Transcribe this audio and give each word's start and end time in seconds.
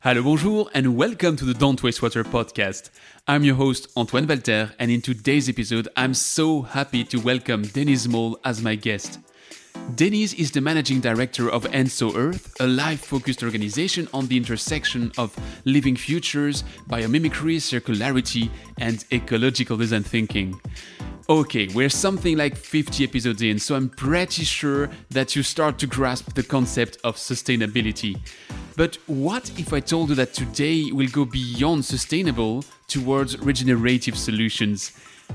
Hello, 0.00 0.22
bonjour, 0.22 0.70
and 0.74 0.96
welcome 0.96 1.34
to 1.34 1.44
the 1.44 1.52
Don't 1.52 1.82
Waste 1.82 2.02
Water 2.02 2.22
podcast. 2.22 2.90
I'm 3.26 3.42
your 3.42 3.56
host, 3.56 3.88
Antoine 3.96 4.28
Walter, 4.28 4.72
and 4.78 4.92
in 4.92 5.02
today's 5.02 5.48
episode, 5.48 5.88
I'm 5.96 6.14
so 6.14 6.62
happy 6.62 7.02
to 7.02 7.18
welcome 7.18 7.62
Denise 7.62 8.06
Moll 8.06 8.38
as 8.44 8.62
my 8.62 8.76
guest. 8.76 9.18
Denise 9.96 10.34
is 10.34 10.52
the 10.52 10.60
managing 10.60 11.00
director 11.00 11.50
of 11.50 11.64
Enso 11.64 12.14
Earth, 12.14 12.54
a 12.60 12.66
life 12.68 13.06
focused 13.06 13.42
organization 13.42 14.06
on 14.14 14.28
the 14.28 14.36
intersection 14.36 15.10
of 15.18 15.36
living 15.64 15.96
futures, 15.96 16.62
biomimicry, 16.88 17.56
circularity, 17.56 18.50
and 18.78 19.04
ecological 19.12 19.76
design 19.76 20.04
thinking. 20.04 20.60
Okay, 21.28 21.66
we're 21.74 21.90
something 21.90 22.38
like 22.38 22.56
50 22.56 23.02
episodes 23.02 23.42
in, 23.42 23.58
so 23.58 23.74
I'm 23.74 23.88
pretty 23.88 24.44
sure 24.44 24.90
that 25.10 25.34
you 25.34 25.42
start 25.42 25.76
to 25.80 25.88
grasp 25.88 26.34
the 26.34 26.44
concept 26.44 26.98
of 27.02 27.16
sustainability. 27.16 28.16
But 28.78 28.96
what 29.08 29.50
if 29.58 29.72
I 29.72 29.80
told 29.80 30.10
you 30.10 30.14
that 30.14 30.34
today 30.34 30.92
we'll 30.92 31.10
go 31.10 31.24
beyond 31.24 31.84
sustainable 31.84 32.64
towards 32.86 33.36
regenerative 33.40 34.16
solutions? 34.16 34.92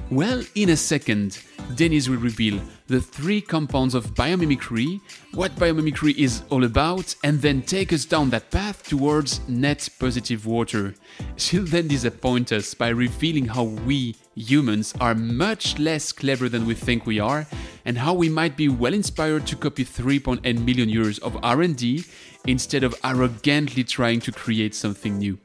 Well, 0.09 0.43
in 0.55 0.69
a 0.69 0.77
second, 0.77 1.39
Denise 1.75 2.07
will 2.07 2.17
reveal 2.17 2.61
the 2.87 3.01
three 3.01 3.41
compounds 3.41 3.95
of 3.95 4.15
biomimicry, 4.15 5.01
what 5.33 5.53
biomimicry 5.57 6.15
is 6.17 6.43
all 6.49 6.63
about, 6.63 7.15
and 7.21 7.41
then 7.41 7.61
take 7.61 7.91
us 7.91 8.05
down 8.05 8.29
that 8.29 8.49
path 8.49 8.87
towards 8.87 9.45
net 9.49 9.89
positive 9.99 10.45
water. 10.45 10.95
She'll 11.35 11.65
then 11.65 11.89
disappoint 11.89 12.53
us 12.53 12.73
by 12.73 12.89
revealing 12.89 13.47
how 13.47 13.63
we, 13.63 14.15
humans, 14.35 14.93
are 15.01 15.15
much 15.15 15.77
less 15.77 16.13
clever 16.13 16.47
than 16.47 16.65
we 16.65 16.75
think 16.75 17.05
we 17.05 17.19
are, 17.19 17.45
and 17.85 17.97
how 17.97 18.13
we 18.13 18.29
might 18.29 18.55
be 18.55 18.69
well 18.69 18.93
inspired 18.93 19.45
to 19.47 19.57
copy 19.57 19.83
3.8 19.83 20.43
million 20.63 20.89
euros 20.89 21.19
of 21.21 21.37
R&D 21.43 22.05
instead 22.47 22.83
of 22.83 22.95
arrogantly 23.03 23.83
trying 23.83 24.19
to 24.21 24.31
create 24.31 24.75
something 24.75 25.17
new. 25.17 25.37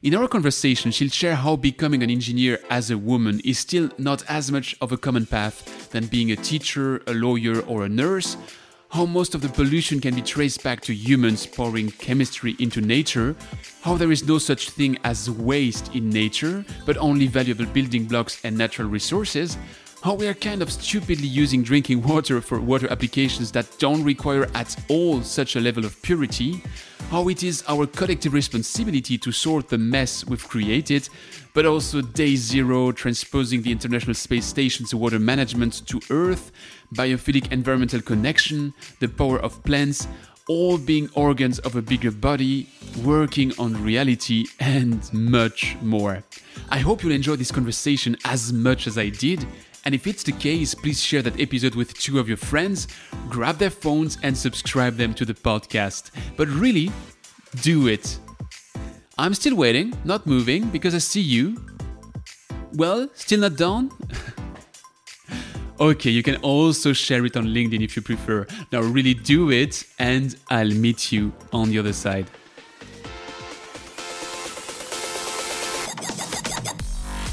In 0.00 0.14
our 0.14 0.28
conversation, 0.28 0.92
she'll 0.92 1.10
share 1.10 1.34
how 1.34 1.56
becoming 1.56 2.04
an 2.04 2.10
engineer 2.10 2.60
as 2.70 2.90
a 2.90 2.96
woman 2.96 3.40
is 3.44 3.58
still 3.58 3.90
not 3.98 4.22
as 4.28 4.52
much 4.52 4.76
of 4.80 4.92
a 4.92 4.96
common 4.96 5.26
path 5.26 5.90
than 5.90 6.06
being 6.06 6.30
a 6.30 6.36
teacher, 6.36 7.02
a 7.08 7.14
lawyer, 7.14 7.60
or 7.62 7.84
a 7.84 7.88
nurse, 7.88 8.36
how 8.90 9.04
most 9.04 9.34
of 9.34 9.42
the 9.42 9.48
pollution 9.48 10.00
can 10.00 10.14
be 10.14 10.22
traced 10.22 10.62
back 10.62 10.80
to 10.82 10.94
humans 10.94 11.46
pouring 11.46 11.90
chemistry 11.90 12.54
into 12.60 12.80
nature, 12.80 13.34
how 13.82 13.96
there 13.96 14.12
is 14.12 14.26
no 14.26 14.38
such 14.38 14.70
thing 14.70 14.96
as 15.02 15.28
waste 15.28 15.94
in 15.94 16.08
nature, 16.08 16.64
but 16.86 16.96
only 16.98 17.26
valuable 17.26 17.66
building 17.66 18.04
blocks 18.04 18.40
and 18.44 18.56
natural 18.56 18.88
resources, 18.88 19.58
how 20.02 20.14
we 20.14 20.28
are 20.28 20.34
kind 20.34 20.62
of 20.62 20.70
stupidly 20.70 21.26
using 21.26 21.62
drinking 21.62 22.02
water 22.02 22.40
for 22.40 22.60
water 22.60 22.90
applications 22.90 23.50
that 23.50 23.66
don't 23.78 24.04
require 24.04 24.48
at 24.54 24.76
all 24.88 25.22
such 25.22 25.56
a 25.56 25.60
level 25.60 25.84
of 25.84 26.00
purity, 26.02 26.62
how 27.10 27.28
it 27.28 27.42
is 27.42 27.64
our 27.66 27.86
collective 27.86 28.32
responsibility 28.32 29.18
to 29.18 29.32
sort 29.32 29.68
the 29.68 29.78
mess 29.78 30.24
we've 30.24 30.48
created, 30.48 31.08
but 31.52 31.66
also 31.66 32.00
day 32.00 32.36
zero 32.36 32.92
transposing 32.92 33.62
the 33.62 33.72
International 33.72 34.14
Space 34.14 34.46
Station's 34.46 34.94
water 34.94 35.18
management 35.18 35.86
to 35.88 36.00
Earth, 36.10 36.52
biophilic 36.94 37.50
environmental 37.50 38.00
connection, 38.00 38.72
the 39.00 39.08
power 39.08 39.40
of 39.40 39.62
plants, 39.64 40.06
all 40.48 40.78
being 40.78 41.10
organs 41.14 41.58
of 41.60 41.76
a 41.76 41.82
bigger 41.82 42.10
body, 42.10 42.68
working 43.04 43.52
on 43.58 43.82
reality, 43.82 44.46
and 44.60 45.12
much 45.12 45.76
more. 45.82 46.22
I 46.70 46.78
hope 46.78 47.02
you'll 47.02 47.12
enjoy 47.12 47.36
this 47.36 47.52
conversation 47.52 48.16
as 48.24 48.52
much 48.52 48.86
as 48.86 48.96
I 48.96 49.10
did. 49.10 49.46
And 49.84 49.94
if 49.94 50.06
it's 50.06 50.22
the 50.22 50.32
case, 50.32 50.74
please 50.74 51.02
share 51.02 51.22
that 51.22 51.40
episode 51.40 51.74
with 51.74 51.94
two 51.94 52.18
of 52.18 52.28
your 52.28 52.36
friends, 52.36 52.88
grab 53.28 53.58
their 53.58 53.70
phones, 53.70 54.18
and 54.22 54.36
subscribe 54.36 54.96
them 54.96 55.14
to 55.14 55.24
the 55.24 55.34
podcast. 55.34 56.10
But 56.36 56.48
really, 56.48 56.90
do 57.62 57.88
it. 57.88 58.18
I'm 59.16 59.34
still 59.34 59.56
waiting, 59.56 59.96
not 60.04 60.26
moving, 60.26 60.68
because 60.68 60.94
I 60.94 60.98
see 60.98 61.20
you. 61.20 61.56
Well, 62.74 63.08
still 63.14 63.40
not 63.40 63.56
done? 63.56 63.90
okay, 65.80 66.10
you 66.10 66.22
can 66.22 66.36
also 66.36 66.92
share 66.92 67.24
it 67.24 67.36
on 67.36 67.46
LinkedIn 67.46 67.82
if 67.82 67.96
you 67.96 68.02
prefer. 68.02 68.46
Now, 68.70 68.82
really 68.82 69.14
do 69.14 69.50
it, 69.50 69.84
and 69.98 70.36
I'll 70.50 70.70
meet 70.70 71.10
you 71.12 71.32
on 71.52 71.70
the 71.70 71.78
other 71.78 71.92
side. 71.92 72.26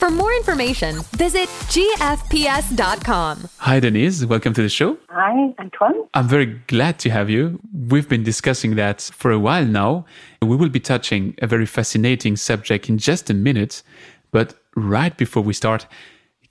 For 0.00 0.10
more 0.10 0.32
information, 0.32 1.02
visit 1.12 1.50
gfps.com. 1.68 3.48
Hi, 3.58 3.80
Denise. 3.80 4.24
Welcome 4.24 4.54
to 4.54 4.62
the 4.62 4.70
show. 4.70 4.96
Hi, 5.10 5.52
Antoine. 5.58 6.08
I'm 6.14 6.26
very 6.26 6.46
glad 6.68 6.98
to 7.00 7.10
have 7.10 7.28
you. 7.28 7.60
We've 7.74 8.08
been 8.08 8.22
discussing 8.22 8.76
that 8.76 9.02
for 9.02 9.30
a 9.30 9.38
while 9.38 9.66
now. 9.66 10.06
We 10.40 10.56
will 10.56 10.70
be 10.70 10.80
touching 10.80 11.34
a 11.42 11.46
very 11.46 11.66
fascinating 11.66 12.36
subject 12.36 12.88
in 12.88 12.96
just 12.96 13.28
a 13.28 13.34
minute. 13.34 13.82
But 14.30 14.54
right 14.74 15.14
before 15.14 15.42
we 15.42 15.52
start, 15.52 15.86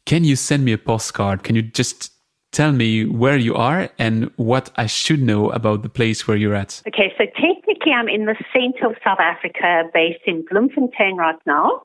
can 0.05 0.23
you 0.23 0.35
send 0.35 0.63
me 0.63 0.71
a 0.73 0.77
postcard? 0.77 1.41
Can 1.41 1.55
you 1.55 1.63
just 1.63 2.11
tell 2.51 2.71
me 2.71 3.05
where 3.05 3.37
you 3.37 3.55
are 3.55 3.89
and 3.97 4.29
what 4.35 4.69
I 4.75 4.85
should 4.85 5.23
know 5.23 5.49
about 5.49 5.81
the 5.81 5.89
place 5.89 6.27
where 6.27 6.37
you're 6.37 6.53
at? 6.53 6.83
Okay, 6.87 7.11
so 7.17 7.25
technically, 7.25 7.93
I'm 7.93 8.09
in 8.09 8.25
the 8.25 8.35
center 8.53 8.91
of 8.91 8.97
South 9.03 9.19
Africa, 9.19 9.89
based 9.91 10.21
in 10.27 10.45
Bloemfontein 10.47 11.17
right 11.17 11.39
now 11.47 11.81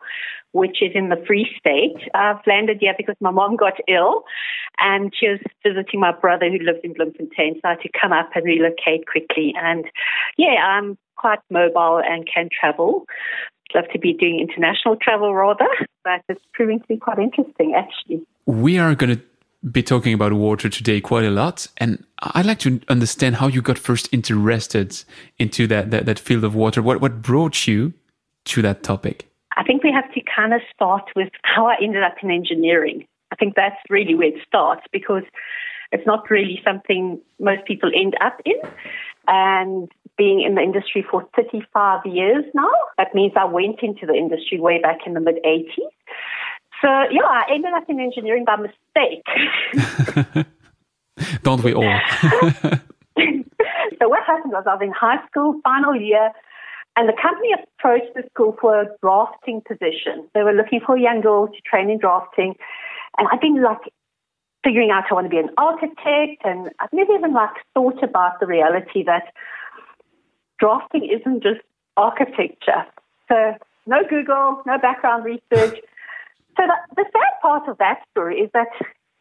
which 0.54 0.78
is 0.80 0.92
in 0.94 1.08
the 1.08 1.22
Free 1.26 1.50
State. 1.58 2.08
I've 2.14 2.38
landed 2.46 2.78
here 2.80 2.94
because 2.96 3.16
my 3.20 3.32
mom 3.32 3.56
got 3.56 3.74
ill 3.88 4.22
and 4.78 5.12
she 5.18 5.28
was 5.28 5.40
visiting 5.66 5.98
my 5.98 6.12
brother 6.12 6.48
who 6.48 6.64
lives 6.64 6.78
in 6.84 6.92
Bloemfontein. 6.92 7.54
So 7.56 7.60
I 7.64 7.70
had 7.70 7.80
to 7.80 7.88
come 8.00 8.12
up 8.12 8.30
and 8.36 8.44
relocate 8.44 9.08
quickly. 9.10 9.52
And 9.60 9.84
yeah, 10.38 10.64
I'm 10.64 10.96
quite 11.16 11.40
mobile 11.50 12.00
and 12.06 12.24
can 12.32 12.48
travel. 12.48 13.04
Love 13.74 13.86
to 13.92 13.98
be 13.98 14.12
doing 14.12 14.38
international 14.38 14.96
travel 15.02 15.34
rather, 15.34 15.66
but 16.04 16.22
it's 16.28 16.40
proving 16.52 16.78
to 16.78 16.86
be 16.86 16.98
quite 16.98 17.18
interesting 17.18 17.74
actually. 17.74 18.24
We 18.46 18.78
are 18.78 18.94
going 18.94 19.16
to 19.16 19.22
be 19.72 19.82
talking 19.82 20.14
about 20.14 20.34
water 20.34 20.68
today 20.68 21.00
quite 21.00 21.24
a 21.24 21.30
lot. 21.30 21.66
And 21.78 22.04
I'd 22.20 22.46
like 22.46 22.60
to 22.60 22.80
understand 22.86 23.36
how 23.36 23.48
you 23.48 23.60
got 23.60 23.78
first 23.78 24.08
interested 24.12 25.02
into 25.36 25.66
that, 25.66 25.90
that, 25.90 26.06
that 26.06 26.20
field 26.20 26.44
of 26.44 26.54
water. 26.54 26.80
What, 26.80 27.00
what 27.00 27.22
brought 27.22 27.66
you 27.66 27.94
to 28.44 28.62
that 28.62 28.84
topic? 28.84 29.28
I 29.56 29.62
think 29.64 29.82
we 29.82 29.92
have 29.92 30.12
to 30.14 30.20
kind 30.22 30.52
of 30.52 30.60
start 30.74 31.04
with 31.14 31.30
how 31.42 31.66
I 31.66 31.76
ended 31.82 32.02
up 32.02 32.16
in 32.22 32.30
engineering. 32.30 33.06
I 33.32 33.36
think 33.36 33.54
that's 33.54 33.76
really 33.88 34.14
where 34.14 34.28
it 34.28 34.42
starts 34.46 34.82
because 34.92 35.22
it's 35.92 36.06
not 36.06 36.30
really 36.30 36.60
something 36.64 37.20
most 37.38 37.64
people 37.66 37.90
end 37.94 38.14
up 38.20 38.40
in. 38.44 38.60
And 39.26 39.90
being 40.16 40.42
in 40.42 40.54
the 40.54 40.60
industry 40.60 41.04
for 41.08 41.26
35 41.36 42.06
years 42.06 42.44
now, 42.54 42.70
that 42.98 43.14
means 43.14 43.32
I 43.36 43.44
went 43.44 43.80
into 43.82 44.06
the 44.06 44.14
industry 44.14 44.60
way 44.60 44.80
back 44.80 44.98
in 45.06 45.14
the 45.14 45.20
mid 45.20 45.36
80s. 45.44 45.90
So, 46.82 46.88
yeah, 47.10 47.24
I 47.24 47.44
ended 47.50 47.72
up 47.72 47.88
in 47.88 47.98
engineering 48.00 48.44
by 48.44 48.56
mistake. 48.56 49.24
Don't 51.42 51.62
we 51.62 51.72
all? 51.72 51.82
so, 52.22 54.08
what 54.08 54.24
happened 54.26 54.52
was 54.52 54.64
I 54.66 54.74
was 54.74 54.82
in 54.82 54.92
high 54.92 55.24
school, 55.26 55.60
final 55.64 55.94
year, 55.96 56.30
and 56.96 57.08
the 57.08 57.16
company 57.20 57.50
approached 57.52 58.14
the 58.14 58.22
school 58.30 58.56
for 58.60 58.80
a 58.80 58.86
drafting 59.02 59.62
position. 59.66 60.28
They 60.34 60.42
were 60.42 60.52
looking 60.52 60.80
for 60.84 60.96
a 60.96 61.00
young 61.00 61.20
girl 61.20 61.48
to 61.48 61.60
train 61.68 61.90
in 61.90 61.98
drafting. 61.98 62.54
And 63.18 63.28
I've 63.32 63.40
been 63.40 63.62
like 63.62 63.92
figuring 64.62 64.90
out 64.90 65.04
I 65.10 65.14
want 65.14 65.26
to 65.26 65.30
be 65.30 65.38
an 65.38 65.50
architect. 65.58 66.42
And 66.44 66.70
I've 66.78 66.92
never 66.92 67.12
even 67.12 67.32
like 67.32 67.50
thought 67.74 68.02
about 68.02 68.38
the 68.38 68.46
reality 68.46 69.02
that 69.04 69.32
drafting 70.60 71.04
isn't 71.10 71.42
just 71.42 71.60
architecture. 71.96 72.86
So 73.28 73.54
no 73.86 74.02
Google, 74.08 74.62
no 74.64 74.78
background 74.78 75.24
research. 75.24 75.80
So 76.56 76.62
the, 76.62 76.76
the 76.94 77.04
sad 77.12 77.32
part 77.42 77.68
of 77.68 77.78
that 77.78 78.02
story 78.12 78.38
is 78.38 78.50
that 78.54 78.68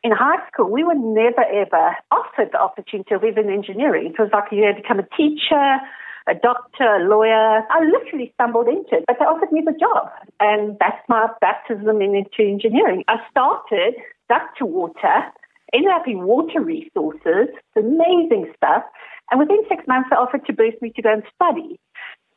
in 0.03 0.11
high 0.11 0.45
school, 0.51 0.69
we 0.69 0.83
were 0.83 0.95
never 0.95 1.43
ever 1.43 1.95
offered 2.11 2.49
the 2.51 2.59
opportunity 2.59 3.15
of 3.15 3.23
even 3.23 3.49
engineering. 3.49 4.13
It 4.13 4.19
was 4.21 4.29
like 4.31 4.51
you 4.51 4.63
had 4.63 4.75
to 4.75 4.81
become 4.81 4.99
a 4.99 5.07
teacher, 5.17 5.79
a 6.27 6.33
doctor, 6.35 6.83
a 6.83 7.07
lawyer. 7.07 7.63
I 7.69 7.83
literally 7.83 8.31
stumbled 8.35 8.67
into 8.67 8.97
it, 8.97 9.05
but 9.07 9.17
they 9.19 9.25
offered 9.25 9.51
me 9.51 9.61
the 9.65 9.77
job. 9.79 10.09
And 10.39 10.77
that's 10.79 11.01
my 11.09 11.27
baptism 11.41 12.01
into 12.01 12.41
engineering. 12.41 13.03
I 13.07 13.17
started 13.29 13.95
duct 14.29 14.57
to 14.59 14.65
water, 14.65 15.31
ended 15.73 15.91
up 15.91 16.07
in 16.07 16.23
water 16.23 16.61
resources, 16.61 17.49
amazing 17.75 18.51
stuff. 18.55 18.83
And 19.31 19.39
within 19.39 19.63
six 19.67 19.83
months, 19.87 20.09
they 20.09 20.15
offered 20.15 20.45
to 20.45 20.53
boost 20.53 20.81
me 20.81 20.91
to 20.95 21.01
go 21.01 21.13
and 21.13 21.23
study. 21.35 21.79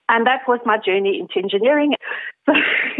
And 0.09 0.27
that 0.27 0.43
was 0.47 0.61
my 0.65 0.79
journey 0.79 1.19
into 1.19 1.39
engineering. 1.39 1.95
So, 2.47 2.53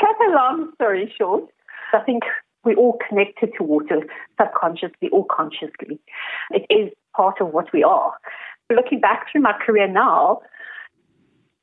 cut 0.00 0.16
a 0.28 0.30
long 0.32 0.72
story 0.74 1.12
short, 1.18 1.44
I 1.92 2.00
think 2.00 2.22
we're 2.64 2.76
all 2.76 2.98
connected 3.08 3.50
to 3.58 3.64
water 3.64 4.02
subconsciously 4.40 5.08
or 5.10 5.26
consciously. 5.26 5.98
It 6.50 6.66
is 6.70 6.92
part 7.16 7.40
of 7.40 7.48
what 7.48 7.72
we 7.72 7.82
are. 7.82 8.12
Looking 8.70 9.00
back 9.00 9.26
through 9.30 9.42
my 9.42 9.52
career 9.64 9.88
now, 9.88 10.42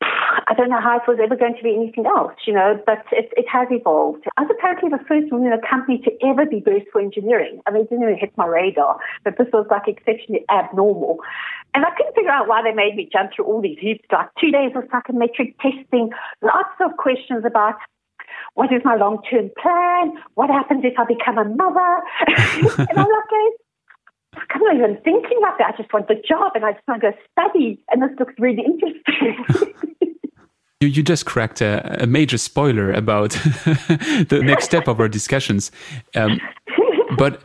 I 0.01 0.53
don't 0.55 0.69
know 0.69 0.81
how 0.81 0.97
it 0.97 1.07
was 1.07 1.19
ever 1.21 1.35
going 1.35 1.55
to 1.55 1.63
be 1.63 1.75
anything 1.75 2.05
else, 2.05 2.33
you 2.45 2.53
know, 2.53 2.79
but 2.85 3.03
it, 3.11 3.29
it 3.35 3.45
has 3.51 3.67
evolved. 3.71 4.25
I 4.37 4.41
was 4.41 4.51
apparently 4.51 4.89
the 4.89 5.03
first 5.07 5.31
woman 5.31 5.51
in 5.51 5.53
a 5.53 5.61
company 5.67 5.99
to 6.05 6.11
ever 6.25 6.45
be 6.45 6.61
versed 6.61 6.87
for 6.91 7.01
engineering. 7.01 7.61
I 7.67 7.71
mean, 7.71 7.83
it 7.83 7.89
didn't 7.89 8.03
even 8.03 8.17
hit 8.17 8.31
my 8.37 8.45
radar, 8.45 8.99
but 9.23 9.37
this 9.37 9.47
was 9.51 9.67
like 9.69 9.87
exceptionally 9.87 10.45
abnormal. 10.49 11.17
And 11.73 11.85
I 11.85 11.89
couldn't 11.95 12.15
figure 12.15 12.31
out 12.31 12.47
why 12.47 12.61
they 12.61 12.73
made 12.73 12.95
me 12.95 13.09
jump 13.11 13.31
through 13.35 13.45
all 13.45 13.61
these 13.61 13.77
hoops, 13.81 14.05
like 14.11 14.29
two 14.39 14.51
days 14.51 14.71
of 14.75 14.83
psychometric 14.91 15.57
testing, 15.59 16.11
lots 16.41 16.73
of 16.79 16.97
questions 16.97 17.43
about 17.45 17.75
what 18.53 18.73
is 18.73 18.81
my 18.83 18.95
long 18.95 19.21
term 19.29 19.51
plan? 19.61 20.17
What 20.35 20.49
happens 20.49 20.83
if 20.83 20.97
I 20.97 21.05
become 21.05 21.37
a 21.37 21.45
mother? 21.45 22.01
and 22.89 22.97
I'm 22.97 23.07
like, 23.07 23.29
I'm 24.51 24.61
not 24.61 24.75
even 24.75 24.97
thinking 25.03 25.37
about 25.39 25.57
that. 25.59 25.73
I 25.73 25.77
just 25.77 25.91
want 25.93 26.07
the 26.07 26.15
job 26.15 26.51
and 26.55 26.65
I 26.65 26.73
just 26.73 26.87
want 26.87 27.01
to 27.01 27.11
go 27.11 27.17
study. 27.31 27.83
And 27.89 28.01
this 28.01 28.11
looks 28.19 28.33
really 28.39 28.63
interesting. 28.63 29.73
You, 30.81 30.87
you 30.87 31.03
just 31.03 31.25
cracked 31.25 31.59
a, 31.59 32.03
a 32.03 32.07
major 32.07 32.37
spoiler 32.37 32.93
about 32.93 33.31
the 34.29 34.41
next 34.41 34.63
step 34.63 34.87
of 34.87 35.01
our 35.01 35.09
discussions. 35.09 35.71
Um, 36.15 36.39
but 37.17 37.41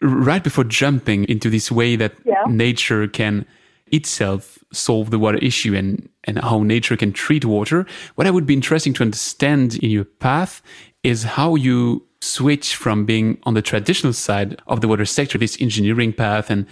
right 0.00 0.42
before 0.42 0.64
jumping 0.64 1.28
into 1.28 1.50
this 1.50 1.70
way 1.70 1.96
that 1.96 2.14
yeah. 2.24 2.42
nature 2.48 3.06
can 3.06 3.44
itself 3.92 4.58
solve 4.72 5.10
the 5.10 5.18
water 5.18 5.36
issue 5.38 5.74
and, 5.74 6.08
and 6.24 6.38
how 6.38 6.62
nature 6.62 6.96
can 6.96 7.12
treat 7.12 7.44
water, 7.44 7.84
what 8.14 8.26
I 8.26 8.30
would 8.30 8.46
be 8.46 8.54
interesting 8.54 8.94
to 8.94 9.02
understand 9.02 9.74
in 9.82 9.90
your 9.90 10.04
path 10.04 10.62
is 11.02 11.22
how 11.22 11.56
you 11.56 12.06
switch 12.20 12.76
from 12.76 13.04
being 13.04 13.38
on 13.44 13.54
the 13.54 13.62
traditional 13.62 14.12
side 14.12 14.60
of 14.66 14.80
the 14.80 14.88
water 14.88 15.04
sector, 15.04 15.38
this 15.38 15.60
engineering 15.60 16.12
path 16.12 16.50
and 16.50 16.66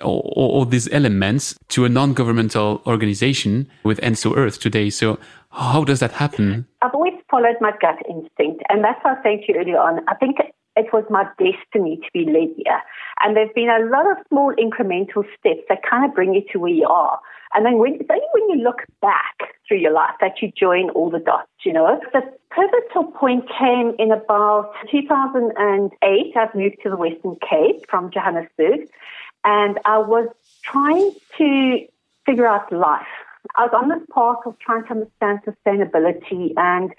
all, 0.00 0.32
all 0.36 0.64
these 0.64 0.90
elements 0.92 1.54
to 1.68 1.84
a 1.84 1.88
non-governmental 1.88 2.82
organization 2.86 3.68
with 3.84 4.00
ENSO 4.00 4.36
Earth 4.36 4.60
today. 4.60 4.90
So 4.90 5.18
how 5.50 5.84
does 5.84 6.00
that 6.00 6.12
happen? 6.12 6.66
I've 6.80 6.94
always 6.94 7.14
followed 7.30 7.56
my 7.60 7.72
gut 7.80 7.98
instinct. 8.08 8.62
And 8.68 8.82
that's 8.84 9.02
what 9.04 9.10
I 9.10 9.14
was 9.14 9.20
saying 9.22 9.44
to 9.46 9.52
you 9.52 9.60
earlier 9.60 9.78
on. 9.78 10.00
I 10.08 10.14
think 10.14 10.36
it 10.76 10.86
was 10.92 11.04
my 11.10 11.24
destiny 11.38 11.96
to 11.96 12.08
be 12.14 12.24
led 12.24 12.54
here. 12.56 12.80
And 13.20 13.36
there's 13.36 13.50
been 13.54 13.68
a 13.68 13.84
lot 13.90 14.10
of 14.10 14.16
small 14.28 14.54
incremental 14.54 15.24
steps 15.38 15.62
that 15.68 15.82
kind 15.88 16.04
of 16.04 16.14
bring 16.14 16.34
you 16.34 16.42
to 16.52 16.58
where 16.58 16.72
you 16.72 16.86
are. 16.86 17.20
And 17.54 17.66
then 17.66 17.78
when, 17.78 17.92
only 17.92 18.26
when 18.32 18.58
you 18.58 18.64
look 18.64 18.82
back 19.00 19.54
through 19.66 19.78
your 19.78 19.92
life 19.92 20.14
that 20.20 20.40
you 20.40 20.50
join 20.58 20.90
all 20.90 21.10
the 21.10 21.18
dots, 21.18 21.50
you 21.64 21.72
know. 21.72 22.00
The 22.12 22.22
pivotal 22.50 23.12
point 23.12 23.44
came 23.48 23.94
in 23.98 24.12
about 24.12 24.72
2008. 24.90 26.36
I've 26.36 26.54
moved 26.54 26.76
to 26.82 26.90
the 26.90 26.96
Western 26.96 27.36
Cape 27.48 27.84
from 27.88 28.10
Johannesburg 28.10 28.88
and 29.44 29.78
I 29.84 29.98
was 29.98 30.28
trying 30.62 31.12
to 31.38 31.86
figure 32.26 32.46
out 32.46 32.72
life. 32.72 33.06
I 33.56 33.64
was 33.64 33.72
on 33.74 33.88
this 33.88 34.06
path 34.14 34.46
of 34.46 34.58
trying 34.60 34.84
to 34.84 34.90
understand 34.90 35.40
sustainability 35.46 36.52
and 36.56 36.92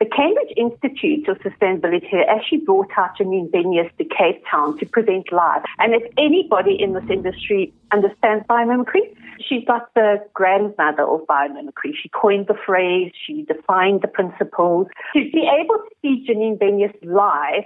the 0.00 0.06
Cambridge 0.06 0.52
Institute 0.56 1.28
of 1.28 1.36
Sustainability 1.40 2.26
actually 2.26 2.60
brought 2.64 2.88
out 2.96 3.18
Janine 3.18 3.50
Benyus 3.50 3.94
to 3.98 4.04
Cape 4.04 4.42
Town 4.50 4.78
to 4.78 4.86
present 4.86 5.30
live. 5.30 5.62
And 5.78 5.94
if 5.94 6.02
anybody 6.16 6.74
in 6.80 6.94
this 6.94 7.04
industry 7.10 7.70
understands 7.92 8.46
biomimicry, 8.48 9.14
she's 9.46 9.62
like 9.68 9.82
the 9.94 10.16
grandmother 10.32 11.02
of 11.02 11.20
biomimicry. 11.26 11.92
She 12.02 12.08
coined 12.08 12.46
the 12.46 12.56
phrase, 12.66 13.12
she 13.26 13.42
defined 13.42 14.00
the 14.00 14.08
principles. 14.08 14.86
To 15.12 15.20
be 15.20 15.46
able 15.46 15.76
to 15.76 15.90
see 16.00 16.26
Janine 16.26 16.58
Benyus 16.58 16.96
live 17.02 17.64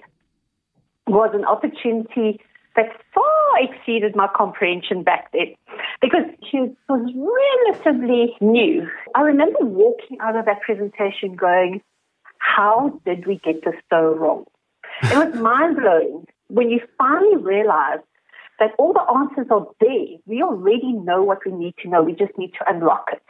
was 1.06 1.30
an 1.34 1.44
opportunity 1.44 2.40
that 2.74 2.88
far 3.14 3.24
exceeded 3.60 4.16
my 4.16 4.26
comprehension 4.34 5.04
back 5.04 5.30
then 5.32 5.54
because 6.00 6.24
she 6.50 6.58
was 6.88 7.74
relatively 7.84 8.36
new. 8.40 8.88
I 9.14 9.20
remember 9.20 9.60
walking 9.60 10.18
out 10.20 10.34
of 10.34 10.46
that 10.46 10.62
presentation 10.62 11.36
going, 11.36 11.80
How 12.44 13.00
did 13.06 13.26
we 13.26 13.40
get 13.42 13.64
this 13.64 13.74
so 13.90 14.14
wrong? 14.14 14.44
It 15.02 15.16
was 15.16 15.34
mind 15.34 15.76
blowing 15.76 16.26
when 16.48 16.70
you 16.70 16.80
finally 16.98 17.36
realize 17.36 18.00
that 18.60 18.72
all 18.78 18.92
the 18.92 19.04
answers 19.12 19.46
are 19.50 19.66
there. 19.80 20.18
We 20.26 20.42
already 20.42 20.92
know 20.92 21.22
what 21.22 21.38
we 21.44 21.52
need 21.52 21.74
to 21.82 21.88
know, 21.88 22.02
we 22.02 22.12
just 22.12 22.36
need 22.38 22.52
to 22.58 22.64
unlock 22.68 23.06
it. 23.12 23.22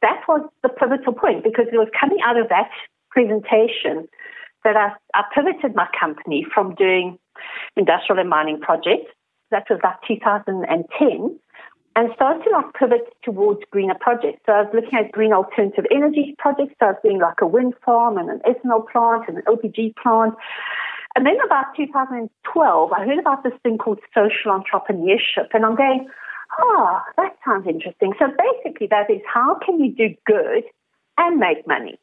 That 0.00 0.22
was 0.28 0.48
the 0.62 0.68
pivotal 0.68 1.12
point 1.12 1.44
because 1.44 1.66
it 1.72 1.76
was 1.76 1.88
coming 1.98 2.18
out 2.24 2.38
of 2.38 2.48
that 2.48 2.70
presentation 3.10 4.08
that 4.64 4.76
I, 4.76 4.92
I 5.14 5.24
pivoted 5.34 5.74
my 5.74 5.88
company 5.98 6.46
from 6.54 6.74
doing 6.76 7.18
industrial 7.76 8.20
and 8.20 8.30
mining 8.30 8.60
projects. 8.60 9.10
That 9.50 9.64
was 9.68 9.80
like 9.82 9.96
2010 10.08 11.38
and 11.94 12.10
started 12.14 12.42
to 12.44 12.50
like 12.50 12.72
pivot 12.74 13.14
towards 13.22 13.60
greener 13.70 13.96
projects. 14.00 14.40
So 14.46 14.52
I 14.52 14.62
was 14.62 14.70
looking 14.74 14.98
at 14.98 15.12
green 15.12 15.32
alternative 15.32 15.84
energy 15.90 16.34
projects. 16.38 16.74
So 16.80 16.86
I 16.86 16.90
was 16.90 17.00
doing 17.02 17.18
like 17.20 17.40
a 17.40 17.46
wind 17.46 17.74
farm 17.84 18.16
and 18.16 18.30
an 18.30 18.40
ethanol 18.46 18.88
plant 18.90 19.28
and 19.28 19.38
an 19.38 19.44
LPG 19.44 19.96
plant. 19.96 20.34
And 21.14 21.26
then 21.26 21.36
about 21.44 21.76
2012, 21.76 22.92
I 22.92 23.04
heard 23.04 23.18
about 23.18 23.42
this 23.42 23.52
thing 23.62 23.76
called 23.76 24.00
social 24.14 24.52
entrepreneurship. 24.52 25.48
And 25.52 25.66
I'm 25.66 25.76
going, 25.76 26.08
ah, 26.58 26.62
oh, 26.62 27.00
that 27.18 27.36
sounds 27.44 27.66
interesting. 27.66 28.14
So 28.18 28.26
basically 28.26 28.86
that 28.88 29.10
is 29.10 29.20
how 29.32 29.58
can 29.64 29.78
you 29.80 29.92
do 29.92 30.14
good 30.26 30.64
and 31.18 31.38
make 31.38 31.66
money? 31.66 31.98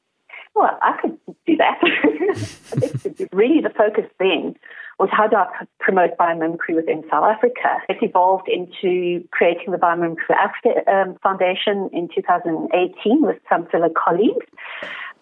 Well, 0.53 0.77
I 0.81 0.97
could 1.01 1.17
do 1.47 1.57
that. 1.57 1.79
really 3.31 3.61
the 3.61 3.69
focus 3.75 4.05
then 4.19 4.55
was 4.99 5.09
how 5.11 5.27
do 5.27 5.37
I 5.37 5.47
promote 5.79 6.17
biomimicry 6.17 6.75
within 6.75 7.03
South 7.09 7.23
Africa? 7.23 7.79
It 7.87 7.97
evolved 8.01 8.49
into 8.49 9.25
creating 9.31 9.71
the 9.71 9.77
Biomimicry 9.77 10.35
Africa 10.35 10.83
um, 10.91 11.15
Foundation 11.23 11.89
in 11.93 12.09
2018 12.13 13.21
with 13.21 13.37
some 13.49 13.65
fellow 13.67 13.89
colleagues. 13.95 14.45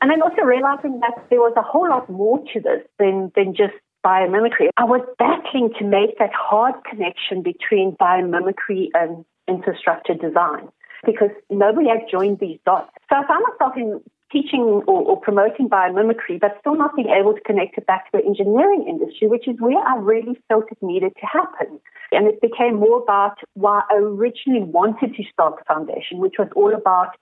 And 0.01 0.12
then 0.12 0.21
also 0.21 0.41
realizing 0.41 1.00
that 1.01 1.25
there 1.29 1.39
was 1.39 1.53
a 1.57 1.62
whole 1.62 1.89
lot 1.89 2.09
more 2.09 2.39
to 2.53 2.59
this 2.59 2.81
than, 3.00 3.31
than 3.35 3.56
just 3.56 3.74
biomimicry. 4.06 4.69
I 4.77 4.85
was 4.85 5.01
battling 5.18 5.74
to 5.80 5.85
make 5.85 6.18
that 6.19 6.33
hard 6.33 6.75
connection 6.89 7.41
between 7.41 7.95
biomimicry 8.00 8.89
and 8.94 9.25
infrastructure 9.47 10.13
design 10.13 10.69
because 11.06 11.30
nobody 11.50 11.89
had 11.89 12.09
joined 12.12 12.39
these 12.39 12.59
dots. 12.65 12.89
So 13.09 13.18
I 13.18 13.27
found 13.27 13.44
myself 13.50 13.73
in 13.77 14.01
teaching 14.31 14.83
or, 14.88 15.03
or, 15.03 15.19
promoting 15.19 15.69
biomimicry, 15.69 16.39
but 16.39 16.57
still 16.59 16.75
not 16.75 16.95
being 16.95 17.09
able 17.09 17.33
to 17.33 17.41
connect 17.41 17.77
it 17.77 17.85
back 17.85 18.11
to 18.11 18.18
the 18.18 18.25
engineering 18.25 18.85
industry, 18.87 19.28
which 19.28 19.47
is 19.47 19.56
where 19.59 19.78
I 19.78 19.97
really 19.97 20.37
felt 20.47 20.66
it 20.71 20.78
needed 20.81 21.13
to 21.19 21.25
happen. 21.25 21.80
And 22.11 22.28
it 22.28 22.42
became 22.42 22.75
more 22.75 23.01
about 23.01 23.37
why 23.54 23.81
I 23.90 23.95
originally 23.95 24.63
wanted 24.63 25.16
to 25.16 25.23
start 25.31 25.56
the 25.57 25.66
foundation, 25.66 26.19
which 26.19 26.35
was 26.37 26.49
all 26.56 26.73
about 26.73 27.16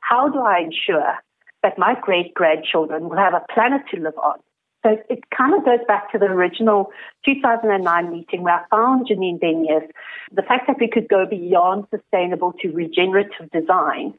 how 0.00 0.28
do 0.28 0.40
I 0.40 0.60
ensure 0.60 1.14
that 1.62 1.78
my 1.78 1.94
great 2.00 2.34
grandchildren 2.34 3.08
will 3.08 3.16
have 3.16 3.34
a 3.34 3.44
planet 3.52 3.82
to 3.92 4.00
live 4.00 4.18
on 4.22 4.38
so 4.82 4.96
it 5.08 5.20
kind 5.36 5.54
of 5.54 5.64
goes 5.64 5.78
back 5.86 6.10
to 6.12 6.18
the 6.18 6.26
original 6.26 6.90
2009 7.24 8.10
meeting 8.10 8.42
where 8.42 8.54
I 8.54 8.64
found 8.68 9.06
Janine 9.06 9.38
Benyus, 9.40 9.88
the 10.32 10.42
fact 10.42 10.66
that 10.66 10.76
we 10.80 10.88
could 10.88 11.08
go 11.08 11.24
beyond 11.24 11.86
sustainable 11.90 12.52
to 12.60 12.72
regenerative 12.72 13.50
design. 13.52 14.14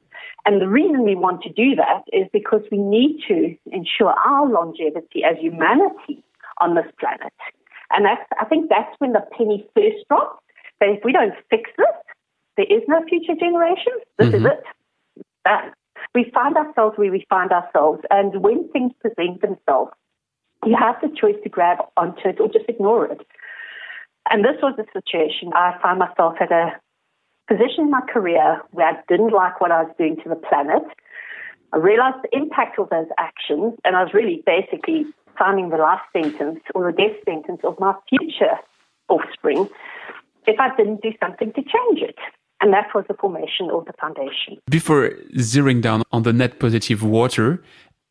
And 0.46 0.62
the 0.62 0.70
reason 0.70 1.03
we 1.03 1.15
want 1.15 1.41
to 1.43 1.50
do 1.50 1.75
that 1.75 2.03
is 2.13 2.27
because 2.32 2.62
we 2.72 2.77
need 2.77 3.20
to 3.27 3.55
ensure 3.72 4.13
our 4.25 4.48
longevity 4.50 5.24
as 5.24 5.38
humanity 5.38 6.24
on 6.60 6.75
this 6.75 6.88
planet. 6.98 7.34
And 7.91 8.05
that's, 8.05 8.24
I 8.39 8.46
think 8.46 8.70
that's 8.70 8.96
when 9.00 9.12
the 9.13 9.24
penny 9.38 9.67
first 9.75 10.08
dropped. 10.08 10.43
That 10.79 10.89
if 10.89 11.03
we 11.03 11.12
don't 11.12 11.34
fix 11.50 11.70
this, 11.77 11.88
there 12.58 12.65
is 12.65 12.84
no 12.88 13.03
future 13.08 13.36
generation. 13.39 13.93
This 14.17 14.29
mm-hmm. 14.29 14.46
is 14.46 14.51
it. 14.51 14.63
That, 15.46 15.74
we 16.15 16.29
find 16.34 16.55
ourselves 16.55 16.98
where 16.98 17.12
we 17.12 17.25
find 17.29 17.51
ourselves. 17.51 18.01
And 18.12 18.41
when 18.41 18.70
things 18.70 18.91
present 19.01 19.41
themselves, 19.41 19.91
you 20.65 20.75
have 20.79 20.96
the 21.01 21.10
choice 21.20 21.36
to 21.43 21.50
grab 21.50 21.77
onto 21.98 22.29
it 22.29 22.39
or 22.39 22.48
just 22.48 22.65
ignore 22.67 23.05
it. 23.08 23.22
And 24.29 24.43
this 24.43 24.55
was 24.62 24.75
the 24.77 24.86
situation. 24.93 25.51
I 25.53 25.77
found 25.82 26.00
myself 26.00 26.36
at 26.39 26.51
a 26.51 26.72
position 27.48 27.86
in 27.86 27.91
my 27.91 28.01
career 28.01 28.62
where 28.72 28.88
I 28.88 29.01
didn't 29.08 29.34
like 29.34 29.60
what 29.60 29.72
I 29.72 29.84
was 29.84 29.93
doing 29.98 30.17
to 30.24 30.29
the 30.29 30.36
planet. 30.36 30.84
I 31.74 31.77
realized 31.77 32.17
the 32.24 32.38
impact 32.38 32.79
of 32.79 32.89
those 32.89 33.08
actions, 33.17 33.74
and 33.84 33.96
I 33.96 34.03
was 34.03 34.13
really 34.13 34.43
basically 34.46 35.05
signing 35.38 35.70
the 35.70 35.77
last 35.77 36.03
sentence 36.13 36.60
or 36.75 36.91
the 36.91 36.98
death 36.98 37.17
sentence 37.25 37.62
of 37.63 37.79
my 37.79 37.93
future 38.08 38.58
offspring 39.10 39.67
if 40.46 40.60
I 40.60 40.75
didn't 40.75 41.01
do 41.01 41.12
something 41.22 41.51
to 41.53 41.62
change 41.62 42.00
it. 42.01 42.17
And 42.62 42.72
that 42.72 42.88
was 42.96 43.05
the 43.08 43.15
formation 43.15 43.70
of 43.72 43.86
the 43.86 43.93
foundation. 44.00 44.58
Before 44.70 45.10
zeroing 45.38 45.82
down 45.82 46.03
on 46.12 46.24
the 46.24 46.32
net 46.32 46.60
positive 46.60 47.03
water, 47.03 47.62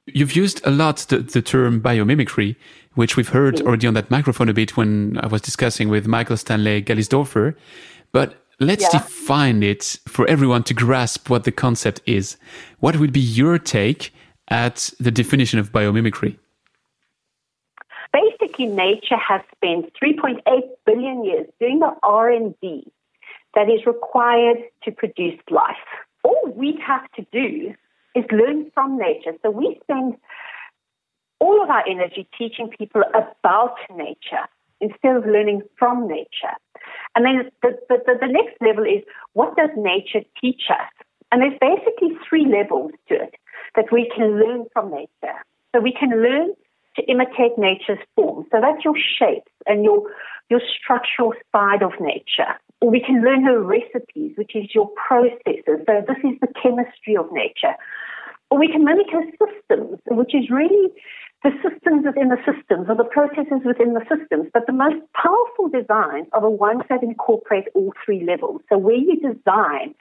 You've 0.06 0.34
used 0.34 0.64
a 0.66 0.70
lot 0.70 0.98
the, 1.08 1.18
the 1.18 1.42
term 1.42 1.80
biomimicry, 1.80 2.56
which 2.94 3.16
we've 3.16 3.28
heard 3.28 3.56
mm. 3.56 3.66
already 3.66 3.86
on 3.86 3.94
that 3.94 4.10
microphone 4.10 4.48
a 4.48 4.54
bit 4.54 4.76
when 4.76 5.18
I 5.18 5.26
was 5.26 5.40
discussing 5.40 5.88
with 5.88 6.06
Michael 6.06 6.36
Stanley 6.36 6.82
Galisdorfer. 6.82 7.54
But 8.10 8.34
let's 8.58 8.82
yeah. 8.82 8.98
define 8.98 9.62
it 9.62 9.98
for 10.08 10.26
everyone 10.26 10.64
to 10.64 10.74
grasp 10.74 11.30
what 11.30 11.44
the 11.44 11.52
concept 11.52 12.00
is. 12.04 12.36
What 12.80 12.96
would 12.96 13.12
be 13.12 13.20
your 13.20 13.58
take 13.58 14.12
at 14.48 14.90
the 14.98 15.10
definition 15.10 15.58
of 15.58 15.72
biomimicry? 15.72 16.38
basically 18.12 18.66
nature 18.66 19.16
has 19.16 19.40
spent 19.56 19.92
3.8 20.02 20.40
billion 20.86 21.24
years 21.24 21.46
doing 21.60 21.80
the 21.80 21.94
R&D 22.02 22.86
that 23.54 23.68
is 23.68 23.86
required 23.86 24.58
to 24.84 24.92
produce 24.92 25.38
life. 25.50 25.76
All 26.22 26.52
we 26.54 26.78
have 26.86 27.10
to 27.12 27.26
do 27.32 27.74
is 28.14 28.24
learn 28.30 28.70
from 28.74 28.98
nature. 28.98 29.32
So 29.42 29.50
we 29.50 29.78
spend 29.82 30.16
all 31.40 31.62
of 31.62 31.70
our 31.70 31.84
energy 31.88 32.28
teaching 32.38 32.70
people 32.76 33.02
about 33.14 33.76
nature 33.94 34.46
instead 34.80 35.16
of 35.16 35.26
learning 35.26 35.62
from 35.78 36.06
nature. 36.08 36.54
And 37.14 37.24
then 37.24 37.50
the, 37.62 37.78
the, 37.88 38.18
the, 38.20 38.26
next 38.26 38.56
level 38.60 38.84
is 38.84 39.02
what 39.32 39.56
does 39.56 39.70
nature 39.76 40.26
teach 40.40 40.62
us? 40.70 41.06
And 41.30 41.40
there's 41.40 41.58
basically 41.60 42.16
three 42.28 42.46
levels 42.46 42.92
to 43.08 43.14
it 43.14 43.34
that 43.76 43.86
we 43.92 44.10
can 44.14 44.38
learn 44.38 44.66
from 44.72 44.90
nature. 44.90 45.38
So 45.74 45.80
we 45.80 45.92
can 45.92 46.10
learn 46.10 46.52
to 46.96 47.02
imitate 47.04 47.56
nature's 47.56 47.98
form. 48.14 48.44
So 48.52 48.60
that's 48.60 48.84
your 48.84 48.96
shapes 48.96 49.50
and 49.66 49.84
your, 49.84 50.02
your 50.50 50.60
structural 50.60 51.32
side 51.52 51.82
of 51.82 51.92
nature. 52.00 52.58
Or 52.82 52.90
we 52.90 53.00
can 53.00 53.22
learn 53.22 53.44
her 53.44 53.62
recipes, 53.62 54.32
which 54.36 54.56
is 54.56 54.74
your 54.74 54.90
processes. 55.06 55.62
So 55.86 56.02
this 56.06 56.18
is 56.24 56.36
the 56.40 56.48
chemistry 56.60 57.16
of 57.16 57.30
nature. 57.32 57.76
Or 58.50 58.58
we 58.58 58.66
can 58.66 58.84
mimic 58.84 59.06
her 59.12 59.22
systems, 59.38 60.00
which 60.10 60.34
is 60.34 60.50
really 60.50 60.90
the 61.44 61.50
systems 61.62 62.04
within 62.04 62.28
the 62.28 62.42
systems 62.44 62.88
or 62.88 62.96
the 62.96 63.04
processes 63.04 63.62
within 63.64 63.94
the 63.94 64.04
systems. 64.10 64.50
But 64.52 64.66
the 64.66 64.72
most 64.72 64.98
powerful 65.14 65.68
designs 65.68 66.26
are 66.32 66.40
the 66.40 66.50
ones 66.50 66.82
that 66.90 67.02
incorporate 67.04 67.68
all 67.74 67.92
three 68.04 68.24
levels. 68.24 68.60
So 68.68 68.78
where 68.78 68.96
you 68.96 69.14
design 69.14 69.94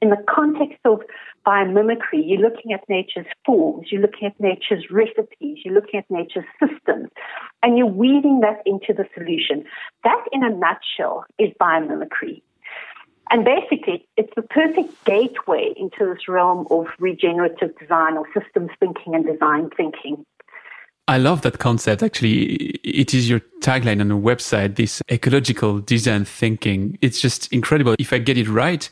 in 0.00 0.10
the 0.10 0.22
context 0.28 0.78
of 0.84 1.00
biomimicry, 1.46 2.22
you're 2.24 2.40
looking 2.40 2.72
at 2.72 2.88
nature's 2.88 3.26
forms, 3.44 3.88
you're 3.90 4.00
looking 4.00 4.26
at 4.26 4.38
nature's 4.40 4.90
recipes, 4.90 5.58
you're 5.64 5.74
looking 5.74 6.00
at 6.00 6.10
nature's 6.10 6.44
systems, 6.60 7.10
and 7.62 7.78
you're 7.78 7.86
weaving 7.86 8.40
that 8.40 8.62
into 8.66 8.92
the 8.92 9.06
solution. 9.14 9.64
That, 10.04 10.24
in 10.32 10.42
a 10.42 10.50
nutshell, 10.50 11.24
is 11.38 11.50
biomimicry. 11.60 12.42
And 13.30 13.44
basically, 13.44 14.06
it's 14.16 14.32
the 14.36 14.42
perfect 14.42 15.04
gateway 15.04 15.72
into 15.76 16.12
this 16.12 16.28
realm 16.28 16.66
of 16.70 16.86
regenerative 16.98 17.76
design 17.78 18.16
or 18.16 18.26
systems 18.38 18.70
thinking 18.80 19.14
and 19.14 19.24
design 19.24 19.70
thinking. 19.76 20.24
I 21.06 21.18
love 21.18 21.42
that 21.42 21.58
concept. 21.58 22.02
Actually, 22.02 22.44
it 22.82 23.12
is 23.12 23.28
your 23.28 23.40
tagline 23.60 24.00
on 24.00 24.08
the 24.08 24.16
website, 24.16 24.76
this 24.76 25.02
ecological 25.10 25.80
design 25.80 26.24
thinking. 26.24 26.98
It's 27.02 27.20
just 27.20 27.52
incredible. 27.52 27.94
If 27.98 28.12
I 28.12 28.18
get 28.18 28.38
it 28.38 28.48
right, 28.48 28.88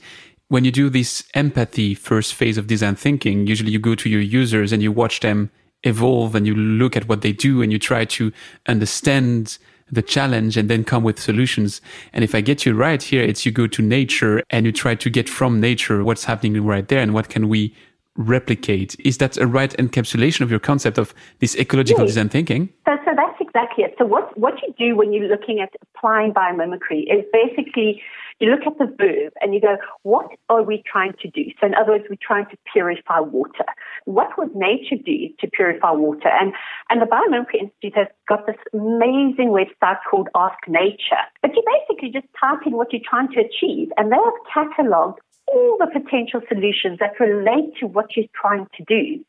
when 0.53 0.67
you 0.67 0.71
do 0.71 0.91
this 0.91 1.25
empathy 1.33 1.95
first 1.95 2.35
phase 2.35 2.59
of 2.59 2.67
design 2.67 2.95
thinking, 2.95 3.47
usually 3.47 3.73
you 3.73 3.79
go 3.79 3.95
to 3.95 4.11
your 4.11 4.21
users 4.21 4.71
and 4.71 4.83
you 4.83 4.93
watch 4.93 5.21
them 5.21 5.51
evolve 5.83 6.35
and 6.35 6.47
you 6.47 6.55
look 6.55 6.95
at 6.95 7.09
what 7.09 7.23
they 7.23 7.33
do 7.33 7.63
and 7.63 7.73
you 7.73 7.79
try 7.79 8.05
to 8.05 8.31
understand 8.67 9.57
the 9.91 10.03
challenge 10.03 10.59
and 10.59 10.69
then 10.69 10.85
come 10.85 11.03
with 11.03 11.19
solutions. 11.19 11.81
And 12.13 12.23
if 12.23 12.35
I 12.35 12.43
get 12.43 12.67
you 12.67 12.75
right 12.75 13.03
here, 13.03 13.23
it's 13.23 13.47
you 13.47 13.51
go 13.51 13.67
to 13.67 13.81
nature 13.81 14.43
and 14.51 14.67
you 14.67 14.73
try 14.73 14.95
to 14.95 15.09
get 15.09 15.27
from 15.27 15.59
nature 15.59 16.05
what's 16.05 16.25
happening 16.25 16.63
right 16.63 16.87
there 16.87 17.01
and 17.01 17.15
what 17.15 17.31
can 17.31 17.49
we 17.49 17.75
replicate. 18.17 18.95
Is 18.99 19.17
that 19.19 19.39
a 19.39 19.47
right 19.47 19.71
encapsulation 19.79 20.43
of 20.43 20.51
your 20.51 20.61
concept 20.61 20.99
of 20.99 21.15
this 21.39 21.57
ecological 21.57 22.05
yes. 22.05 22.11
design 22.11 22.29
thinking? 22.29 22.69
So, 22.85 22.99
so 23.07 23.13
that's 23.17 23.41
exactly 23.41 23.85
it. 23.85 23.95
So 23.97 24.05
what, 24.05 24.37
what 24.37 24.61
you 24.61 24.75
do 24.79 24.97
when 24.97 25.15
you're 25.15 25.29
looking 25.29 25.61
at 25.61 25.71
applying 25.97 26.35
biomimicry 26.35 27.05
is 27.11 27.25
basically 27.33 28.03
you 28.43 28.51
look 28.51 28.67
at 28.67 28.79
the 28.79 28.87
verb 28.87 29.33
and 29.41 29.55
you 29.55 29.61
go, 29.61 29.77
what 30.03 30.27
are 30.49 30.63
we 30.63 30.83
trying 30.85 31.13
to 31.23 31.31
do? 31.31 31.45
So 31.61 31.67
in 31.67 31.75
other 31.75 31.93
words, 31.93 32.05
we're 32.11 32.17
trying 32.21 32.47
to 32.47 32.57
purify 32.73 33.21
water. 33.21 33.65
What 34.05 34.37
would 34.37 34.55
nature 34.55 34.97
do 34.97 35.29
to 35.41 35.47
purify 35.49 35.93
water? 35.93 36.29
And, 36.29 36.53
and 36.91 37.01
the 37.01 37.07
Biomimicry 37.07 37.63
Institute 37.63 37.95
has 37.97 38.09
got 38.29 38.47
this 38.47 38.57
amazing 38.73 39.55
website 39.55 39.99
called 40.11 40.29
Ask 40.35 40.59
Nature. 40.69 41.25
But 41.41 41.55
you 41.55 41.63
basically 41.63 42.11
just 42.11 42.27
type 42.39 42.67
in 42.67 42.73
what 42.73 42.93
you're 42.93 43.09
trying 43.09 43.29
to 43.29 43.41
achieve 43.41 43.89
and 43.97 44.11
they 44.11 44.17
have 44.17 44.41
catalogued 44.53 45.21
all 45.47 45.77
the 45.79 45.87
potential 45.87 46.41
solutions 46.49 46.99
that 46.99 47.19
relate 47.21 47.77
to 47.79 47.87
what 47.87 48.17
you're 48.17 48.27
trying 48.35 48.67
to 48.77 48.85
do. 48.85 49.23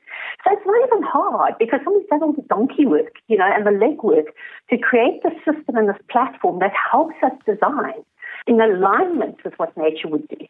So 0.44 0.54
it's 0.54 0.66
not 0.66 0.88
even 0.88 1.04
hard 1.04 1.56
because 1.60 1.82
someone's 1.84 2.08
done 2.10 2.24
all 2.24 2.34
the 2.34 2.44
donkey 2.44 2.86
work, 2.86 3.14
you 3.28 3.38
know, 3.38 3.50
and 3.52 3.66
the 3.66 3.72
leg 3.72 4.04
work 4.04 4.28
to 4.70 4.78
create 4.78 5.22
the 5.24 5.32
system 5.44 5.76
and 5.76 5.90
this 5.90 6.02
platform 6.10 6.60
that 6.60 6.72
helps 6.92 7.16
us 7.24 7.34
design 7.46 8.04
in 8.48 8.60
alignment 8.60 9.44
with 9.44 9.54
what 9.58 9.76
nature 9.78 10.08
would 10.08 10.28
do. 10.28 10.46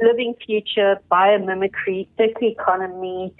Living 0.00 0.34
future, 0.44 0.96
biomimicry, 1.10 2.06
circular 2.16 2.52
economy, 2.52 3.34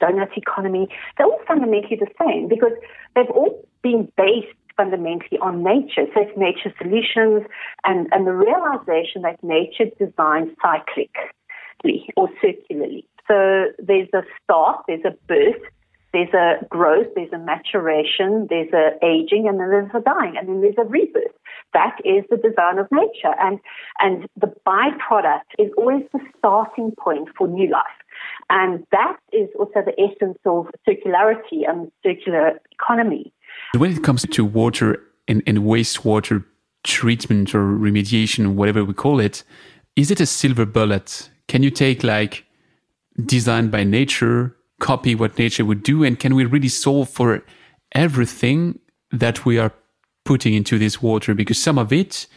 donut 0.00 0.36
economy, 0.36 0.88
they're 1.16 1.26
all 1.26 1.40
fundamentally 1.46 1.96
the 1.96 2.10
same 2.18 2.48
because 2.48 2.72
they've 3.14 3.30
all 3.30 3.64
been 3.82 4.10
based 4.16 4.48
fundamentally 4.76 5.38
on 5.40 5.62
nature. 5.62 6.06
So 6.14 6.22
it's 6.22 6.36
nature 6.36 6.74
solutions 6.78 7.46
and, 7.84 8.08
and 8.12 8.26
the 8.26 8.32
realization 8.32 9.22
that 9.22 9.42
nature 9.42 9.86
designs 9.98 10.50
cyclically 10.64 12.08
or 12.16 12.28
circularly. 12.40 13.06
So 13.28 13.66
there's 13.78 14.08
a 14.14 14.22
start, 14.42 14.84
there's 14.88 15.04
a 15.04 15.14
birth, 15.28 15.62
there's 16.12 16.34
a 16.34 16.64
growth, 16.68 17.06
there's 17.14 17.32
a 17.32 17.38
maturation, 17.38 18.48
there's 18.50 18.72
a 18.72 18.92
aging, 19.04 19.46
and 19.46 19.60
then 19.60 19.70
there's 19.70 19.90
a 19.94 20.00
dying, 20.00 20.34
and 20.36 20.48
then 20.48 20.60
there's 20.60 20.74
a 20.78 20.84
rebirth. 20.84 21.30
That 21.72 21.96
is 22.04 22.24
the 22.30 22.36
design 22.36 22.78
of 22.78 22.88
nature. 22.90 23.34
And, 23.38 23.60
and 24.00 24.28
the 24.36 24.52
byproduct 24.66 25.50
is 25.58 25.70
always 25.76 26.02
the 26.12 26.20
starting 26.38 26.92
point 26.98 27.28
for 27.36 27.46
new 27.46 27.70
life. 27.70 27.84
And 28.48 28.86
that 28.90 29.16
is 29.32 29.48
also 29.58 29.82
the 29.84 29.94
essence 29.98 30.38
of 30.44 30.66
circularity 30.88 31.68
and 31.68 31.90
circular 32.04 32.60
economy. 32.72 33.32
When 33.76 33.92
it 33.92 34.02
comes 34.02 34.26
to 34.26 34.44
water 34.44 35.00
and, 35.28 35.42
and 35.46 35.58
wastewater 35.58 36.44
treatment 36.82 37.54
or 37.54 37.62
remediation, 37.62 38.54
whatever 38.54 38.84
we 38.84 38.94
call 38.94 39.20
it, 39.20 39.44
is 39.96 40.10
it 40.10 40.20
a 40.20 40.26
silver 40.26 40.66
bullet? 40.66 41.30
Can 41.48 41.62
you 41.62 41.70
take 41.70 42.02
like 42.02 42.44
designed 43.26 43.70
by 43.70 43.84
nature, 43.84 44.56
copy 44.80 45.14
what 45.14 45.38
nature 45.38 45.64
would 45.64 45.82
do, 45.82 46.04
and 46.04 46.18
can 46.18 46.34
we 46.34 46.44
really 46.44 46.68
solve 46.68 47.08
for 47.08 47.42
everything 47.92 48.78
that 49.12 49.44
we 49.44 49.58
are 49.58 49.72
putting 50.30 50.54
into 50.54 50.78
this 50.78 51.02
water? 51.02 51.34
Because 51.34 51.60
some 51.60 51.76
of 51.76 51.92
it 51.92 52.28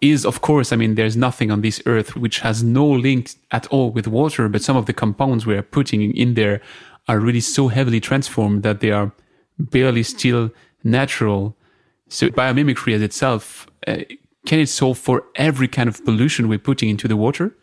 is, 0.00 0.26
of 0.26 0.40
course, 0.40 0.72
I 0.72 0.76
mean, 0.76 0.96
there's 0.96 1.16
nothing 1.16 1.52
on 1.52 1.60
this 1.60 1.80
earth 1.86 2.16
which 2.16 2.40
has 2.40 2.64
no 2.64 2.84
link 2.84 3.30
at 3.52 3.68
all 3.68 3.92
with 3.92 4.08
water, 4.08 4.48
but 4.48 4.62
some 4.62 4.76
of 4.76 4.86
the 4.86 4.92
compounds 4.92 5.46
we 5.46 5.54
are 5.54 5.62
putting 5.62 6.00
in 6.16 6.34
there 6.34 6.60
are 7.06 7.20
really 7.20 7.38
so 7.56 7.68
heavily 7.68 8.00
transformed 8.00 8.64
that 8.64 8.80
they 8.80 8.90
are 8.90 9.12
barely 9.60 10.02
still 10.02 10.50
natural. 10.82 11.54
So 12.08 12.30
biomimicry 12.30 12.94
as 12.94 13.02
itself, 13.02 13.68
uh, 13.86 13.98
can 14.44 14.58
it 14.58 14.68
solve 14.68 14.98
for 14.98 15.22
every 15.36 15.68
kind 15.68 15.88
of 15.88 16.04
pollution 16.04 16.48
we're 16.48 16.58
putting 16.58 16.88
into 16.88 17.06
the 17.06 17.16
water? 17.16 17.54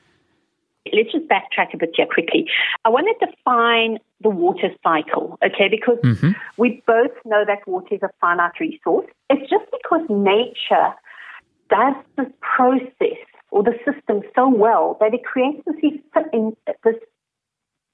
Let's 0.94 1.12
just 1.12 1.28
backtrack 1.28 1.74
a 1.74 1.78
bit 1.78 1.90
here 1.94 2.08
quickly. 2.08 2.48
I 2.86 2.90
want 2.90 3.08
to 3.20 3.26
define 3.26 3.98
the 4.22 4.30
water 4.30 4.70
cycle, 4.84 5.38
okay, 5.46 5.68
because 5.70 6.00
mm-hmm. 6.04 6.32
we 6.58 6.82
both 6.88 7.12
know 7.26 7.44
that 7.46 7.68
water 7.68 7.96
is 7.96 8.02
a 8.04 8.10
finite 8.20 8.60
resource. 8.60 9.06
It's 9.30 9.50
just 9.50 9.66
because 9.72 10.02
nature 10.10 10.94
does 11.70 11.96
this 12.18 12.28
process 12.42 13.22
or 13.52 13.64
the 13.64 13.78
system 13.86 14.22
so 14.36 14.50
well 14.50 14.98
that 15.00 15.14
it 15.14 15.24
creates 15.24 15.62
this, 15.66 15.76
this 16.84 16.96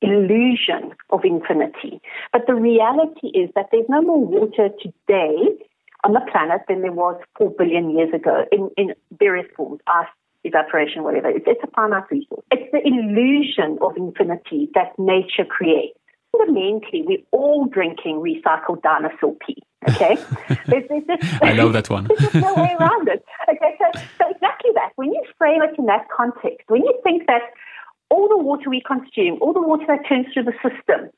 illusion 0.02 0.94
of 1.10 1.22
infinity. 1.24 2.02
But 2.32 2.44
the 2.48 2.56
reality 2.56 3.28
is 3.28 3.50
that 3.56 3.68
there's 3.72 3.90
no 3.90 4.02
more 4.02 4.24
water 4.24 4.70
today 4.82 5.66
on 6.04 6.14
the 6.14 6.22
planet 6.32 6.62
than 6.68 6.82
there 6.82 6.92
was 6.92 7.20
four 7.38 7.52
billion 7.52 7.92
years 7.92 8.14
ago 8.14 8.46
in, 8.52 8.70
in 8.78 8.94
various 9.18 9.48
forms, 9.56 9.80
ice, 9.88 10.08
evaporation, 10.44 11.04
whatever. 11.04 11.30
It's, 11.30 11.46
it's 11.48 11.64
a 11.64 11.68
finite 11.68 12.10
resource. 12.12 12.44
It's 12.52 12.70
the 12.72 12.82
illusion 12.86 13.78
of 13.82 13.96
infinity 13.96 14.70
that 14.76 14.98
nature 14.98 15.46
creates. 15.48 15.98
Fundamentally, 16.36 17.04
we're 17.06 17.24
all 17.32 17.66
drinking 17.66 18.18
recycled 18.18 18.82
dinosaur 18.82 19.36
pee. 19.46 19.62
Okay, 19.90 20.16
there's, 20.68 20.88
there's 20.90 21.04
just, 21.06 21.44
I 21.44 21.54
know 21.54 21.70
that 21.70 21.90
one. 21.90 22.08
there's 22.18 22.34
no 22.34 22.56
way 22.56 22.76
around 22.80 23.08
it. 23.10 23.24
Okay, 23.50 23.76
so, 23.78 24.00
so 24.18 24.30
exactly 24.32 24.72
that. 24.76 24.92
When 24.96 25.12
you 25.12 25.22
frame 25.38 25.62
it 25.62 25.78
in 25.78 25.86
that 25.88 26.08
context, 26.10 26.66
when 26.68 26.82
you 26.84 27.00
think 27.04 27.28
that 27.28 27.42
all 28.10 28.30
the 28.30 28.38
water 28.38 28.70
we 28.70 28.82
consume, 28.86 29.40
all 29.42 29.54
the 29.54 29.62
water 29.62 29.86
that 29.88 30.08
turns 30.08 30.28
through 30.34 30.44
the 30.44 30.54
system, 30.62 31.10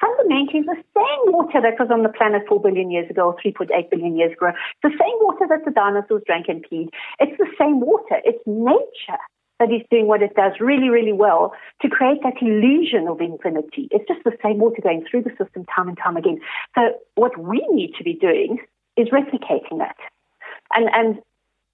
fundamentally 0.00 0.62
the 0.62 0.82
same 0.94 1.22
water 1.32 1.60
that 1.60 1.78
was 1.78 1.90
on 1.90 2.02
the 2.02 2.08
planet 2.08 2.42
4 2.48 2.60
billion 2.60 2.90
years 2.90 3.10
ago 3.10 3.34
or 3.34 3.36
3.8 3.44 3.90
billion 3.90 4.16
years 4.16 4.32
ago. 4.32 4.52
the 4.82 4.90
same 4.90 5.18
water 5.20 5.46
that 5.48 5.64
the 5.64 5.70
dinosaurs 5.70 6.22
drank 6.26 6.46
and 6.48 6.64
peed. 6.64 6.88
It's 7.20 7.36
the 7.38 7.50
same 7.58 7.80
water. 7.80 8.22
It's 8.24 8.42
nature 8.46 9.22
that 9.60 9.70
is 9.72 9.82
doing 9.90 10.06
what 10.06 10.22
it 10.22 10.34
does 10.34 10.52
really, 10.60 10.88
really 10.88 11.12
well 11.12 11.52
to 11.80 11.88
create 11.88 12.18
that 12.22 12.42
illusion 12.42 13.06
of 13.08 13.20
infinity. 13.20 13.88
It's 13.90 14.06
just 14.08 14.24
the 14.24 14.36
same 14.42 14.58
water 14.58 14.82
going 14.82 15.04
through 15.08 15.22
the 15.22 15.30
system 15.30 15.64
time 15.74 15.88
and 15.88 15.96
time 15.96 16.16
again. 16.16 16.40
So 16.74 16.94
what 17.14 17.38
we 17.38 17.64
need 17.70 17.94
to 17.98 18.04
be 18.04 18.14
doing 18.14 18.58
is 18.96 19.08
replicating 19.08 19.78
that. 19.78 19.96
And, 20.72 20.88
and 20.92 21.18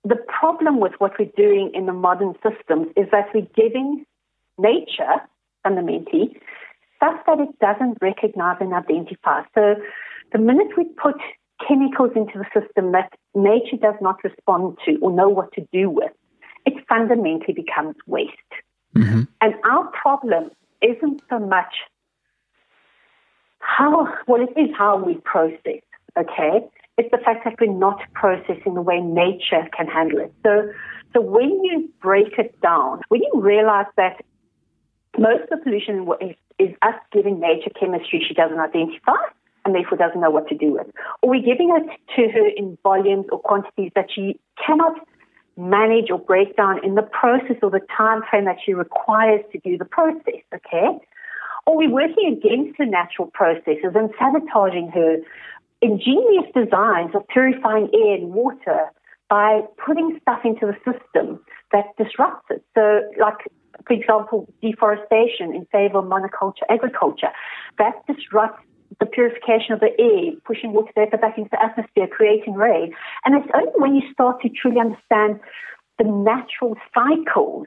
the 0.04 0.16
problem 0.16 0.80
with 0.80 0.92
what 0.98 1.12
we're 1.18 1.30
doing 1.36 1.70
in 1.74 1.86
the 1.86 1.92
modern 1.92 2.34
systems 2.42 2.88
is 2.96 3.06
that 3.12 3.28
we're 3.34 3.48
giving 3.54 4.04
nature, 4.58 5.16
fundamentally, 5.62 6.38
stuff 6.96 7.20
that 7.26 7.40
it 7.40 7.58
doesn't 7.60 7.98
recognize 8.02 8.58
and 8.60 8.74
identify. 8.74 9.42
So 9.54 9.76
the 10.32 10.38
minute 10.38 10.68
we 10.76 10.84
put 10.84 11.16
chemicals 11.66 12.12
into 12.14 12.38
the 12.38 12.60
system 12.60 12.92
that 12.92 13.12
nature 13.34 13.76
does 13.80 13.94
not 14.00 14.22
respond 14.24 14.78
to 14.86 14.96
or 15.00 15.10
know 15.10 15.28
what 15.28 15.52
to 15.52 15.66
do 15.72 15.90
with, 15.90 16.12
it 16.66 16.74
fundamentally 16.88 17.54
becomes 17.54 17.96
waste. 18.06 18.32
Mm-hmm. 18.96 19.22
And 19.40 19.54
our 19.64 19.86
problem 19.88 20.50
isn't 20.82 21.22
so 21.28 21.38
much 21.38 21.74
how, 23.60 24.08
well, 24.26 24.42
it 24.42 24.58
is 24.58 24.70
how 24.76 25.02
we 25.02 25.14
process, 25.24 25.82
okay? 26.18 26.66
It's 26.98 27.10
the 27.10 27.18
fact 27.18 27.44
that 27.44 27.54
we're 27.60 27.72
not 27.72 28.00
processing 28.14 28.74
the 28.74 28.82
way 28.82 29.00
nature 29.00 29.68
can 29.76 29.86
handle 29.86 30.18
it. 30.18 30.32
So, 30.44 30.70
so 31.12 31.20
when 31.20 31.62
you 31.64 31.88
break 32.02 32.38
it 32.38 32.60
down, 32.60 33.00
when 33.08 33.22
you 33.22 33.40
realize 33.40 33.86
that 33.96 34.24
most 35.18 35.42
of 35.42 35.48
the 35.50 35.56
pollution 35.58 36.08
is, 36.20 36.36
is 36.58 36.74
us 36.82 36.94
giving 37.12 37.40
nature 37.40 37.70
chemistry 37.78 38.24
she 38.26 38.34
doesn't 38.34 38.58
identify 38.58 39.16
and 39.64 39.74
therefore 39.74 39.98
doesn't 39.98 40.20
know 40.20 40.30
what 40.30 40.48
to 40.48 40.56
do 40.56 40.72
with, 40.72 40.86
or 41.22 41.30
we're 41.30 41.42
giving 41.42 41.70
it 41.76 41.86
to 42.16 42.32
her 42.32 42.48
in 42.56 42.78
volumes 42.82 43.26
or 43.30 43.38
quantities 43.40 43.92
that 43.94 44.06
she 44.14 44.40
cannot 44.64 44.94
manage 45.56 46.10
or 46.10 46.18
break 46.18 46.56
down 46.56 46.84
in 46.84 46.94
the 46.94 47.02
process 47.02 47.56
or 47.62 47.70
the 47.70 47.80
time 47.96 48.22
frame 48.28 48.44
that 48.44 48.56
she 48.64 48.74
requires 48.74 49.42
to 49.52 49.58
do 49.58 49.76
the 49.76 49.84
process, 49.84 50.42
okay? 50.54 50.98
Or 51.66 51.76
we're 51.76 51.90
working 51.90 52.38
against 52.38 52.78
her 52.78 52.86
natural 52.86 53.30
processes 53.32 53.92
and 53.94 54.10
sabotaging 54.18 54.90
her 54.94 55.18
ingenious 55.82 56.46
designs 56.54 57.14
of 57.14 57.26
purifying 57.28 57.90
air 57.94 58.14
and 58.14 58.32
water 58.32 58.86
by 59.28 59.60
putting 59.84 60.18
stuff 60.22 60.40
into 60.44 60.66
the 60.66 60.76
system 60.84 61.40
that 61.72 61.84
disrupts 61.96 62.46
it. 62.50 62.64
So, 62.74 63.02
like, 63.20 63.46
for 63.86 63.92
example, 63.92 64.52
deforestation 64.60 65.54
in 65.54 65.66
favor 65.72 65.98
of 65.98 66.04
monoculture 66.06 66.66
agriculture, 66.68 67.30
that 67.78 67.94
disrupts 68.06 68.62
the 68.98 69.06
purification 69.06 69.72
of 69.72 69.80
the 69.80 69.92
air, 69.98 70.32
pushing 70.44 70.72
water 70.72 70.90
vapor 70.94 71.16
back 71.16 71.38
into 71.38 71.50
the 71.52 71.62
atmosphere, 71.62 72.08
creating 72.08 72.54
rain. 72.54 72.92
And 73.24 73.36
it's 73.36 73.50
only 73.54 73.72
when 73.76 73.94
you 73.94 74.02
start 74.12 74.42
to 74.42 74.48
truly 74.48 74.80
understand 74.80 75.40
the 75.98 76.04
natural 76.04 76.76
cycles 76.94 77.66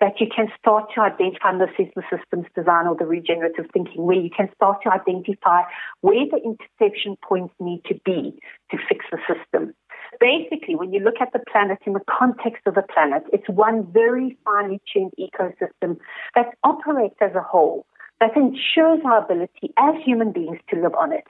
that 0.00 0.20
you 0.20 0.26
can 0.34 0.48
start 0.58 0.90
to 0.94 1.00
identify, 1.00 1.50
and 1.50 1.60
this 1.60 1.70
is 1.78 1.86
the 1.94 2.02
systems 2.10 2.46
design 2.54 2.86
or 2.86 2.96
the 2.96 3.06
regenerative 3.06 3.66
thinking, 3.72 4.04
where 4.04 4.18
you 4.18 4.30
can 4.30 4.48
start 4.54 4.82
to 4.82 4.90
identify 4.90 5.62
where 6.00 6.26
the 6.30 6.40
interception 6.44 7.16
points 7.26 7.54
need 7.60 7.82
to 7.86 7.94
be 8.04 8.38
to 8.70 8.78
fix 8.88 9.04
the 9.10 9.18
system. 9.28 9.74
Basically, 10.20 10.76
when 10.76 10.92
you 10.92 11.00
look 11.00 11.20
at 11.20 11.32
the 11.32 11.40
planet 11.50 11.78
in 11.86 11.92
the 11.92 12.04
context 12.08 12.62
of 12.66 12.74
the 12.74 12.82
planet, 12.82 13.22
it's 13.32 13.48
one 13.48 13.86
very 13.92 14.36
finely 14.44 14.80
tuned 14.92 15.12
ecosystem 15.18 15.98
that 16.34 16.54
operates 16.62 17.16
as 17.20 17.34
a 17.34 17.40
whole 17.40 17.86
that 18.24 18.36
ensures 18.36 19.00
our 19.04 19.22
ability 19.22 19.72
as 19.76 19.94
human 20.02 20.32
beings 20.32 20.58
to 20.70 20.80
live 20.80 20.94
on 20.94 21.12
it. 21.12 21.26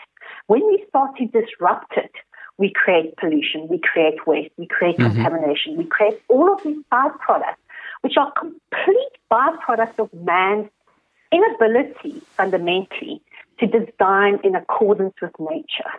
When 0.46 0.64
we 0.66 0.84
start 0.88 1.16
to 1.16 1.26
disrupt 1.26 1.96
it, 1.96 2.12
we 2.56 2.72
create 2.72 3.16
pollution, 3.16 3.66
we 3.68 3.80
create 3.80 4.26
waste, 4.28 4.52
we 4.56 4.68
create 4.68 4.96
mm-hmm. 4.96 5.12
contamination, 5.14 5.76
we 5.76 5.86
create 5.86 6.20
all 6.28 6.52
of 6.54 6.62
these 6.62 6.78
byproducts, 6.92 7.62
which 8.02 8.16
are 8.16 8.32
complete 8.32 9.12
byproducts 9.32 9.98
of 9.98 10.12
man's 10.14 10.68
inability 11.32 12.22
fundamentally 12.36 13.20
to 13.58 13.66
design 13.66 14.38
in 14.44 14.54
accordance 14.54 15.14
with 15.20 15.32
nature. 15.40 15.90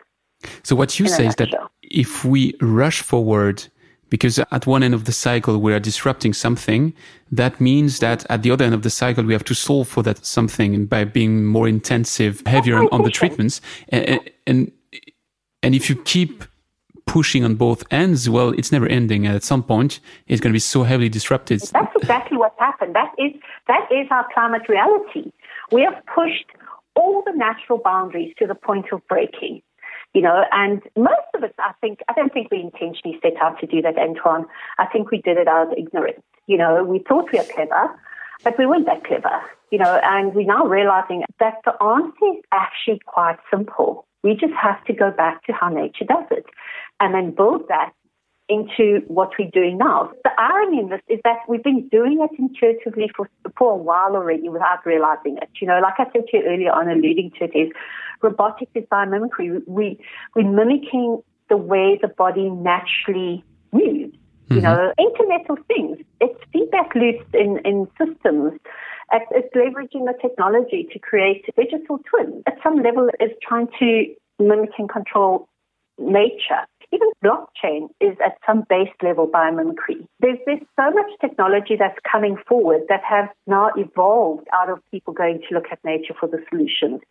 So 0.64 0.78
what 0.78 0.98
you 0.98 1.10
say 1.10 1.28
is 1.28 1.36
that 1.36 1.50
if 1.82 2.24
we 2.24 2.54
rush 2.62 3.02
forward 3.02 3.68
because 4.16 4.40
at 4.40 4.66
one 4.66 4.82
end 4.82 4.94
of 4.94 5.04
the 5.04 5.12
cycle 5.12 5.58
we 5.58 5.74
are 5.74 5.80
disrupting 5.92 6.32
something 6.32 6.94
that 7.30 7.60
means 7.60 8.00
that 8.00 8.26
at 8.30 8.44
the 8.44 8.50
other 8.50 8.64
end 8.64 8.74
of 8.74 8.82
the 8.82 8.90
cycle 8.90 9.26
we 9.26 9.34
have 9.34 9.44
to 9.44 9.54
solve 9.54 9.90
for 9.90 10.02
that 10.04 10.26
something 10.26 10.86
by 10.86 11.04
being 11.04 11.46
more 11.46 11.68
intensive 11.68 12.42
heavier 12.46 12.78
on, 12.94 13.02
the 13.04 13.12
treatments. 13.12 13.60
And, 13.90 14.22
and 14.48 14.72
and 15.62 15.76
if 15.76 15.90
you 15.90 15.98
keep 16.04 16.46
pushing 17.06 17.44
on 17.44 17.56
both 17.56 17.84
ends 17.92 18.30
well 18.30 18.52
it's 18.60 18.72
never 18.72 18.88
ending. 18.88 19.28
And 19.28 19.36
at 19.36 19.44
some 19.44 19.64
point 19.64 20.00
it's 20.28 20.40
going 20.40 20.54
to 20.54 20.60
be 20.62 20.68
so 20.76 20.84
heavily 20.84 21.10
disrupted. 21.10 21.60
That's 21.74 21.96
exactly 22.02 22.38
what 22.38 22.56
happened. 22.58 22.96
That 22.96 23.12
is 23.18 23.34
that 23.68 23.86
is 23.92 24.08
our 24.12 24.26
climate 24.34 24.70
reality. 24.70 25.26
We 25.74 25.82
have 25.82 26.02
pushed 26.16 26.48
all 26.96 27.22
the 27.26 27.34
natural 27.36 27.80
boundaries 27.80 28.34
to 28.40 28.48
the 28.48 28.56
point 28.56 28.86
of 28.94 29.06
breaking 29.10 29.62
you 30.16 30.22
know, 30.22 30.46
and 30.54 30.82
most 30.96 31.28
of 31.36 31.44
us, 31.44 31.52
I 31.60 31.74
think, 31.82 32.00
I 32.08 32.14
don't 32.14 32.34
think 32.34 32.50
we 32.50 32.62
intentionally 32.62 33.20
set 33.22 33.36
out 33.42 33.60
to 33.60 33.68
do 33.68 33.82
that, 33.82 33.98
Antoine. 33.98 34.46
I 34.80 34.86
think 34.86 35.12
we 35.12 35.20
did 35.22 35.38
it 35.38 35.50
out 35.50 35.68
of 35.68 35.78
ignorance. 35.78 36.22
You 36.48 36.58
know, 36.58 36.86
we 36.86 37.00
thought 37.00 37.30
we 37.34 37.40
were 37.40 37.46
clever, 37.54 38.00
but 38.42 38.58
we 38.58 38.66
weren't 38.66 38.86
that 38.86 39.04
clever, 39.04 39.42
you 39.72 39.78
know, 39.78 40.00
and 40.04 40.34
we're 40.34 40.48
now 40.48 40.66
realizing 40.66 41.24
that 41.42 41.56
the 41.66 41.74
answer 41.84 42.38
is 42.38 42.44
actually 42.54 43.02
quite 43.06 43.38
simple. 43.52 44.08
We 44.24 44.36
just 44.36 44.54
have 44.54 44.82
to 44.86 44.94
go 44.94 45.12
back 45.12 45.44
to 45.48 45.54
how 45.54 45.68
nature 45.68 46.06
does 46.06 46.26
it 46.32 46.46
and 47.02 47.14
then 47.14 47.32
build 47.32 47.68
that 47.68 47.92
into 48.48 49.02
what 49.08 49.32
we're 49.40 49.50
doing 49.52 49.78
now. 49.78 50.12
The 50.24 50.32
irony 50.38 50.80
in 50.80 50.90
this 50.90 51.02
is 51.08 51.20
that 51.24 51.38
we've 51.48 51.64
been 51.64 51.88
doing 51.90 52.20
it 52.22 52.38
intuitively 52.38 53.10
for, 53.16 53.30
for 53.58 53.74
a 53.74 53.78
while 53.78 54.16
already 54.16 54.50
without 54.50 54.86
realizing 54.86 55.38
it. 55.38 55.50
You 55.60 55.68
know, 55.68 55.80
like 55.82 55.96
I 55.98 56.06
said 56.14 56.28
to 56.30 56.38
you 56.38 56.44
earlier 56.46 56.72
on, 56.72 56.90
alluding 56.90 57.32
to 57.40 57.46
it, 57.46 57.56
is 57.56 57.72
robotics 58.22 58.72
is 58.76 58.84
biomimicry. 58.92 59.62
We, 59.68 60.00
we're 60.36 60.50
mimicking 60.50 61.22
the 61.50 61.58
way 61.58 62.00
the 62.02 62.08
body 62.08 62.50
naturally 62.50 63.44
moves. 63.72 64.16
Mm-hmm. 64.16 64.56
You 64.56 64.62
know, 64.62 64.94
Internet 65.00 65.50
of 65.50 65.58
Things, 65.68 65.98
it's 66.22 66.40
feedback 66.54 66.94
loops 66.94 67.26
in, 67.34 67.60
in 67.66 67.88
systems. 67.98 68.54
It's, 69.12 69.26
it's 69.32 69.56
leveraging 69.56 70.06
the 70.06 70.14
technology 70.22 70.88
to 70.92 71.00
create 71.00 71.46
digital 71.56 72.00
twins. 72.10 72.44
At 72.46 72.58
some 72.62 72.82
level, 72.84 73.10
it's 73.20 73.34
trying 73.48 73.68
to 73.80 74.06
mimic 74.40 74.72
and 74.78 74.90
control 74.90 75.48
nature 75.98 76.66
even 76.96 77.10
blockchain 77.24 77.90
is 78.00 78.18
at 78.26 78.38
some 78.46 78.64
base 78.70 78.90
level 79.04 79.28
biomimicry. 79.28 80.08
There's, 80.20 80.38
there's 80.46 80.62
so 80.76 80.92
much 80.92 81.12
technology 81.22 81.76
that's 81.78 81.98
coming 82.10 82.38
forward 82.48 82.82
that 82.90 83.04
has 83.04 83.28
now 83.48 83.72
evolved 83.76 84.48
out 84.54 84.70
of 84.70 84.80
people 84.90 85.14
going 85.14 85.42
to 85.48 85.56
look 85.56 85.66
at 85.72 85.80
nature 85.84 86.16
for 86.20 86.28
the 86.28 86.40
solutions. 86.50 87.02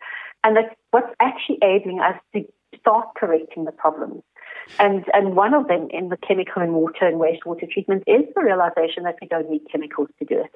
And 0.43 0.57
that's 0.57 0.75
what's 0.91 1.13
actually 1.21 1.59
enabling 1.61 1.99
us 1.99 2.19
to 2.33 2.45
start 2.79 3.07
correcting 3.17 3.65
the 3.65 3.71
problems. 3.71 4.23
And, 4.79 5.05
and 5.13 5.35
one 5.35 5.53
of 5.53 5.67
them 5.67 5.87
in 5.91 6.09
the 6.09 6.17
chemical 6.17 6.61
and 6.61 6.73
water 6.73 7.05
and 7.05 7.19
wastewater 7.19 7.69
treatment 7.69 8.03
is 8.07 8.23
the 8.35 8.41
realization 8.41 9.03
that 9.03 9.15
we 9.21 9.27
don't 9.27 9.49
need 9.49 9.61
chemicals 9.71 10.09
to 10.19 10.25
do 10.25 10.39
it. 10.39 10.51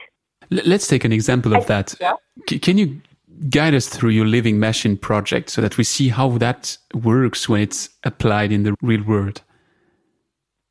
Let's 0.50 0.88
take 0.88 1.04
an 1.04 1.12
example 1.12 1.56
of 1.56 1.68
that. 1.68 1.96
Yeah. 2.02 2.14
Can 2.48 2.78
you 2.78 3.02
guide 3.50 3.74
us 3.74 3.88
through 3.88 4.10
your 4.12 4.26
living 4.26 4.60
machine 4.60 4.98
project 4.98 5.50
so 5.50 5.62
that 5.62 5.78
we 5.78 5.84
see 5.84 6.10
how 6.10 6.38
that 6.38 6.78
works 6.94 7.48
when 7.48 7.62
it's 7.62 7.90
applied 8.04 8.52
in 8.52 8.64
the 8.64 8.76
real 8.82 9.04
world? 9.04 9.42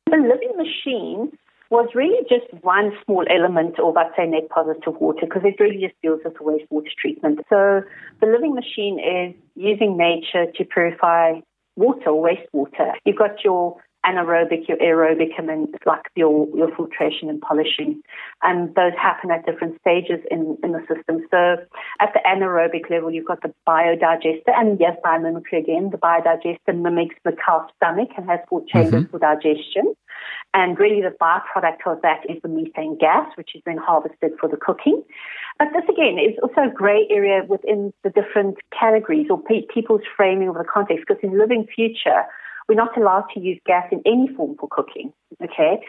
The 0.07 0.17
living 0.17 0.53
machine 0.57 1.31
was 1.69 1.87
really 1.93 2.25
just 2.27 2.51
one 2.63 2.91
small 3.05 3.25
element 3.29 3.79
of, 3.79 3.95
I'd 3.95 4.11
say, 4.17 4.25
net 4.25 4.49
positive 4.49 4.95
water 4.99 5.21
because 5.21 5.43
it 5.45 5.59
really 5.59 5.79
just 5.79 5.93
deals 6.01 6.21
with 6.25 6.33
wastewater 6.35 6.91
treatment. 6.99 7.39
So 7.49 7.81
the 8.21 8.27
living 8.27 8.55
machine 8.55 8.99
is 8.99 9.35
using 9.55 9.95
nature 9.95 10.51
to 10.55 10.65
purify 10.65 11.41
water 11.75 12.09
or 12.09 12.27
wastewater. 12.27 12.93
You've 13.05 13.17
got 13.17 13.43
your 13.43 13.77
anaerobic, 14.09 14.61
your 14.69 14.79
aerobic, 14.89 15.31
and 15.37 15.47
then 15.49 15.61
like 15.85 16.05
your, 16.15 16.47
your 16.59 16.69
filtration 16.75 17.29
and 17.29 17.39
polishing. 17.41 18.01
And 18.41 18.73
those 18.75 18.95
happen 19.07 19.29
at 19.31 19.45
different 19.45 19.79
stages 19.81 20.19
in, 20.31 20.57
in 20.63 20.71
the 20.71 20.83
system. 20.91 21.15
So 21.31 21.39
at 22.03 22.09
the 22.15 22.21
anaerobic 22.25 22.89
level, 22.89 23.11
you've 23.11 23.31
got 23.33 23.41
the 23.41 23.53
biodigester, 23.67 24.51
and 24.55 24.79
yes, 24.79 24.95
biomimicry 25.05 25.59
again. 25.65 25.89
The 25.91 25.97
biodigester 26.09 26.73
mimics 26.85 27.15
the 27.23 27.35
cow's 27.45 27.69
stomach 27.77 28.09
and 28.17 28.25
has 28.29 28.39
four 28.49 28.61
chambers 28.71 29.03
mm-hmm. 29.03 29.11
for 29.11 29.19
digestion. 29.19 29.93
And 30.53 30.79
really, 30.79 31.01
the 31.01 31.15
byproduct 31.21 31.81
of 31.85 32.01
that 32.01 32.21
is 32.27 32.37
the 32.41 32.49
methane 32.49 32.97
gas, 32.97 33.27
which 33.37 33.51
is 33.55 33.61
then 33.65 33.77
harvested 33.77 34.31
for 34.39 34.49
the 34.49 34.57
cooking. 34.57 35.03
But 35.59 35.69
this 35.73 35.87
again 35.87 36.17
is 36.17 36.35
also 36.41 36.69
a 36.69 36.73
grey 36.73 37.07
area 37.09 37.43
within 37.47 37.93
the 38.03 38.09
different 38.09 38.57
categories 38.77 39.27
or 39.29 39.39
pe- 39.41 39.67
people's 39.73 40.01
framing 40.17 40.49
of 40.49 40.55
the 40.55 40.63
context, 40.63 41.05
because 41.07 41.21
in 41.21 41.37
living 41.37 41.67
future, 41.73 42.23
we're 42.69 42.75
not 42.75 42.95
allowed 42.95 43.25
to 43.33 43.39
use 43.39 43.59
gas 43.65 43.87
in 43.91 44.01
any 44.05 44.29
form 44.35 44.55
for 44.57 44.69
cooking. 44.69 45.11
Okay. 45.43 45.81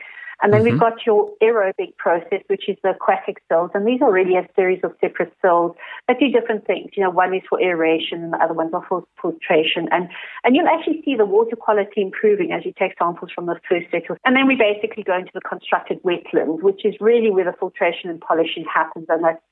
And 0.42 0.52
then 0.52 0.62
mm-hmm. 0.62 0.70
we've 0.70 0.80
got 0.80 1.04
your 1.04 1.30
aerobic 1.42 1.96
process, 1.98 2.40
which 2.46 2.66
is 2.66 2.76
the 2.82 2.90
aquatic 2.90 3.42
cells. 3.48 3.70
And 3.74 3.86
these 3.86 4.00
are 4.00 4.10
really 4.10 4.36
a 4.36 4.48
series 4.56 4.80
of 4.82 4.92
separate 5.00 5.34
cells 5.42 5.76
that 6.08 6.18
do 6.18 6.28
different 6.30 6.66
things. 6.66 6.92
You 6.96 7.04
know, 7.04 7.10
one 7.10 7.34
is 7.34 7.42
for 7.48 7.60
aeration 7.60 8.24
and 8.24 8.32
the 8.32 8.38
other 8.38 8.54
ones 8.54 8.70
are 8.72 8.84
for 8.88 9.04
filtration. 9.20 9.88
And, 9.90 10.08
and 10.42 10.56
you'll 10.56 10.68
actually 10.68 11.02
see 11.04 11.14
the 11.14 11.26
water 11.26 11.56
quality 11.56 12.00
improving 12.00 12.52
as 12.52 12.64
you 12.64 12.72
take 12.78 12.92
samples 12.98 13.30
from 13.34 13.46
the 13.46 13.60
first 13.68 13.90
set. 13.90 14.04
And 14.24 14.34
then 14.34 14.46
we 14.46 14.56
basically 14.56 15.02
go 15.02 15.14
into 15.14 15.30
the 15.34 15.42
constructed 15.42 16.02
wetland, 16.04 16.62
which 16.62 16.86
is 16.86 16.94
really 17.00 17.30
where 17.30 17.44
the 17.44 17.54
filtration 17.58 18.08
and 18.08 18.18
polishing 18.18 18.64
happens. 18.72 19.06
And 19.10 19.22
that's 19.22 19.42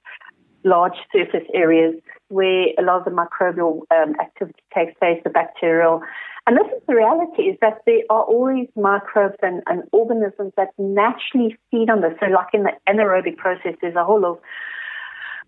large 0.64 0.96
surface 1.12 1.46
areas 1.54 1.94
where 2.28 2.68
a 2.78 2.82
lot 2.82 2.98
of 2.98 3.04
the 3.04 3.10
microbial 3.10 3.82
um, 3.90 4.14
activity 4.20 4.62
takes 4.74 4.98
place, 4.98 5.20
the 5.24 5.30
bacterial. 5.30 6.02
And 6.48 6.56
this 6.56 6.66
is 6.74 6.82
the 6.88 6.94
reality 6.94 7.42
is 7.42 7.58
that 7.60 7.82
there 7.84 8.00
are 8.08 8.22
always 8.22 8.68
microbes 8.74 9.36
and, 9.42 9.62
and 9.66 9.82
organisms 9.92 10.54
that 10.56 10.68
naturally 10.78 11.58
feed 11.70 11.90
on 11.90 12.00
this. 12.00 12.14
So 12.20 12.26
like 12.32 12.48
in 12.54 12.62
the 12.62 12.72
anaerobic 12.88 13.36
process, 13.36 13.74
there's 13.82 13.96
a 13.96 14.02
whole 14.02 14.22
lot 14.22 14.30
of 14.30 14.38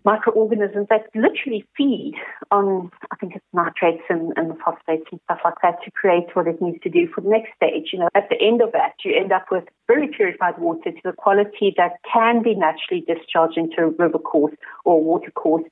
microorganisms 0.05 0.85
that 0.91 1.09
literally 1.15 1.65
feed 1.75 2.13
on, 2.51 2.91
I 3.11 3.15
think 3.15 3.35
it's 3.35 3.45
nitrates 3.51 4.03
and, 4.09 4.31
and 4.35 4.53
phosphates 4.63 5.07
and 5.11 5.19
stuff 5.23 5.39
like 5.43 5.55
that 5.63 5.81
to 5.85 5.89
create 5.89 6.27
what 6.35 6.45
it 6.45 6.61
needs 6.61 6.77
to 6.83 6.89
do 6.89 7.07
for 7.07 7.21
the 7.21 7.29
next 7.29 7.49
stage. 7.55 7.89
You 7.93 7.99
know, 8.01 8.09
at 8.13 8.29
the 8.29 8.39
end 8.39 8.61
of 8.61 8.71
that, 8.73 8.93
you 9.03 9.19
end 9.19 9.31
up 9.31 9.45
with 9.49 9.63
very 9.87 10.07
purified 10.07 10.59
water 10.59 10.91
to 10.91 11.01
the 11.03 11.13
quality 11.13 11.73
that 11.77 11.93
can 12.13 12.43
be 12.43 12.53
naturally 12.53 13.03
discharged 13.07 13.57
into 13.57 13.81
a 13.81 13.89
river 13.89 14.19
course 14.19 14.53
or 14.85 15.03
water 15.03 15.31
course 15.31 15.63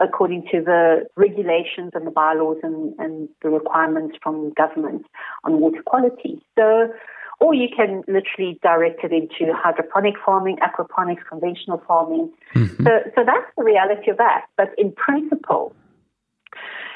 according 0.00 0.42
to 0.52 0.60
the 0.60 1.06
regulations 1.16 1.92
and 1.94 2.06
the 2.06 2.10
bylaws 2.10 2.58
and, 2.62 2.94
and 2.98 3.28
the 3.42 3.48
requirements 3.48 4.16
from 4.22 4.52
government 4.52 5.06
on 5.44 5.60
water 5.60 5.82
quality. 5.84 6.42
So, 6.58 6.92
or 7.40 7.54
you 7.54 7.68
can 7.74 8.02
literally 8.06 8.58
direct 8.62 9.02
it 9.02 9.12
into 9.12 9.52
hydroponic 9.54 10.14
farming, 10.24 10.58
aquaponics, 10.58 11.24
conventional 11.26 11.82
farming. 11.88 12.30
Mm-hmm. 12.54 12.84
So, 12.84 12.90
so 13.14 13.24
that's 13.24 13.46
the 13.56 13.64
reality 13.64 14.10
of 14.10 14.18
that. 14.18 14.44
But 14.58 14.68
in 14.76 14.92
principle, 14.92 15.74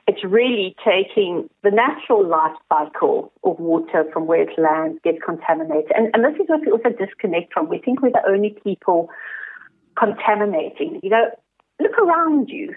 it's 0.06 0.22
really 0.22 0.76
taking 0.84 1.48
the 1.62 1.70
natural 1.70 2.28
life 2.28 2.52
cycle 2.68 3.32
of 3.42 3.58
water 3.58 4.04
from 4.12 4.26
where 4.26 4.42
it 4.42 4.58
lands, 4.58 4.98
gets 5.02 5.18
contaminated. 5.24 5.92
And, 5.94 6.10
and 6.12 6.22
this 6.22 6.38
is 6.38 6.46
what 6.46 6.60
we 6.60 6.72
also 6.72 6.90
disconnect 6.90 7.54
from. 7.54 7.70
We 7.70 7.78
think 7.78 8.02
we're 8.02 8.10
the 8.10 8.28
only 8.28 8.54
people 8.62 9.08
contaminating. 9.98 11.00
You 11.02 11.08
know, 11.08 11.30
look 11.80 11.98
around 11.98 12.48
you. 12.48 12.74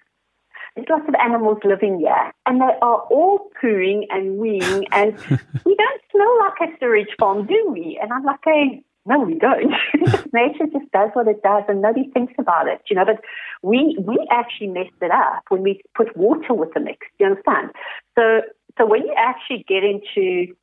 There's 0.75 0.87
lots 0.89 1.07
of 1.07 1.15
animals 1.15 1.57
living 1.63 1.99
here, 1.99 2.31
and 2.45 2.61
they 2.61 2.75
are 2.81 3.01
all 3.09 3.49
pooing 3.61 4.03
and 4.11 4.39
weeing, 4.39 4.85
and 4.91 5.17
we 5.65 5.75
don't 5.75 6.01
smell 6.11 6.39
like 6.39 6.69
a 6.69 6.77
sewage 6.79 7.09
farm, 7.19 7.47
do 7.47 7.69
we? 7.71 7.99
And 8.01 8.13
I'm 8.13 8.23
like, 8.23 8.39
hey, 8.45 8.83
no, 9.07 9.19
we 9.21 9.35
don't. 9.35 9.71
Nature 10.33 10.67
just 10.71 10.91
does 10.91 11.09
what 11.13 11.27
it 11.27 11.41
does, 11.41 11.63
and 11.67 11.81
nobody 11.81 12.09
thinks 12.11 12.33
about 12.37 12.67
it, 12.67 12.81
you 12.89 12.95
know. 12.95 13.05
But 13.05 13.23
we 13.63 13.97
we 13.99 14.19
actually 14.29 14.67
messed 14.67 15.01
it 15.01 15.11
up 15.11 15.43
when 15.49 15.63
we 15.63 15.81
put 15.95 16.15
water 16.15 16.53
with 16.53 16.73
the 16.73 16.81
mix. 16.81 17.07
Do 17.17 17.25
you 17.25 17.31
understand? 17.31 17.71
So 18.15 18.41
so 18.77 18.85
when 18.85 19.03
you 19.03 19.13
actually 19.17 19.65
get 19.67 19.83
into 19.83 20.53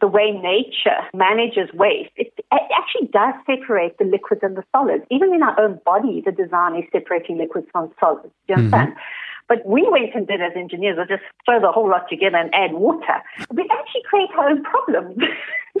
the 0.00 0.06
way 0.06 0.32
nature 0.32 1.00
manages 1.14 1.72
waste, 1.72 2.10
it, 2.16 2.32
it, 2.36 2.62
actually 2.92 3.08
does 3.08 3.34
separate 3.46 3.98
the 3.98 4.04
liquids 4.04 4.42
and 4.42 4.56
the 4.56 4.64
solids. 4.72 5.04
Even 5.10 5.34
in 5.34 5.42
our 5.42 5.58
own 5.60 5.80
body, 5.84 6.22
the 6.24 6.32
design 6.32 6.76
is 6.76 6.84
separating 6.92 7.38
liquids 7.38 7.66
from 7.72 7.90
solids. 8.00 8.32
Do 8.46 8.54
you 8.54 8.54
understand? 8.56 8.90
Mm-hmm. 8.90 9.00
But 9.48 9.66
we 9.66 9.86
went 9.90 10.14
and 10.14 10.26
did 10.26 10.40
as 10.40 10.52
engineers, 10.56 10.96
we 10.98 11.04
just 11.04 11.24
throw 11.44 11.60
the 11.60 11.72
whole 11.72 11.88
lot 11.88 12.08
together 12.08 12.36
and 12.36 12.54
add 12.54 12.72
water. 12.72 13.22
We 13.52 13.68
actually 13.70 14.02
create 14.08 14.30
our 14.38 14.50
own 14.50 14.62
problems. 14.62 15.18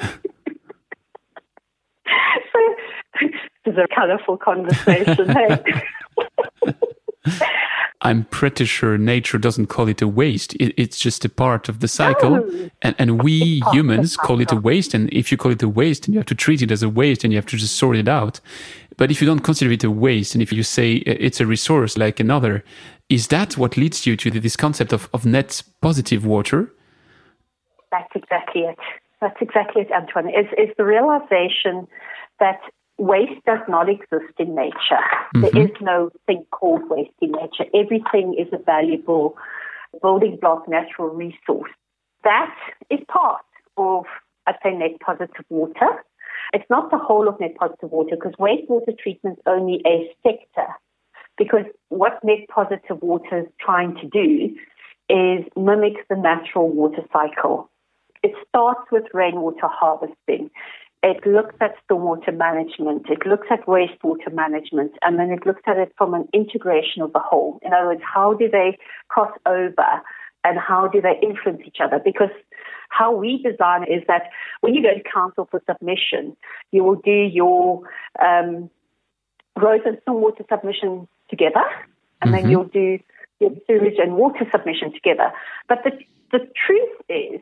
so 2.52 2.58
this 3.20 3.30
is 3.66 3.78
a 3.78 3.86
colorful 3.94 4.36
conversation. 4.36 5.28
hey? 5.28 5.62
I'm 8.04 8.24
pretty 8.24 8.64
sure 8.64 8.98
nature 8.98 9.38
doesn't 9.38 9.66
call 9.66 9.86
it 9.88 10.02
a 10.02 10.08
waste. 10.08 10.54
It, 10.56 10.74
it's 10.76 10.98
just 10.98 11.24
a 11.24 11.28
part 11.28 11.68
of 11.68 11.78
the 11.78 11.86
cycle. 11.86 12.34
Oh. 12.34 12.70
And, 12.82 12.96
and 12.98 13.22
we 13.22 13.62
humans 13.72 14.16
call 14.16 14.40
it 14.40 14.50
a 14.50 14.56
waste. 14.56 14.92
And 14.92 15.12
if 15.12 15.30
you 15.30 15.38
call 15.38 15.52
it 15.52 15.62
a 15.62 15.68
waste, 15.68 16.06
and 16.06 16.14
you 16.14 16.18
have 16.18 16.26
to 16.26 16.34
treat 16.34 16.62
it 16.62 16.72
as 16.72 16.82
a 16.82 16.88
waste 16.88 17.22
and 17.22 17.32
you 17.32 17.38
have 17.38 17.46
to 17.46 17.56
just 17.56 17.76
sort 17.76 17.96
it 17.96 18.08
out. 18.08 18.40
But 18.96 19.10
if 19.12 19.20
you 19.20 19.26
don't 19.26 19.40
consider 19.40 19.70
it 19.70 19.84
a 19.84 19.90
waste 19.90 20.34
and 20.34 20.42
if 20.42 20.52
you 20.52 20.64
say 20.64 20.94
it's 20.94 21.40
a 21.40 21.46
resource 21.46 21.96
like 21.96 22.18
another, 22.18 22.64
is 23.08 23.28
that 23.28 23.56
what 23.56 23.76
leads 23.76 24.04
you 24.04 24.16
to 24.16 24.30
this 24.30 24.56
concept 24.56 24.92
of, 24.92 25.08
of 25.14 25.24
net 25.24 25.62
positive 25.80 26.26
water? 26.26 26.72
That's 27.92 28.10
exactly 28.16 28.62
it. 28.62 28.78
That's 29.20 29.36
exactly 29.40 29.82
it, 29.82 29.92
Antoine. 29.92 30.28
It's, 30.28 30.48
it's 30.58 30.76
the 30.76 30.84
realization 30.84 31.86
that 32.40 32.58
waste 33.02 33.44
does 33.44 33.58
not 33.68 33.88
exist 33.88 34.32
in 34.38 34.54
nature. 34.54 35.04
Mm-hmm. 35.34 35.40
There 35.40 35.64
is 35.64 35.70
no 35.80 36.10
thing 36.26 36.44
called 36.52 36.88
waste 36.88 37.10
in 37.20 37.32
nature. 37.32 37.64
Everything 37.74 38.34
is 38.38 38.46
a 38.52 38.62
valuable 38.62 39.36
building 40.00 40.38
block, 40.40 40.68
natural 40.68 41.08
resource. 41.08 41.72
That 42.22 42.54
is 42.90 43.00
part 43.08 43.44
of, 43.76 44.04
I'd 44.46 44.54
say, 44.62 44.70
net 44.70 45.00
positive 45.04 45.44
water. 45.50 45.90
It's 46.54 46.68
not 46.70 46.90
the 46.90 46.98
whole 46.98 47.28
of 47.28 47.40
net 47.40 47.56
positive 47.56 47.90
water 47.90 48.14
because 48.14 48.34
wastewater 48.38 48.96
treatment 48.96 49.38
is 49.38 49.42
only 49.46 49.82
a 49.84 50.08
sector. 50.22 50.68
Because 51.36 51.64
what 51.88 52.22
net 52.22 52.46
positive 52.54 53.02
water 53.02 53.40
is 53.40 53.46
trying 53.58 53.96
to 53.96 54.06
do 54.06 54.54
is 55.08 55.44
mimic 55.56 56.06
the 56.08 56.16
natural 56.16 56.68
water 56.68 57.02
cycle. 57.12 57.68
It 58.22 58.32
starts 58.48 58.82
with 58.92 59.04
rainwater 59.12 59.66
harvesting. 59.66 60.50
It 61.02 61.26
looks 61.26 61.54
at 61.60 61.74
stormwater 61.84 62.36
management. 62.36 63.06
It 63.10 63.26
looks 63.26 63.48
at 63.50 63.66
wastewater 63.66 64.32
management. 64.32 64.92
And 65.02 65.18
then 65.18 65.30
it 65.30 65.44
looks 65.44 65.62
at 65.66 65.76
it 65.76 65.92
from 65.98 66.14
an 66.14 66.28
integration 66.32 67.02
of 67.02 67.12
the 67.12 67.18
whole. 67.18 67.58
In 67.62 67.72
other 67.72 67.88
words, 67.88 68.02
how 68.04 68.34
do 68.34 68.48
they 68.48 68.78
cross 69.08 69.32
over 69.44 70.02
and 70.44 70.58
how 70.58 70.88
do 70.88 71.00
they 71.00 71.18
influence 71.22 71.62
each 71.66 71.78
other? 71.82 72.00
Because 72.04 72.30
how 72.88 73.14
we 73.14 73.42
design 73.42 73.84
is 73.84 74.02
that 74.06 74.30
when 74.60 74.74
you 74.74 74.82
go 74.82 74.94
to 74.94 75.02
council 75.02 75.48
for 75.50 75.62
submission, 75.68 76.36
you 76.70 76.84
will 76.84 76.96
do 76.96 77.10
your 77.10 77.82
um, 78.20 78.70
and 79.56 79.98
stormwater 80.06 80.46
submission 80.48 81.08
together, 81.30 81.64
and 82.20 82.30
mm-hmm. 82.30 82.42
then 82.42 82.50
you'll 82.50 82.64
do 82.64 82.98
your 83.40 83.50
sewage 83.66 83.98
and 83.98 84.14
water 84.16 84.46
submission 84.50 84.92
together. 84.92 85.32
But 85.68 85.78
the, 85.84 85.90
the 86.32 86.46
truth 86.66 86.90
is 87.08 87.40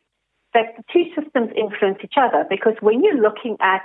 that 0.55 0.77
the 0.77 0.85
two 0.93 1.05
systems 1.15 1.51
influence 1.57 1.99
each 2.03 2.15
other 2.17 2.45
because 2.49 2.75
when 2.81 3.03
you're 3.03 3.21
looking 3.21 3.57
at 3.61 3.85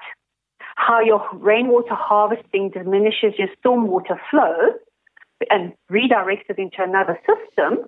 how 0.75 0.99
your 0.99 1.27
rainwater 1.33 1.95
harvesting 1.95 2.69
diminishes 2.69 3.33
your 3.37 3.47
stormwater 3.63 4.17
flow 4.29 4.73
and 5.49 5.73
redirects 5.91 6.49
it 6.49 6.57
into 6.57 6.81
another 6.81 7.19
system, 7.27 7.85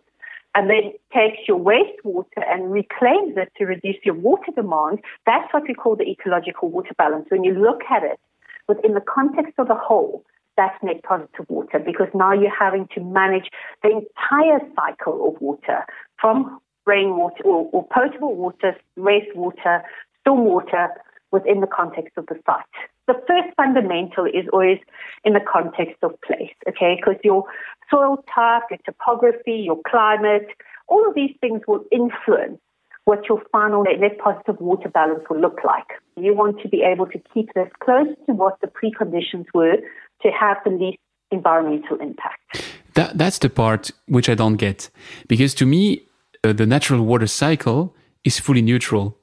and 0.55 0.69
then 0.71 0.91
takes 1.13 1.47
your 1.47 1.59
wastewater 1.59 2.41
and 2.49 2.71
reclaims 2.71 3.35
it 3.37 3.51
to 3.57 3.65
reduce 3.65 3.97
your 4.03 4.15
water 4.15 4.51
demand, 4.55 4.99
that's 5.25 5.53
what 5.53 5.63
we 5.67 5.73
call 5.75 5.95
the 5.95 6.09
ecological 6.09 6.69
water 6.69 6.93
balance. 6.97 7.27
When 7.29 7.43
you 7.43 7.53
look 7.53 7.81
at 7.91 8.03
it 8.03 8.19
within 8.67 8.95
the 8.95 9.01
context 9.01 9.53
of 9.59 9.67
the 9.67 9.75
whole, 9.75 10.25
that's 10.57 10.81
net 10.81 11.03
positive 11.03 11.45
water 11.47 11.77
because 11.77 12.07
now 12.15 12.33
you're 12.33 12.49
having 12.49 12.87
to 12.95 13.01
manage 13.01 13.51
the 13.83 13.89
entire 13.89 14.59
cycle 14.75 15.27
of 15.27 15.39
water 15.39 15.85
from 16.19 16.59
rainwater 16.88 17.43
or, 17.43 17.69
or 17.71 17.86
potable 17.88 18.36
water, 18.36 18.76
wastewater, 18.97 19.84
stormwater 20.26 20.88
within 21.32 21.60
the 21.62 21.67
context 21.67 22.17
of 22.17 22.26
the 22.28 22.36
site. 22.45 22.63
The 23.08 23.15
first 23.28 23.56
fundamental 23.56 24.26
is 24.26 24.47
always 24.52 24.80
in 25.23 25.34
the 25.34 25.39
context 25.39 25.97
of 26.02 26.19
place, 26.21 26.56
okay? 26.67 26.95
Because 26.97 27.19
your 27.23 27.43
soil 27.91 28.23
type, 28.34 28.63
your 28.69 28.80
topography, 28.86 29.63
your 29.65 29.80
climate, 29.88 30.47
all 30.88 31.08
of 31.08 31.15
these 31.15 31.36
things 31.41 31.62
will 31.67 31.84
influence 31.91 32.60
what 33.06 33.28
your 33.30 33.41
final 33.52 33.84
net 33.84 34.17
positive 34.19 34.60
water 34.60 34.89
balance 34.89 35.23
will 35.30 35.39
look 35.39 35.60
like. 35.65 35.88
You 36.17 36.34
want 36.34 36.60
to 36.62 36.67
be 36.67 36.82
able 36.82 37.06
to 37.08 37.19
keep 37.34 37.54
this 37.54 37.69
close 37.82 38.08
to 38.26 38.34
what 38.34 38.60
the 38.60 38.67
preconditions 38.67 39.45
were 39.54 39.78
to 40.23 40.30
have 40.30 40.58
the 40.65 40.71
least 40.71 41.00
environmental 41.32 41.97
impact. 42.02 42.63
That, 42.95 43.17
that's 43.17 43.39
the 43.39 43.50
part 43.50 43.91
which 44.08 44.28
I 44.28 44.36
don't 44.36 44.56
get. 44.56 44.89
Because 45.28 45.54
to 45.56 45.65
me, 45.65 46.06
uh, 46.43 46.54
the 46.54 46.65
natural 46.65 47.04
water 47.06 47.28
cycle 47.28 47.95
is 48.23 48.39
fully 48.39 48.62
neutral. 48.62 49.17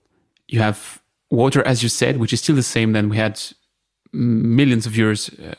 You 0.48 0.60
have 0.60 1.02
water, 1.30 1.66
as 1.66 1.82
you 1.82 1.88
said, 1.88 2.18
which 2.18 2.32
is 2.32 2.40
still 2.40 2.56
the 2.56 2.62
same 2.62 2.92
than 2.92 3.08
we 3.08 3.16
had 3.16 3.40
millions 4.12 4.86
of 4.86 4.96
years 4.96 5.30
uh, 5.30 5.54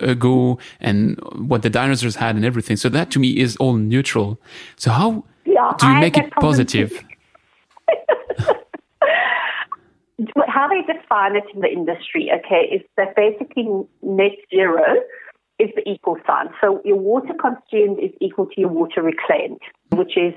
ago 0.00 0.58
and 0.80 1.18
what 1.36 1.62
the 1.62 1.70
dinosaurs 1.70 2.16
had 2.16 2.34
and 2.36 2.44
everything. 2.44 2.76
So 2.76 2.88
that 2.88 3.10
to 3.12 3.18
me 3.18 3.38
is 3.38 3.56
all 3.56 3.74
neutral. 3.74 4.40
So 4.76 4.90
how 4.90 5.24
yeah, 5.44 5.72
do 5.78 5.86
you 5.88 5.94
make 6.00 6.16
it 6.16 6.30
positive? 6.32 6.92
how 10.46 10.68
they 10.68 10.82
define 10.92 11.36
it 11.36 11.44
in 11.54 11.60
the 11.60 11.68
industry, 11.68 12.30
okay, 12.32 12.74
is 12.74 12.82
that 12.96 13.14
basically 13.16 13.68
net 14.02 14.32
zero 14.50 14.82
is 15.58 15.70
the 15.76 15.88
equal 15.88 16.16
sign. 16.26 16.48
So 16.60 16.80
your 16.84 16.98
water 16.98 17.34
consumed 17.40 17.98
is 18.00 18.10
equal 18.20 18.46
to 18.46 18.60
your 18.60 18.70
water 18.70 19.02
reclaimed, 19.02 19.60
which 19.92 20.16
is 20.16 20.34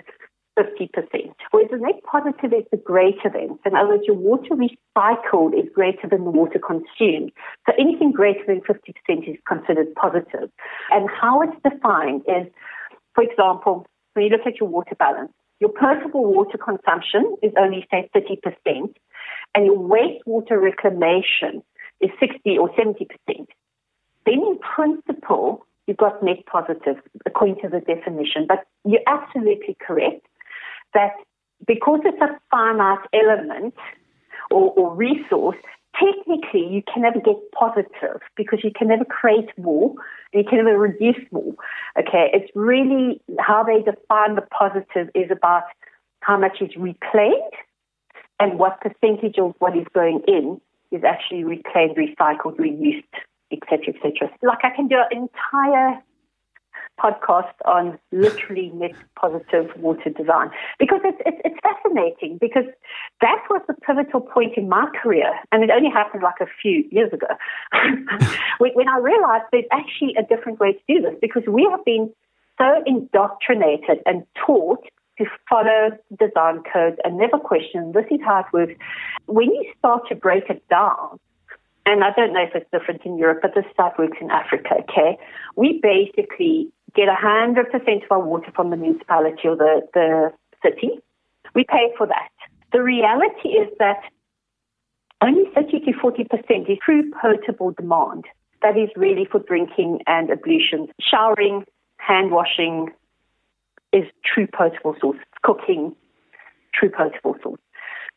50%. 0.57 1.33
Whereas 1.51 1.69
the 1.71 1.77
net 1.77 2.01
positive 2.03 2.53
is 2.53 2.65
the 2.71 2.77
greater 2.77 3.29
than. 3.31 3.59
In 3.65 3.75
other 3.75 3.89
words, 3.89 4.03
your 4.07 4.15
water 4.15 4.55
recycled 4.55 5.57
is 5.57 5.69
greater 5.73 6.07
than 6.09 6.23
the 6.23 6.31
water 6.31 6.59
consumed. 6.59 7.31
So 7.67 7.73
anything 7.77 8.11
greater 8.11 8.43
than 8.47 8.61
50% 8.61 9.29
is 9.29 9.37
considered 9.47 9.93
positive. 9.95 10.49
And 10.91 11.09
how 11.09 11.41
it's 11.41 11.57
defined 11.63 12.21
is, 12.27 12.47
for 13.13 13.23
example, 13.23 13.85
when 14.13 14.25
you 14.25 14.31
look 14.31 14.47
at 14.47 14.59
your 14.59 14.69
water 14.69 14.95
balance, 14.95 15.31
your 15.59 15.71
potable 15.71 16.25
water 16.25 16.57
consumption 16.57 17.35
is 17.41 17.51
only, 17.57 17.87
say, 17.91 18.09
30%, 18.15 18.93
and 19.55 19.65
your 19.65 19.77
wastewater 19.77 20.61
reclamation 20.61 21.63
is 22.01 22.11
60 22.19 22.57
or 22.57 22.69
70%. 22.69 23.07
Then 24.25 24.33
in 24.33 24.57
principle, 24.59 25.65
you've 25.87 25.97
got 25.97 26.21
net 26.23 26.45
positive 26.51 26.97
according 27.25 27.61
to 27.61 27.69
the 27.69 27.79
definition. 27.79 28.45
But 28.47 28.65
you're 28.83 29.05
absolutely 29.07 29.77
correct 29.85 30.25
that 30.95 31.11
because 31.67 31.99
it's 32.03 32.21
a 32.21 32.39
finite 32.49 33.05
element 33.13 33.75
or, 34.51 34.71
or 34.71 34.95
resource, 34.95 35.57
technically 35.99 36.67
you 36.67 36.81
can 36.91 37.03
never 37.03 37.19
get 37.19 37.35
positive 37.57 38.21
because 38.35 38.59
you 38.63 38.71
can 38.75 38.87
never 38.87 39.05
create 39.05 39.49
more 39.57 39.93
and 40.33 40.43
you 40.43 40.49
can 40.49 40.63
never 40.63 40.77
reduce 40.77 41.21
more. 41.31 41.53
Okay, 41.99 42.29
it's 42.33 42.51
really 42.55 43.21
how 43.39 43.63
they 43.63 43.79
define 43.79 44.35
the 44.35 44.41
positive 44.41 45.09
is 45.15 45.29
about 45.31 45.63
how 46.21 46.37
much 46.37 46.57
is 46.61 46.71
reclaimed 46.77 47.53
and 48.39 48.59
what 48.59 48.81
percentage 48.81 49.37
of 49.37 49.53
what 49.59 49.77
is 49.77 49.85
going 49.93 50.21
in 50.27 50.59
is 50.91 51.03
actually 51.03 51.43
reclaimed, 51.43 51.95
recycled, 51.95 52.57
reused, 52.57 53.03
etc., 53.51 53.93
etc. 53.93 54.29
Like 54.41 54.59
I 54.63 54.75
can 54.75 54.87
do 54.87 54.97
an 55.11 55.29
entire 55.29 56.01
podcast 56.99 57.53
on 57.65 57.99
literally 58.11 58.71
net 58.73 58.95
positive 59.19 59.69
water 59.77 60.09
design 60.09 60.49
because 60.79 61.01
it's, 61.03 61.21
it's, 61.25 61.41
it's 61.43 61.59
fascinating 61.61 62.37
because 62.39 62.65
that 63.21 63.41
was 63.49 63.61
the 63.67 63.73
pivotal 63.85 64.21
point 64.21 64.53
in 64.57 64.69
my 64.69 64.87
career 65.01 65.31
and 65.51 65.63
it 65.63 65.69
only 65.69 65.89
happened 65.89 66.23
like 66.23 66.39
a 66.41 66.47
few 66.61 66.83
years 66.91 67.11
ago 67.11 67.27
when 68.59 68.87
I 68.87 68.97
realized 68.99 69.45
there's 69.51 69.65
actually 69.71 70.15
a 70.17 70.23
different 70.23 70.59
way 70.59 70.73
to 70.73 70.79
do 70.87 71.01
this 71.01 71.15
because 71.21 71.43
we 71.47 71.67
have 71.69 71.83
been 71.85 72.11
so 72.57 72.83
indoctrinated 72.85 73.99
and 74.05 74.23
taught 74.45 74.83
to 75.17 75.25
follow 75.49 75.91
design 76.19 76.61
codes 76.71 76.97
and 77.03 77.17
never 77.17 77.37
question 77.37 77.91
this 77.93 78.05
is 78.11 78.19
how 78.23 78.39
it 78.39 78.45
works. 78.53 78.75
When 79.27 79.49
you 79.49 79.71
start 79.77 80.07
to 80.09 80.15
break 80.15 80.49
it 80.49 80.67
down, 80.69 81.19
and 81.85 82.03
I 82.03 82.11
don't 82.15 82.33
know 82.33 82.41
if 82.41 82.55
it's 82.55 82.69
different 82.71 83.01
in 83.05 83.17
Europe, 83.17 83.39
but 83.41 83.53
this 83.53 83.65
stuff 83.71 83.93
works 83.99 84.17
in 84.19 84.31
Africa, 84.31 84.69
okay? 84.89 85.17
We 85.55 85.79
basically 85.81 86.71
get 86.95 87.07
100% 87.09 88.03
of 88.03 88.11
our 88.11 88.19
water 88.19 88.51
from 88.55 88.69
the 88.69 88.77
municipality 88.77 89.47
or 89.47 89.55
the, 89.55 89.81
the 89.93 90.31
city. 90.63 90.99
We 91.53 91.63
pay 91.63 91.93
for 91.97 92.07
that. 92.07 92.29
The 92.71 92.81
reality 92.81 93.49
is 93.49 93.69
that 93.79 94.01
only 95.21 95.43
30 95.55 95.79
to 95.81 95.91
40% 95.91 96.69
is 96.69 96.77
true 96.83 97.11
potable 97.21 97.71
demand. 97.71 98.25
That 98.61 98.77
is 98.77 98.89
really 98.95 99.27
for 99.29 99.39
drinking 99.39 99.99
and 100.07 100.29
ablutions, 100.29 100.89
showering, 100.99 101.65
hand 101.97 102.31
washing, 102.31 102.89
is 103.93 104.05
true 104.25 104.47
potable 104.47 104.95
source, 104.99 105.19
cooking, 105.43 105.95
true 106.73 106.89
potable 106.89 107.35
source. 107.41 107.61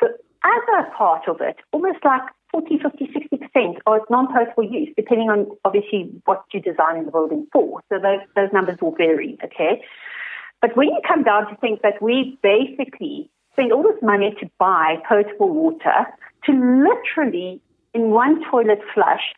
The 0.00 0.08
other 0.44 0.90
part 0.96 1.28
of 1.28 1.40
it, 1.40 1.56
almost 1.72 1.98
like 2.04 2.22
40, 2.50 2.78
50, 2.78 3.10
60% 3.54 3.78
are 3.86 4.00
non-potable 4.08 4.64
use, 4.64 4.88
depending 4.96 5.28
on 5.28 5.46
obviously 5.64 6.10
what 6.24 6.44
you 6.52 6.60
design 6.60 7.04
the 7.04 7.10
building 7.10 7.46
for. 7.52 7.82
So 7.88 7.98
those, 7.98 8.20
those 8.34 8.48
numbers 8.52 8.78
will 8.80 8.94
vary, 8.94 9.38
okay? 9.44 9.82
But 10.60 10.76
when 10.76 10.88
you 10.88 11.00
come 11.06 11.22
down 11.22 11.48
to 11.48 11.56
think 11.56 11.82
that 11.82 12.00
we 12.02 12.38
basically 12.42 13.30
spend 13.52 13.72
all 13.72 13.82
this 13.82 14.00
money 14.02 14.34
to 14.40 14.50
buy 14.58 14.96
potable 15.08 15.50
water 15.50 16.06
to 16.46 16.52
literally, 16.52 17.60
in 17.94 18.10
one 18.10 18.42
toilet 18.50 18.80
flush, 18.94 19.34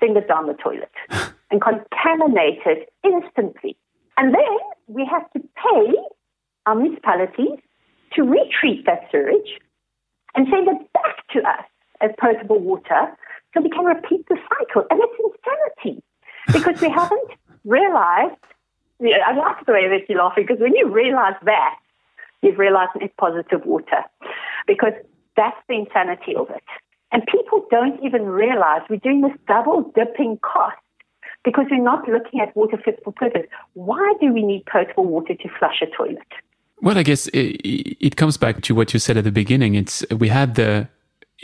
send 0.00 0.16
it 0.16 0.28
down 0.28 0.46
the 0.46 0.54
toilet 0.54 0.92
and 1.50 1.60
contaminate 1.60 2.60
it 2.66 2.92
instantly. 3.04 3.76
And 4.16 4.34
then 4.34 4.58
we 4.86 5.08
have 5.10 5.30
to 5.32 5.40
pay 5.40 5.94
our 6.66 6.74
municipalities 6.74 7.58
to 8.14 8.22
retreat 8.22 8.86
that 8.86 9.08
sewage 9.10 9.60
and 10.34 10.46
send 10.50 10.68
it 10.68 10.92
back 10.92 11.26
to 11.32 11.40
us 11.40 11.64
as 12.00 12.10
potable 12.18 12.58
water 12.60 13.16
so 13.52 13.60
we 13.60 13.70
can 13.70 13.84
repeat 13.84 14.26
the 14.28 14.36
cycle. 14.48 14.84
And 14.90 15.00
it's 15.02 15.34
insanity 15.78 16.02
because 16.52 16.80
we 16.80 16.90
haven't 16.90 17.30
realized. 17.64 18.36
I 19.00 19.36
like 19.36 19.66
the 19.66 19.72
way 19.72 19.88
that 19.88 20.08
you're 20.08 20.18
laughing 20.18 20.44
because 20.46 20.60
when 20.60 20.74
you 20.74 20.88
realize 20.88 21.34
that, 21.44 21.76
you've 22.42 22.58
realized 22.58 22.92
it's 22.96 23.14
positive 23.18 23.64
water 23.64 24.04
because 24.66 24.92
that's 25.36 25.56
the 25.68 25.74
insanity 25.74 26.34
of 26.36 26.48
it. 26.50 26.62
And 27.12 27.22
people 27.26 27.66
don't 27.70 28.02
even 28.04 28.26
realize 28.26 28.82
we're 28.90 28.96
doing 28.96 29.20
this 29.20 29.36
double 29.46 29.92
dipping 29.94 30.38
cost 30.42 30.76
because 31.44 31.66
we're 31.70 31.82
not 31.82 32.08
looking 32.08 32.40
at 32.40 32.54
water 32.56 32.78
fit 32.84 33.00
for 33.04 33.12
purpose. 33.12 33.46
Why 33.74 34.14
do 34.20 34.32
we 34.32 34.42
need 34.42 34.64
potable 34.66 35.04
water 35.04 35.34
to 35.34 35.48
flush 35.58 35.82
a 35.82 35.86
toilet? 35.86 36.26
Well, 36.80 36.98
I 36.98 37.02
guess 37.02 37.28
it, 37.28 37.60
it 38.00 38.16
comes 38.16 38.36
back 38.36 38.62
to 38.62 38.74
what 38.74 38.92
you 38.92 38.98
said 38.98 39.16
at 39.16 39.24
the 39.24 39.32
beginning. 39.32 39.74
It's 39.74 40.04
we 40.10 40.28
had 40.28 40.54
the 40.56 40.88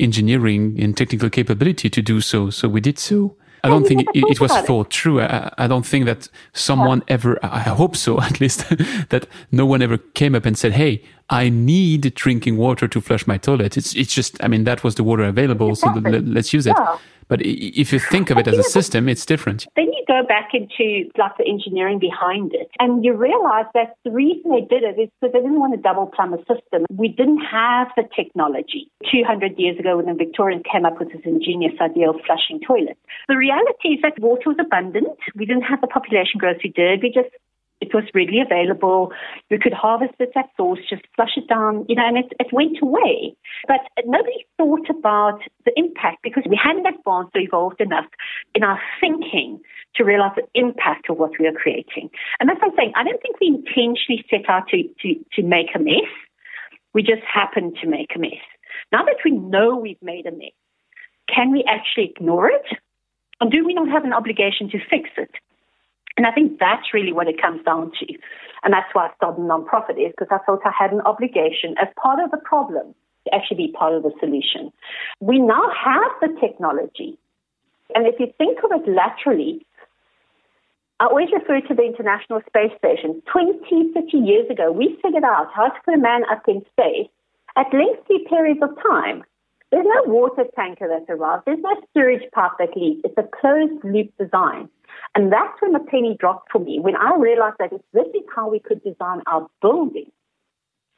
engineering 0.01 0.77
and 0.81 0.97
technical 0.97 1.31
capability 1.31 1.91
to 1.91 2.03
do 2.03 2.21
so, 2.21 2.51
so 2.51 2.69
we 2.69 2.81
did 2.81 2.99
so. 2.99 3.37
I 3.63 3.69
don't 3.69 3.87
think 3.87 4.03
it, 4.15 4.25
it, 4.29 4.41
was 4.41 4.53
thought 4.53 4.93
through. 4.93 5.21
I, 5.21 5.53
I, 5.59 5.67
don't 5.67 5.85
think 5.85 6.07
that 6.07 6.29
someone 6.55 7.01
yeah. 7.01 7.15
ever, 7.15 7.39
I 7.43 7.61
hope 7.61 7.95
so 7.95 8.21
at 8.23 8.41
least, 8.41 8.69
that 9.11 9.27
no 9.53 9.67
one 9.67 9.83
ever 9.83 9.99
came 9.99 10.35
up 10.35 10.47
and 10.47 10.57
said, 10.57 10.73
Hey, 10.73 11.03
I 11.29 11.49
need 11.49 12.15
drinking 12.15 12.57
water 12.57 12.89
to 12.89 13.01
flush 13.01 13.27
my 13.27 13.37
toilet. 13.37 13.77
It's, 13.77 13.95
it's 13.95 14.15
just, 14.15 14.43
I 14.43 14.49
mean, 14.49 14.65
that 14.65 14.83
was 14.83 14.95
the 14.95 15.05
water 15.05 15.25
available. 15.25 15.71
Exactly. 15.71 16.03
So 16.03 16.19
let's 16.25 16.53
use 16.53 16.67
it. 16.67 16.75
Yeah. 16.79 16.99
But 17.31 17.41
if 17.43 17.93
you 17.93 18.01
think 18.01 18.29
of 18.31 18.39
it 18.39 18.49
as 18.49 18.59
a 18.59 18.65
system, 18.65 19.09
it's 19.09 19.25
different. 19.25 19.69
Then 19.77 19.87
you 19.87 20.05
go 20.09 20.27
back 20.27 20.51
into 20.53 21.09
like 21.17 21.39
the 21.39 21.47
engineering 21.47 22.01
behind 22.01 22.53
it, 22.53 22.69
and 22.81 23.05
you 23.05 23.15
realize 23.15 23.67
that 23.75 23.95
the 24.05 24.11
reason 24.11 24.51
they 24.51 24.67
did 24.67 24.83
it 24.83 24.99
is 25.01 25.09
because 25.21 25.33
they 25.33 25.39
didn't 25.39 25.61
want 25.61 25.73
to 25.75 25.81
double 25.81 26.07
plumb 26.07 26.35
a 26.35 26.39
system. 26.39 26.85
We 26.91 27.07
didn't 27.07 27.47
have 27.47 27.87
the 27.97 28.03
technology 28.19 28.91
200 29.13 29.57
years 29.57 29.79
ago 29.79 29.97
when 29.99 30.07
the 30.07 30.19
Victorians 30.19 30.65
came 30.71 30.85
up 30.85 30.99
with 30.99 31.13
this 31.13 31.23
ingenious 31.25 31.75
idea 31.81 32.11
of 32.11 32.17
flushing 32.27 32.59
toilets. 32.67 32.99
The 33.29 33.37
reality 33.37 33.95
is 33.95 34.03
that 34.03 34.19
water 34.19 34.51
was 34.51 34.59
abundant. 34.59 35.17
We 35.37 35.47
didn't 35.47 35.71
have 35.71 35.81
the 35.81 35.87
population 35.87 36.43
growth 36.43 36.59
we 36.65 36.71
did. 36.75 37.01
We 37.01 37.15
just 37.15 37.31
it 37.81 37.95
was 37.95 38.05
readily 38.15 38.41
available. 38.41 39.13
We 39.51 39.59
could 39.59 39.73
harvest 39.73 40.15
it 40.19 40.33
at 40.37 40.51
source, 40.57 40.81
just 40.89 41.03
flush 41.17 41.37
it 41.37 41.49
down, 41.49 41.87
you 41.89 41.97
know, 41.97 42.07
and 42.07 42.19
it, 42.19 42.33
it 42.39 42.53
went 42.53 42.77
away. 42.83 43.35
But 43.67 43.81
nobody 44.05 44.45
thought 44.59 44.89
about 44.91 45.41
the 45.65 45.73
impact 45.77 46.19
because 46.23 46.45
we 46.49 46.61
hadn't 46.63 46.87
advanced 46.87 47.35
or 47.35 47.41
evolved 47.41 47.81
enough 47.81 48.07
in 48.55 48.63
our 48.63 48.81
thinking 49.01 49.61
to 49.97 50.05
realize 50.05 50.33
the 50.37 50.47
impact 50.55 51.09
of 51.09 51.19
what 51.19 51.33
we 51.39 51.47
are 51.47 51.53
creating. 51.53 52.11
And 52.39 52.49
that's 52.49 52.61
what 52.61 52.73
I'm 52.73 52.77
saying. 52.77 52.93
I 52.97 53.05
don't 53.05 53.21
think 53.23 53.41
we 53.41 53.49
intentionally 53.49 54.25
set 54.31 54.49
out 54.49 54.69
to, 54.69 54.83
to, 55.03 55.15
to 55.35 55.43
make 55.43 55.69
a 55.75 55.79
mess. 55.79 56.11
We 56.93 57.03
just 57.03 57.23
happened 57.23 57.77
to 57.83 57.89
make 57.89 58.13
a 58.15 58.19
mess. 58.19 58.45
Now 58.93 59.05
that 59.05 59.17
we 59.25 59.31
know 59.31 59.77
we've 59.77 60.03
made 60.03 60.27
a 60.27 60.33
mess, 60.33 60.53
can 61.35 61.51
we 61.51 61.65
actually 61.67 62.13
ignore 62.17 62.49
it? 62.49 62.67
Or 63.41 63.49
do 63.49 63.65
we 63.65 63.73
not 63.73 63.89
have 63.89 64.05
an 64.05 64.13
obligation 64.13 64.69
to 64.71 64.79
fix 64.91 65.09
it? 65.17 65.31
And 66.21 66.27
I 66.27 66.33
think 66.33 66.59
that's 66.61 66.93
really 66.93 67.15
what 67.15 67.29
it 67.29 67.41
comes 67.41 67.65
down 67.65 67.93
to. 67.99 68.07
And 68.63 68.75
that's 68.75 68.93
why 68.93 69.07
I 69.07 69.15
started 69.17 69.41
a 69.41 69.45
nonprofit 69.47 69.97
is 69.97 70.13
because 70.13 70.29
I 70.31 70.37
felt 70.45 70.61
I 70.67 70.73
had 70.79 70.93
an 70.93 71.01
obligation 71.01 71.77
as 71.81 71.89
part 71.97 72.23
of 72.23 72.31
the 72.31 72.37
problem 72.37 72.95
to 73.25 73.35
actually 73.35 73.57
be 73.57 73.73
part 73.73 73.95
of 73.95 74.03
the 74.03 74.13
solution. 74.21 74.71
We 75.21 75.39
now 75.39 75.65
have 75.73 76.13
the 76.21 76.39
technology. 76.39 77.17
And 77.95 78.07
if 78.07 78.21
you 78.21 78.31
think 78.37 78.59
of 78.63 78.71
it 78.71 78.87
laterally, 78.87 79.65
I 81.01 81.07
always 81.07 81.31
refer 81.33 81.63
to 81.63 81.75
the 81.75 81.85
International 81.85 82.43
Space 82.49 82.77
Station. 82.77 83.23
20, 83.33 83.95
30 83.95 84.19
years 84.19 84.51
ago, 84.51 84.71
we 84.71 84.99
figured 85.01 85.25
out 85.25 85.49
how 85.57 85.69
to 85.69 85.81
put 85.87 85.95
a 85.95 85.99
man 85.99 86.25
up 86.31 86.43
in 86.47 86.61
space 86.77 87.09
at 87.57 87.73
lengthy 87.73 88.27
periods 88.29 88.61
of 88.61 88.77
time. 88.83 89.25
There's 89.71 89.87
no 89.87 90.13
water 90.13 90.45
tanker 90.57 90.89
that 90.89 91.13
arrives. 91.13 91.45
There's 91.47 91.61
no 91.61 91.77
sewage 91.95 92.29
pipe 92.33 92.53
that 92.59 92.77
leaks. 92.77 93.03
It's 93.05 93.17
a 93.17 93.29
closed 93.41 93.85
loop 93.85 94.11
design. 94.19 94.69
And 95.15 95.33
that's 95.33 95.61
when 95.61 95.73
the 95.73 95.79
penny 95.79 96.17
dropped 96.19 96.51
for 96.51 96.59
me, 96.59 96.81
when 96.81 96.97
I 96.97 97.17
realized 97.17 97.57
that 97.59 97.73
if 97.73 97.81
this 97.93 98.07
is 98.15 98.23
how 98.35 98.49
we 98.49 98.59
could 98.59 98.83
design 98.83 99.23
our 99.27 99.49
building, 99.63 100.11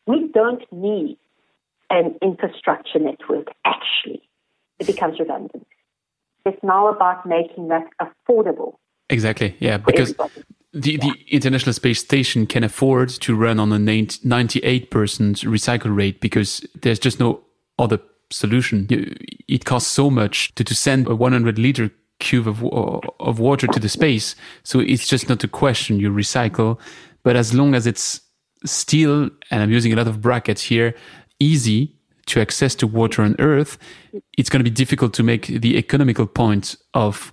we 0.07 0.29
don't 0.33 0.65
need 0.73 1.19
an 1.91 2.17
infrastructure 2.23 2.99
network, 2.99 3.49
actually. 3.65 4.23
It 4.79 4.87
becomes 4.87 5.19
redundant. 5.19 5.67
It's 6.45 6.63
now 6.63 6.89
about 6.89 7.27
making 7.27 7.69
that 7.69 7.87
affordable. 8.01 8.75
Exactly, 9.11 9.55
yeah, 9.61 9.77
because 9.77 10.15
the, 10.73 10.97
the 10.97 11.13
International 11.31 11.73
Space 11.73 12.01
Station 12.01 12.47
can 12.47 12.65
afford 12.65 13.11
to 13.11 13.37
run 13.37 13.61
on 13.61 13.73
a 13.73 13.79
98% 13.79 14.89
recycle 14.89 15.95
rate 15.95 16.21
because 16.21 16.67
there's 16.81 16.99
just 16.99 17.21
no 17.21 17.43
other 17.79 18.01
solution. 18.33 18.87
It 19.49 19.65
costs 19.65 19.91
so 19.91 20.11
much 20.11 20.55
to, 20.55 20.65
to 20.65 20.75
send 20.75 21.07
a 21.07 21.15
100 21.15 21.59
liter 21.59 21.91
cube 22.19 22.47
of, 22.49 22.65
of 23.21 23.39
water 23.39 23.67
to 23.67 23.81
the 23.81 23.89
space. 23.89 24.37
So 24.63 24.81
it's 24.81 25.07
just 25.07 25.29
not 25.29 25.45
a 25.45 25.49
question. 25.49 26.01
You 26.01 26.11
recycle, 26.11 26.79
but 27.23 27.37
as 27.37 27.53
long 27.53 27.75
as 27.75 27.87
it's 27.87 28.21
still, 28.65 29.31
and 29.51 29.63
I'm 29.63 29.71
using 29.71 29.93
a 29.93 29.97
lot 29.97 30.09
of 30.09 30.21
brackets 30.21 30.63
here, 30.63 30.95
easy 31.39 31.97
to 32.27 32.41
access 32.41 32.75
to 32.77 32.87
water 32.87 33.23
on 33.23 33.35
Earth, 33.39 33.77
it's 34.39 34.49
going 34.49 34.61
to 34.61 34.71
be 34.71 34.75
difficult 34.75 35.13
to 35.15 35.23
make 35.23 35.47
the 35.47 35.77
economical 35.77 36.27
point 36.27 36.77
of 36.95 37.33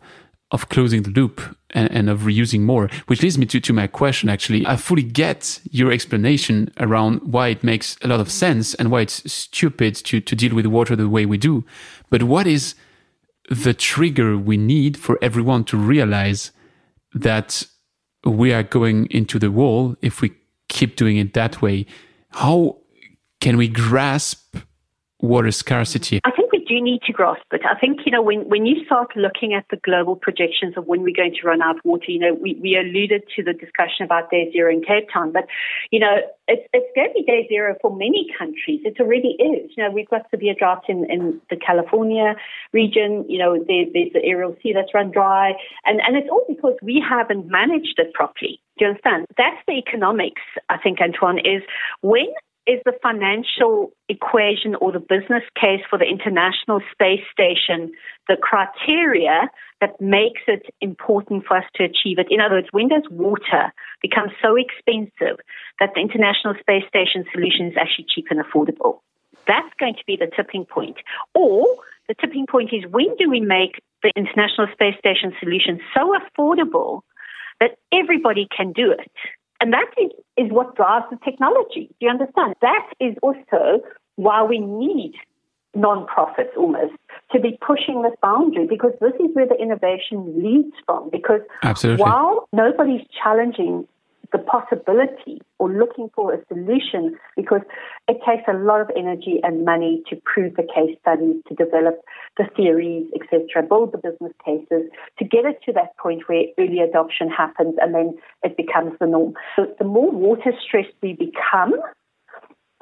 of 0.51 0.67
closing 0.69 1.03
the 1.03 1.11
loop 1.11 1.55
and, 1.71 1.91
and, 1.91 2.09
of 2.09 2.21
reusing 2.21 2.61
more, 2.61 2.89
which 3.07 3.21
leads 3.21 3.37
me 3.37 3.45
to, 3.45 3.59
to 3.59 3.73
my 3.73 3.87
question. 3.87 4.29
Actually, 4.29 4.65
I 4.65 4.75
fully 4.75 5.03
get 5.03 5.59
your 5.69 5.91
explanation 5.91 6.71
around 6.79 7.21
why 7.23 7.49
it 7.49 7.63
makes 7.63 7.97
a 8.01 8.07
lot 8.07 8.19
of 8.19 8.31
sense 8.31 8.73
and 8.75 8.89
why 8.89 9.01
it's 9.01 9.31
stupid 9.31 9.95
to, 9.95 10.19
to 10.19 10.35
deal 10.35 10.55
with 10.55 10.65
water 10.65 10.95
the 10.95 11.09
way 11.09 11.25
we 11.25 11.37
do. 11.37 11.63
But 12.09 12.23
what 12.23 12.47
is 12.47 12.75
the 13.49 13.73
trigger 13.73 14.37
we 14.37 14.57
need 14.57 14.97
for 14.97 15.17
everyone 15.21 15.63
to 15.65 15.77
realize 15.77 16.51
that 17.13 17.65
we 18.23 18.53
are 18.53 18.63
going 18.63 19.07
into 19.07 19.39
the 19.39 19.51
wall 19.51 19.95
if 20.01 20.21
we 20.21 20.31
keep 20.67 20.95
doing 20.95 21.17
it 21.17 21.33
that 21.33 21.61
way. 21.61 21.85
How 22.31 22.77
can 23.41 23.57
we 23.57 23.67
grasp 23.67 24.57
water 25.19 25.51
scarcity? 25.51 26.19
I 26.23 26.31
think 26.31 26.48
do 26.69 26.79
need 26.79 27.01
to 27.07 27.11
grasp 27.11 27.41
it. 27.51 27.61
I 27.65 27.77
think, 27.79 28.01
you 28.05 28.11
know, 28.11 28.21
when, 28.21 28.47
when 28.47 28.65
you 28.65 28.85
start 28.85 29.09
looking 29.15 29.53
at 29.53 29.65
the 29.71 29.77
global 29.77 30.15
projections 30.15 30.77
of 30.77 30.85
when 30.85 31.01
we're 31.01 31.15
going 31.15 31.35
to 31.41 31.47
run 31.47 31.61
out 31.61 31.77
of 31.77 31.81
water, 31.83 32.05
you 32.07 32.19
know, 32.19 32.33
we, 32.33 32.57
we 32.61 32.77
alluded 32.77 33.23
to 33.35 33.43
the 33.43 33.53
discussion 33.53 34.05
about 34.05 34.29
day 34.29 34.49
zero 34.53 34.71
in 34.71 34.81
Cape 34.81 35.07
Town, 35.11 35.31
but, 35.31 35.45
you 35.89 35.99
know, 35.99 36.15
it's, 36.47 36.65
it's 36.73 36.91
going 36.95 37.09
to 37.09 37.13
be 37.13 37.23
day 37.23 37.47
zero 37.49 37.75
for 37.81 37.89
many 37.95 38.27
countries. 38.37 38.81
It 38.85 38.99
already 38.99 39.35
is. 39.39 39.71
You 39.75 39.83
know, 39.83 39.91
we've 39.91 40.09
got 40.09 40.29
severe 40.29 40.55
droughts 40.57 40.85
in, 40.87 41.09
in 41.09 41.41
the 41.49 41.57
California 41.57 42.35
region. 42.71 43.25
You 43.27 43.39
know, 43.39 43.51
there, 43.67 43.85
there's 43.93 44.13
the 44.13 44.23
Aral 44.23 44.55
Sea 44.61 44.73
that's 44.73 44.93
run 44.93 45.11
dry. 45.11 45.53
And, 45.85 45.99
and 46.05 46.15
it's 46.17 46.29
all 46.31 46.45
because 46.47 46.75
we 46.81 47.03
haven't 47.07 47.47
managed 47.47 47.95
it 47.97 48.13
properly. 48.13 48.61
Do 48.77 48.85
you 48.85 48.91
understand? 48.91 49.25
That's 49.37 49.61
the 49.67 49.73
economics, 49.73 50.41
I 50.69 50.77
think, 50.77 51.01
Antoine, 51.01 51.39
is 51.39 51.61
when 52.01 52.27
is 52.69 52.79
the 52.85 52.93
financial 53.01 53.91
equation 54.07 54.75
or 54.75 54.91
the 54.91 54.99
business 54.99 55.41
case 55.59 55.81
for 55.89 55.97
the 55.97 56.05
International 56.05 56.79
Space 56.93 57.25
Station 57.31 57.91
the 58.27 58.37
criteria 58.37 59.49
that 59.81 59.99
makes 59.99 60.41
it 60.45 60.67
important 60.79 61.45
for 61.47 61.57
us 61.57 61.63
to 61.75 61.83
achieve 61.83 62.19
it? 62.19 62.27
In 62.29 62.39
other 62.39 62.55
words, 62.55 62.67
when 62.71 62.89
does 62.89 63.01
water 63.09 63.73
become 64.03 64.29
so 64.39 64.55
expensive 64.55 65.41
that 65.79 65.89
the 65.95 66.01
International 66.01 66.53
Space 66.59 66.85
Station 66.87 67.25
solution 67.33 67.67
is 67.67 67.73
actually 67.75 68.05
cheap 68.13 68.25
and 68.29 68.39
affordable? 68.39 69.01
That's 69.47 69.73
going 69.79 69.95
to 69.95 70.05
be 70.05 70.15
the 70.15 70.29
tipping 70.29 70.65
point. 70.65 70.97
Or 71.33 71.65
the 72.07 72.13
tipping 72.21 72.45
point 72.45 72.69
is 72.71 72.85
when 72.91 73.15
do 73.17 73.29
we 73.29 73.39
make 73.39 73.81
the 74.03 74.13
International 74.15 74.67
Space 74.73 74.95
Station 74.99 75.33
solution 75.41 75.81
so 75.97 76.13
affordable 76.13 77.01
that 77.59 77.79
everybody 77.91 78.47
can 78.55 78.73
do 78.73 78.91
it? 78.91 79.11
And 79.61 79.73
that 79.73 79.89
is, 79.97 80.11
is 80.39 80.51
what 80.51 80.75
drives 80.75 81.05
the 81.11 81.17
technology. 81.23 81.89
Do 81.99 82.05
you 82.05 82.09
understand? 82.09 82.55
That 82.61 82.87
is 82.99 83.15
also 83.21 83.81
why 84.15 84.43
we 84.43 84.59
need 84.59 85.13
non-profits 85.75 86.51
almost 86.57 86.93
to 87.31 87.39
be 87.39 87.57
pushing 87.65 88.01
this 88.01 88.13
boundary 88.21 88.65
because 88.67 88.91
this 88.99 89.13
is 89.19 89.29
where 89.33 89.47
the 89.47 89.55
innovation 89.55 90.41
leads 90.41 90.73
from. 90.85 91.09
Because 91.09 91.41
Absolutely. 91.61 92.01
while 92.01 92.47
nobody's 92.53 93.05
challenging 93.21 93.87
the 94.31 94.39
possibility 94.39 95.41
or 95.57 95.69
looking 95.69 96.09
for 96.15 96.33
a 96.33 96.45
solution 96.47 97.17
because 97.35 97.61
it 98.07 98.17
takes 98.27 98.43
a 98.47 98.53
lot 98.53 98.81
of 98.81 98.89
energy 98.95 99.39
and 99.43 99.65
money 99.65 100.01
to 100.09 100.15
prove 100.25 100.55
the 100.55 100.63
case 100.63 100.97
studies, 101.01 101.41
to 101.47 101.55
develop 101.55 101.99
the 102.37 102.45
theories, 102.55 103.07
etc., 103.15 103.63
build 103.67 103.91
the 103.91 103.97
business 103.97 104.33
cases, 104.45 104.89
to 105.17 105.25
get 105.25 105.45
it 105.45 105.59
to 105.65 105.73
that 105.73 105.97
point 105.97 106.23
where 106.27 106.43
early 106.57 106.79
adoption 106.79 107.29
happens 107.29 107.75
and 107.81 107.93
then 107.93 108.17
it 108.43 108.55
becomes 108.57 108.93
the 108.99 109.07
norm. 109.07 109.33
So 109.55 109.67
the 109.77 109.85
more 109.85 110.11
water 110.11 110.53
stressed 110.65 110.93
we 111.01 111.13
become, 111.13 111.73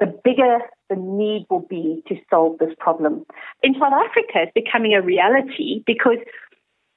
the 0.00 0.06
bigger 0.24 0.58
the 0.88 0.96
need 0.96 1.46
will 1.50 1.66
be 1.68 2.02
to 2.08 2.16
solve 2.30 2.58
this 2.58 2.74
problem. 2.78 3.24
In 3.62 3.74
South 3.74 3.92
Africa, 3.92 4.46
it's 4.46 4.52
becoming 4.54 4.94
a 4.94 5.02
reality 5.02 5.82
because 5.86 6.18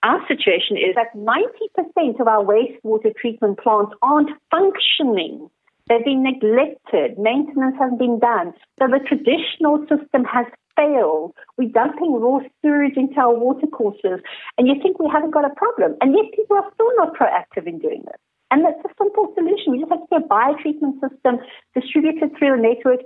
our 0.03 0.25
situation 0.27 0.77
is 0.77 0.95
that 0.95 1.15
90% 1.15 2.19
of 2.19 2.27
our 2.27 2.43
wastewater 2.43 3.15
treatment 3.15 3.59
plants 3.59 3.93
aren't 4.01 4.29
functioning. 4.49 5.49
They've 5.87 6.03
been 6.03 6.23
neglected. 6.23 7.19
Maintenance 7.19 7.75
hasn't 7.77 7.99
been 7.99 8.19
done. 8.19 8.53
So 8.79 8.87
the 8.87 8.99
traditional 9.05 9.85
system 9.89 10.23
has 10.25 10.45
failed. 10.75 11.33
We're 11.57 11.69
dumping 11.69 12.13
raw 12.13 12.39
sewage 12.61 12.97
into 12.97 13.19
our 13.19 13.33
watercourses, 13.33 14.21
and 14.57 14.67
you 14.67 14.75
think 14.81 14.99
we 14.99 15.09
haven't 15.11 15.31
got 15.31 15.45
a 15.45 15.53
problem. 15.53 15.95
And 16.01 16.15
yet 16.15 16.31
people 16.35 16.57
are 16.57 16.71
still 16.73 16.91
not 16.97 17.15
proactive 17.15 17.67
in 17.67 17.79
doing 17.79 18.03
this. 18.05 18.19
And 18.51 18.65
that's 18.65 18.79
a 18.83 18.89
simple 18.97 19.31
solution. 19.35 19.71
We 19.71 19.79
just 19.79 19.91
have 19.91 20.01
to 20.01 20.07
get 20.11 20.23
a 20.23 20.27
biotreatment 20.27 20.99
system 20.99 21.39
distributed 21.73 22.37
through 22.37 22.55
a 22.55 22.61
network, 22.61 22.99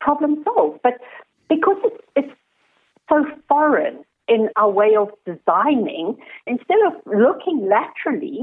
problem 0.00 0.42
solved. 0.44 0.80
But 0.82 0.94
because 1.48 1.76
it's, 1.84 2.04
it's 2.16 2.32
so 3.08 3.24
foreign, 3.48 4.04
in 4.32 4.48
our 4.56 4.70
way 4.70 4.92
of 5.02 5.08
designing, 5.26 6.06
instead 6.46 6.80
of 6.88 6.92
looking 7.06 7.68
laterally 7.68 8.38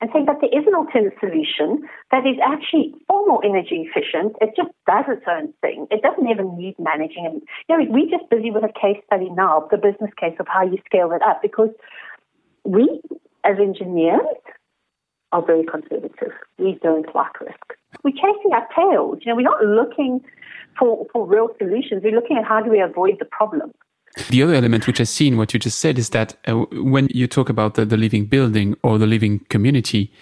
and 0.00 0.10
saying 0.12 0.26
that 0.26 0.38
there 0.40 0.50
is 0.58 0.66
an 0.66 0.74
alternative 0.74 1.18
solution 1.20 1.68
that 2.10 2.26
is 2.26 2.38
actually 2.52 2.94
far 3.06 3.22
more 3.26 3.42
energy 3.44 3.78
efficient, 3.86 4.34
it 4.40 4.50
just 4.56 4.72
does 4.86 5.06
its 5.08 5.26
own 5.36 5.52
thing. 5.62 5.86
It 5.90 6.02
doesn't 6.02 6.28
even 6.28 6.56
need 6.56 6.74
managing. 6.78 7.24
And 7.26 7.42
you 7.68 7.70
know, 7.70 7.92
we're 7.94 8.10
just 8.10 8.28
busy 8.28 8.50
with 8.50 8.64
a 8.64 8.74
case 8.84 9.00
study 9.06 9.30
now, 9.30 9.68
the 9.70 9.78
business 9.88 10.10
case 10.18 10.36
of 10.40 10.46
how 10.48 10.62
you 10.64 10.78
scale 10.86 11.12
it 11.12 11.22
up, 11.22 11.40
because 11.40 11.70
we, 12.64 13.00
as 13.44 13.56
engineers, 13.58 14.20
are 15.32 15.44
very 15.44 15.64
conservative. 15.64 16.34
We 16.58 16.78
don't 16.82 17.08
like 17.14 17.40
risk. 17.40 17.66
We're 18.04 18.12
chasing 18.12 18.52
our 18.52 18.66
tails. 18.74 19.18
You 19.22 19.32
know, 19.32 19.36
we're 19.36 19.42
not 19.54 19.64
looking 19.64 20.20
for, 20.78 21.06
for 21.12 21.26
real 21.26 21.48
solutions. 21.58 22.02
We're 22.04 22.18
looking 22.20 22.36
at 22.36 22.44
how 22.44 22.60
do 22.60 22.70
we 22.70 22.80
avoid 22.80 23.16
the 23.18 23.24
problem. 23.24 23.72
The 24.28 24.42
other 24.42 24.54
element 24.54 24.86
which 24.86 25.00
I 25.00 25.04
see 25.04 25.28
in 25.28 25.36
what 25.38 25.54
you 25.54 25.60
just 25.60 25.78
said 25.78 25.98
is 25.98 26.10
that 26.10 26.36
uh, 26.46 26.64
when 26.72 27.08
you 27.10 27.26
talk 27.26 27.48
about 27.48 27.74
the, 27.74 27.84
the, 27.84 27.96
living 27.96 28.26
building 28.26 28.76
or 28.82 28.98
the 28.98 29.06
living 29.06 29.40
community, 29.48 30.12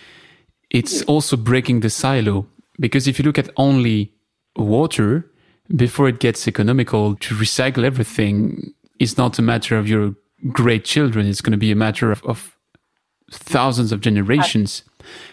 it's 0.70 1.02
also 1.02 1.36
breaking 1.36 1.80
the 1.80 1.90
silo. 1.90 2.46
Because 2.78 3.08
if 3.08 3.18
you 3.18 3.24
look 3.24 3.38
at 3.38 3.50
only 3.56 4.12
water, 4.56 5.28
before 5.74 6.08
it 6.08 6.20
gets 6.20 6.46
economical 6.46 7.16
to 7.16 7.34
recycle 7.34 7.84
everything, 7.84 8.72
it's 8.98 9.16
not 9.16 9.38
a 9.38 9.42
matter 9.42 9.76
of 9.76 9.88
your 9.88 10.14
great 10.48 10.84
children. 10.84 11.26
It's 11.26 11.40
going 11.40 11.52
to 11.52 11.58
be 11.58 11.72
a 11.72 11.76
matter 11.76 12.12
of, 12.12 12.24
of 12.24 12.56
thousands 13.32 13.92
of 13.92 14.00
generations. 14.00 14.84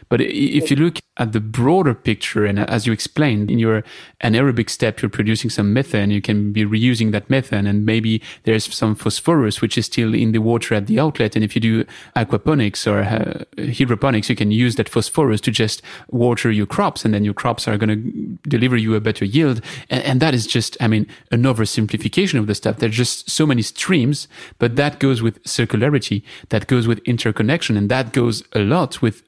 But 0.09 0.21
if 0.21 0.69
you 0.71 0.77
look 0.77 0.99
at 1.17 1.33
the 1.33 1.39
broader 1.39 1.93
picture, 1.93 2.45
and 2.45 2.59
as 2.59 2.85
you 2.85 2.93
explained 2.93 3.49
in 3.49 3.59
your 3.59 3.83
anaerobic 4.23 4.69
step, 4.69 5.01
you're 5.01 5.09
producing 5.09 5.49
some 5.49 5.73
methane, 5.73 6.11
you 6.11 6.21
can 6.21 6.53
be 6.53 6.63
reusing 6.63 7.11
that 7.11 7.29
methane, 7.29 7.65
and 7.65 7.85
maybe 7.85 8.21
there's 8.43 8.71
some 8.73 8.95
phosphorus 8.95 9.61
which 9.61 9.77
is 9.77 9.87
still 9.87 10.13
in 10.13 10.31
the 10.31 10.39
water 10.39 10.75
at 10.75 10.87
the 10.87 10.99
outlet. 10.99 11.35
And 11.35 11.43
if 11.43 11.55
you 11.55 11.61
do 11.61 11.85
aquaponics 12.15 12.85
or 12.85 12.99
uh, 13.01 13.43
hydroponics, 13.73 14.29
you 14.29 14.35
can 14.35 14.51
use 14.51 14.75
that 14.75 14.89
phosphorus 14.89 15.41
to 15.41 15.51
just 15.51 15.81
water 16.09 16.51
your 16.51 16.67
crops, 16.67 17.03
and 17.03 17.13
then 17.13 17.25
your 17.25 17.33
crops 17.33 17.67
are 17.67 17.77
going 17.77 17.89
to 17.89 18.49
deliver 18.49 18.77
you 18.77 18.95
a 18.95 19.01
better 19.01 19.25
yield. 19.25 19.61
And, 19.89 20.03
and 20.03 20.19
that 20.21 20.33
is 20.33 20.45
just, 20.45 20.77
I 20.79 20.87
mean, 20.87 21.07
an 21.31 21.43
oversimplification 21.43 22.39
of 22.39 22.47
the 22.47 22.55
stuff. 22.55 22.77
There's 22.77 22.95
just 22.95 23.29
so 23.29 23.45
many 23.45 23.63
streams, 23.63 24.27
but 24.59 24.75
that 24.75 24.99
goes 24.99 25.21
with 25.21 25.43
circularity, 25.43 26.21
that 26.49 26.67
goes 26.67 26.87
with 26.87 26.99
interconnection, 26.99 27.75
and 27.75 27.89
that 27.89 28.13
goes 28.13 28.43
a 28.53 28.59
lot 28.59 29.01
with 29.01 29.25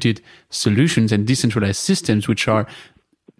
distributed 0.00 0.24
solutions 0.50 1.12
and 1.12 1.26
decentralized 1.26 1.80
systems, 1.80 2.28
which 2.28 2.48
are 2.48 2.66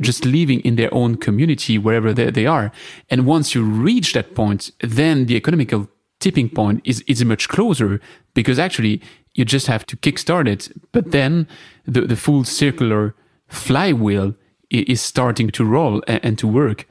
just 0.01 0.25
living 0.25 0.61
in 0.61 0.77
their 0.77 0.93
own 0.93 1.17
community 1.17 1.79
wherever 1.79 2.15
they, 2.15 2.31
they 2.31 2.47
are. 2.47 2.71
And 3.11 3.27
once 3.27 3.55
you 3.55 3.63
reach 3.63 4.13
that 4.15 4.35
point, 4.35 4.71
then 4.81 5.27
the 5.27 5.37
economical 5.37 5.89
tipping 6.21 6.51
point 6.51 6.81
is, 6.85 7.03
is 7.07 7.25
much 7.25 7.49
closer 7.49 8.01
because 8.35 8.59
actually 8.59 9.01
you 9.35 9.45
just 9.45 9.67
have 9.67 9.85
to 9.87 9.97
kickstart 9.97 10.49
it. 10.49 10.73
But 10.93 11.11
then 11.11 11.47
the, 11.87 12.03
the 12.03 12.17
full 12.17 12.45
circular 12.45 13.15
flywheel 13.49 14.35
is 14.71 15.01
starting 15.01 15.51
to 15.51 15.65
roll 15.65 16.03
and, 16.07 16.25
and 16.25 16.39
to 16.39 16.47
work 16.47 16.87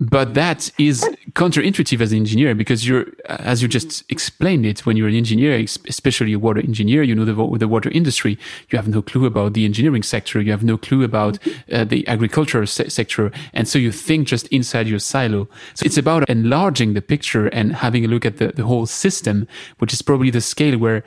but 0.00 0.32
that 0.34 0.70
is 0.78 1.06
counterintuitive 1.32 2.00
as 2.00 2.12
an 2.12 2.18
engineer 2.18 2.54
because 2.54 2.88
you're 2.88 3.06
as 3.26 3.60
you 3.60 3.68
just 3.68 4.02
explained 4.10 4.64
it 4.64 4.86
when 4.86 4.96
you're 4.96 5.08
an 5.08 5.14
engineer 5.14 5.64
especially 5.86 6.32
a 6.32 6.38
water 6.38 6.60
engineer 6.60 7.02
you 7.02 7.14
know 7.14 7.24
the, 7.24 7.58
the 7.58 7.68
water 7.68 7.90
industry. 7.90 8.38
You 8.70 8.76
have 8.76 8.88
no 8.88 9.02
clue 9.02 9.26
about 9.26 9.52
the 9.54 9.64
engineering 9.64 10.02
sector. 10.02 10.40
You 10.40 10.52
have 10.52 10.64
no 10.64 10.78
clue 10.78 11.02
about 11.02 11.38
uh, 11.72 11.84
the 11.84 12.06
agricultural 12.08 12.66
se- 12.66 12.88
sector. 12.88 13.30
And 13.52 13.68
so 13.68 13.78
you 13.78 13.92
think 13.92 14.28
just 14.28 14.46
inside 14.48 14.86
your 14.88 14.98
silo. 14.98 15.48
So 15.74 15.84
it's 15.86 15.98
about 15.98 16.28
enlarging 16.28 16.94
the 16.94 17.02
picture 17.02 17.48
and 17.48 17.74
having 17.74 18.04
a 18.04 18.08
look 18.08 18.24
at 18.24 18.38
the, 18.38 18.48
the 18.48 18.64
whole 18.64 18.86
system 18.86 19.46
which 19.78 19.92
is 19.92 20.02
probably 20.02 20.30
the 20.30 20.40
scale 20.40 20.78
where 20.78 21.04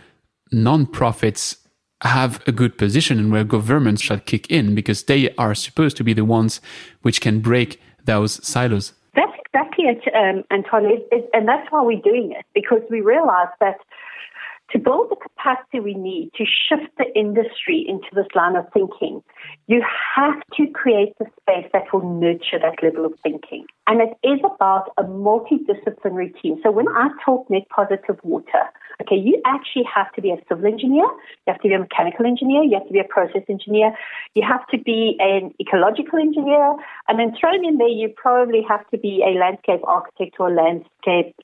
non-profits 0.52 1.58
have 2.02 2.42
a 2.48 2.52
good 2.52 2.78
position 2.78 3.18
and 3.18 3.32
where 3.32 3.46
governments 3.46 4.02
shall 4.02 4.20
kick 4.20 4.50
in 4.52 4.76
because 4.76 5.04
they 5.04 5.34
are 5.36 5.56
supposed 5.56 5.96
to 5.98 6.04
be 6.04 6.14
the 6.14 6.26
ones 6.26 6.60
which 7.02 7.22
can 7.22 7.40
break 7.40 7.80
those 8.06 8.46
silos. 8.46 8.94
That's 9.16 9.32
exactly 9.46 9.86
it, 9.86 10.04
um, 10.16 10.44
Anton, 10.50 10.86
it, 10.86 11.08
it, 11.12 11.30
and 11.34 11.48
that's 11.48 11.72
why 11.72 11.82
we're 11.84 12.02
doing 12.02 12.34
it 12.38 12.46
because 12.54 12.82
we 12.90 13.02
realize 13.02 13.50
that 13.60 13.78
to 14.72 14.80
build 14.80 15.12
the 15.12 15.16
capacity 15.16 15.80
we 15.80 15.94
need 15.94 16.32
to 16.36 16.46
shift 16.46 16.90
the 16.98 17.06
industry 17.16 17.86
into 17.88 18.08
this 18.14 18.26
line 18.34 18.56
of 18.56 18.66
thinking, 18.74 19.22
you 19.68 19.84
have 20.16 20.34
to 20.58 20.68
create 20.74 21.14
the 21.20 21.26
space 21.42 21.70
that 21.74 21.94
will 21.94 22.20
nurture 22.20 22.58
that 22.60 22.82
level 22.82 23.06
of 23.06 23.14
thinking. 23.22 23.66
And 23.88 24.02
it 24.02 24.18
is 24.28 24.40
about 24.44 24.90
a 24.98 25.04
multidisciplinary 25.04 26.34
team. 26.42 26.60
So 26.64 26.72
when 26.72 26.88
I 26.88 27.10
talk 27.24 27.48
net 27.52 27.68
positive 27.70 28.20
water, 28.24 28.66
okay, 29.02 29.16
you 29.16 29.42
actually 29.46 29.84
have 29.94 30.12
to 30.14 30.22
be 30.22 30.32
a 30.32 30.38
civil 30.48 30.66
engineer, 30.66 31.06
you 31.06 31.48
have 31.54 31.62
to 31.62 31.68
be 31.68 31.74
a 31.74 31.80
mechanical 31.80 32.26
engineer, 32.26 32.64
you 32.64 32.76
have 32.76 32.88
to 32.88 32.94
be 32.94 33.00
a 33.00 33.04
process 33.04 33.44
engineer, 33.50 33.94
you 34.36 34.44
have 34.48 34.66
to 34.68 34.78
be 34.78 35.18
an 35.20 35.54
ecological 35.60 36.20
engineer, 36.20 36.76
and 37.08 37.20
then 37.20 37.36
thrown 37.40 37.66
in 37.66 37.78
there, 37.78 37.88
you 37.88 38.10
probably 38.16 38.62
have 38.68 38.88
to 38.90 38.98
be 38.98 39.24
a 39.26 39.38
landscape 39.38 39.82
architect 39.84 40.36
or 40.40 40.50
a 40.50 40.54
land 40.54 40.86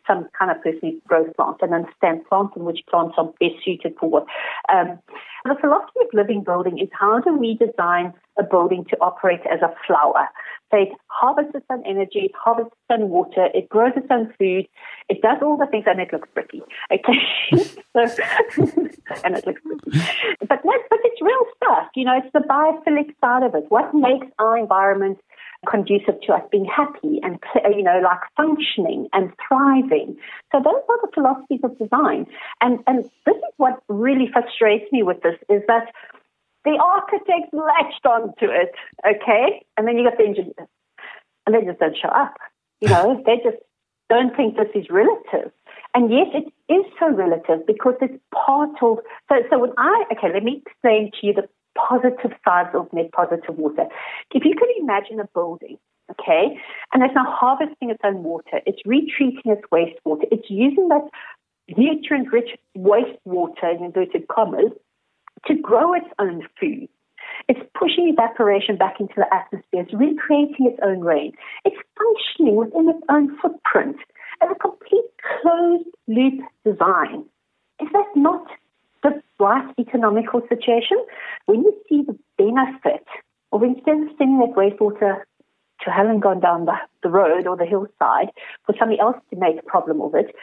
some 0.07 0.27
kind 0.37 0.51
of 0.51 0.61
person 0.63 1.01
growth 1.07 1.35
plants 1.35 1.59
and 1.61 1.73
understands 1.73 2.23
plants 2.29 2.53
and 2.55 2.65
which 2.65 2.79
plants 2.89 3.15
are 3.17 3.25
best 3.39 3.63
suited 3.63 3.95
for 3.99 4.09
what. 4.09 4.25
Um, 4.73 4.99
the 5.45 5.55
philosophy 5.59 5.99
of 6.01 6.07
living 6.13 6.43
building 6.43 6.79
is 6.79 6.89
how 6.91 7.19
do 7.19 7.37
we 7.37 7.55
design 7.55 8.13
a 8.37 8.43
building 8.43 8.85
to 8.89 8.97
operate 9.01 9.41
as 9.51 9.61
a 9.61 9.73
flower? 9.85 10.27
So 10.71 10.77
it 10.77 10.89
harvests 11.07 11.55
its 11.55 11.65
own 11.71 11.83
energy, 11.85 12.29
it 12.29 12.31
harvests 12.35 12.73
its 12.73 13.01
own 13.01 13.09
water, 13.09 13.47
it 13.53 13.69
grows 13.69 13.93
its 13.95 14.07
own 14.11 14.31
food, 14.37 14.67
it 15.09 15.21
does 15.21 15.37
all 15.41 15.57
the 15.57 15.65
things 15.65 15.85
and 15.87 15.99
it 15.99 16.13
looks 16.13 16.29
pretty. 16.33 16.61
Okay. 16.91 17.19
so, 17.93 18.01
and 19.23 19.35
it 19.35 19.47
looks 19.47 19.61
pretty. 19.61 20.07
But, 20.41 20.61
but 20.63 20.99
it's 21.03 21.21
real 21.21 21.45
stuff. 21.57 21.87
You 21.95 22.05
know, 22.05 22.17
it's 22.17 22.31
the 22.33 22.41
biophilic 22.47 23.15
side 23.19 23.43
of 23.43 23.55
it. 23.55 23.65
What 23.69 23.95
makes 23.95 24.27
our 24.37 24.57
environment 24.57 25.19
conducive 25.67 26.21
to 26.21 26.33
us 26.33 26.41
being 26.51 26.65
happy 26.65 27.19
and, 27.21 27.39
you 27.75 27.83
know, 27.83 27.99
like 28.03 28.19
functioning 28.37 29.07
and 29.13 29.31
thriving. 29.47 30.15
So 30.51 30.59
those 30.63 30.81
are 30.87 31.01
the 31.01 31.11
philosophies 31.13 31.59
of 31.63 31.77
design. 31.77 32.27
And, 32.61 32.79
and 32.87 33.03
this 33.25 33.35
is 33.35 33.53
what 33.57 33.81
really 33.89 34.29
frustrates 34.31 34.91
me 34.91 35.03
with 35.03 35.21
this 35.21 35.35
is 35.49 35.61
that 35.67 35.91
the 36.65 36.77
architects 36.81 37.53
latched 37.53 38.05
onto 38.05 38.45
it, 38.45 38.71
okay? 39.05 39.65
And 39.77 39.87
then 39.87 39.97
you 39.97 40.07
got 40.07 40.17
the 40.17 40.25
engineers. 40.25 40.69
And 41.45 41.55
they 41.55 41.65
just 41.65 41.79
don't 41.79 41.97
show 41.97 42.09
up. 42.09 42.35
You 42.79 42.89
know, 42.89 43.21
they 43.25 43.37
just 43.43 43.61
don't 44.09 44.35
think 44.35 44.55
this 44.55 44.69
is 44.75 44.89
relative. 44.89 45.51
And 45.95 46.11
yet 46.11 46.27
it 46.33 46.53
is 46.71 46.85
so 46.99 47.09
relative 47.11 47.65
because 47.65 47.95
it's 48.01 48.21
part 48.33 48.69
of 48.81 48.99
so 49.27 49.35
so 49.49 49.57
when 49.57 49.71
I 49.77 50.03
okay, 50.11 50.31
let 50.31 50.43
me 50.43 50.61
explain 50.65 51.11
to 51.19 51.27
you 51.27 51.33
the 51.33 51.49
positive 51.87 52.31
sides 52.45 52.69
of 52.73 52.91
net 52.93 53.11
positive 53.11 53.57
water. 53.57 53.85
If 54.31 54.45
you 54.45 54.53
could 54.57 54.69
imagine 54.79 55.19
a 55.19 55.27
building, 55.33 55.77
okay, 56.11 56.57
and 56.93 57.03
it's 57.03 57.15
now 57.15 57.25
harvesting 57.27 57.89
its 57.89 58.01
own 58.03 58.23
water, 58.23 58.61
it's 58.65 58.81
retreating 58.85 59.51
its 59.51 59.61
wastewater, 59.71 60.25
it's 60.31 60.49
using 60.49 60.89
that 60.89 61.07
nutrient 61.77 62.31
rich 62.31 62.57
wastewater 62.77 63.77
in 63.77 63.85
inverted 63.85 64.27
commas 64.27 64.71
to 65.47 65.55
grow 65.55 65.93
its 65.93 66.07
own 66.19 66.47
food. 66.59 66.89
It's 67.47 67.59
pushing 67.77 68.09
evaporation 68.09 68.75
back 68.77 68.99
into 68.99 69.13
the 69.17 69.33
atmosphere. 69.33 69.83
It's 69.83 69.93
recreating 69.93 70.67
its 70.67 70.79
own 70.83 71.01
rain. 71.01 71.33
It's 71.63 71.77
functioning 71.97 72.55
within 72.55 72.89
its 72.89 73.01
own 73.09 73.37
footprint 73.39 73.97
as 74.41 74.49
a 74.51 74.55
complete 74.55 75.05
closed 75.41 75.87
loop 76.07 76.41
design. 76.65 77.25
Is 77.81 77.87
that 77.93 78.07
not 78.15 78.45
the 79.03 79.21
right 79.39 79.73
economical 79.79 80.41
situation, 80.49 80.97
when 81.45 81.61
you 81.61 81.73
see 81.87 82.03
the 82.03 82.17
benefit 82.37 83.05
of 83.51 83.63
instead 83.63 83.97
of 84.01 84.09
sending 84.17 84.39
that 84.39 84.55
wastewater 84.55 85.23
to 85.81 85.89
hell 85.89 86.07
and 86.07 86.21
gone 86.21 86.39
down 86.39 86.65
the, 86.65 86.73
the 87.03 87.09
road 87.09 87.47
or 87.47 87.55
the 87.55 87.65
hillside 87.65 88.29
for 88.65 88.75
somebody 88.77 88.99
else 88.99 89.15
to 89.29 89.37
make 89.37 89.57
a 89.57 89.63
problem 89.63 90.01
of 90.01 90.13
it, 90.15 90.35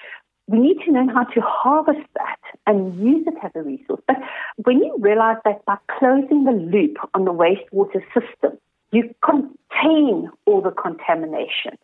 we 0.49 0.59
need 0.59 0.79
to 0.85 0.93
learn 0.93 1.09
how 1.09 1.25
to 1.25 1.41
harvest 1.41 2.07
that 2.15 2.39
and 2.67 2.99
use 3.01 3.27
it 3.27 3.35
as 3.43 3.51
a 3.55 3.63
resource. 3.63 4.01
But 4.07 4.17
when 4.65 4.79
you 4.79 4.97
realize 4.99 5.39
that 5.45 5.65
by 5.65 5.77
closing 5.99 6.45
the 6.45 6.53
loop 6.53 6.97
on 7.15 7.25
the 7.25 7.33
wastewater 7.33 8.03
system, 8.15 8.59
you 8.93 9.15
contain 9.25 10.31
all 10.47 10.63
the 10.63 10.71
contamination 10.71 11.77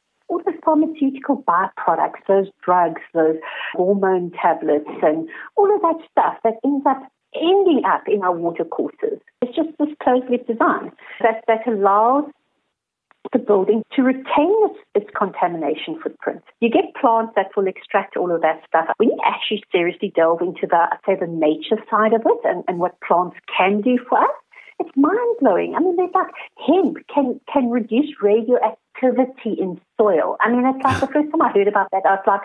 the 0.45 0.53
pharmaceutical 0.65 1.43
byproducts, 1.43 2.25
those 2.29 2.49
drugs, 2.65 3.01
those 3.15 3.37
hormone 3.75 4.33
tablets, 4.41 4.91
and 5.03 5.29
all 5.57 5.75
of 5.75 5.81
that 5.83 5.97
stuff 6.11 6.37
that 6.45 6.55
ends 6.65 6.85
up 6.87 7.03
ending 7.35 7.83
up 7.87 8.03
in 8.07 8.23
our 8.23 8.33
water 8.33 8.65
courses. 8.65 9.19
It's 9.41 9.57
just 9.57 9.71
this 9.79 9.89
closed 10.03 10.29
loop 10.31 10.47
design 10.47 10.93
that, 11.21 11.45
that 11.49 11.67
allows 11.67 12.25
the 13.33 13.39
building 13.39 13.83
to 13.97 14.03
retain 14.03 14.53
its, 14.69 14.79
its, 14.95 15.11
contamination 15.17 15.99
footprint. 16.03 16.43
You 16.61 16.69
get 16.69 16.95
plants 17.01 17.33
that 17.37 17.51
will 17.57 17.67
extract 17.67 18.17
all 18.17 18.35
of 18.35 18.43
that 18.43 18.61
stuff. 18.67 18.89
When 18.99 19.11
you 19.11 19.19
actually 19.25 19.63
seriously 19.73 20.13
delve 20.15 20.43
into 20.43 20.67
the, 20.69 20.77
I'd 20.77 20.99
say, 21.07 21.17
the 21.19 21.27
nature 21.27 21.83
side 21.91 22.13
of 22.13 22.23
it 22.27 22.39
and, 22.45 22.65
and 22.69 22.79
what 22.79 23.01
plants 23.01 23.37
can 23.57 23.81
do 23.81 23.99
for 24.09 24.19
us, 24.19 24.31
it's 24.83 24.97
mind 24.97 25.37
blowing. 25.41 25.75
I 25.75 25.81
mean, 25.81 25.97
there's 25.97 26.15
like 26.15 26.33
hemp 26.67 26.99
can 27.13 27.41
can 27.53 27.71
reduce 27.71 28.11
radioactivity 28.21 29.55
in 29.59 29.81
soil. 29.99 30.37
I 30.41 30.51
mean, 30.51 30.67
it's 30.67 30.85
like 30.85 31.01
the 31.01 31.07
first 31.07 31.31
time 31.31 31.43
I 31.43 31.53
heard 31.53 31.69
about 31.69 31.89
that, 31.93 32.03
I 32.05 32.17
was 32.17 32.25
like, 32.27 32.43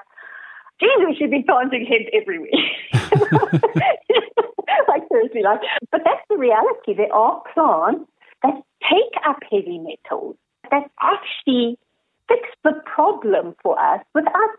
geez, 0.80 1.06
we 1.06 1.16
should 1.16 1.32
be 1.32 1.44
planting 1.44 1.86
hemp 1.86 2.08
everywhere. 2.14 2.52
like 4.88 5.04
seriously, 5.12 5.42
like, 5.44 5.62
but 5.92 6.02
that's 6.06 6.24
the 6.30 6.38
reality. 6.38 6.94
There 6.96 7.14
are 7.14 7.42
plants 7.54 8.10
that 8.44 8.62
take 8.90 9.14
up 9.28 9.38
heavy 9.50 9.80
metals 9.80 10.36
that 10.72 10.90
actually 11.02 11.78
fix 12.28 12.48
the 12.64 12.74
problem 12.86 13.56
for 13.64 13.80
us 13.80 14.02
without 14.14 14.52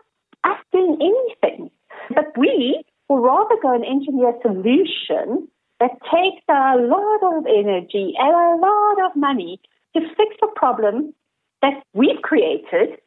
us 0.43 0.57
doing 0.71 0.97
anything. 1.01 1.71
But 2.09 2.37
we 2.37 2.83
will 3.07 3.19
rather 3.19 3.55
go 3.61 3.73
and 3.73 3.85
engineer 3.85 4.29
a 4.29 4.41
solution 4.41 5.47
that 5.79 5.91
takes 6.11 6.43
a 6.49 6.75
lot 6.77 7.37
of 7.37 7.45
energy 7.45 8.13
and 8.17 8.35
a 8.35 8.55
lot 8.61 9.05
of 9.05 9.15
money 9.15 9.59
to 9.95 10.01
fix 10.01 10.35
a 10.43 10.59
problem 10.59 11.13
that 11.61 11.83
we've 11.93 12.21
created 12.21 12.99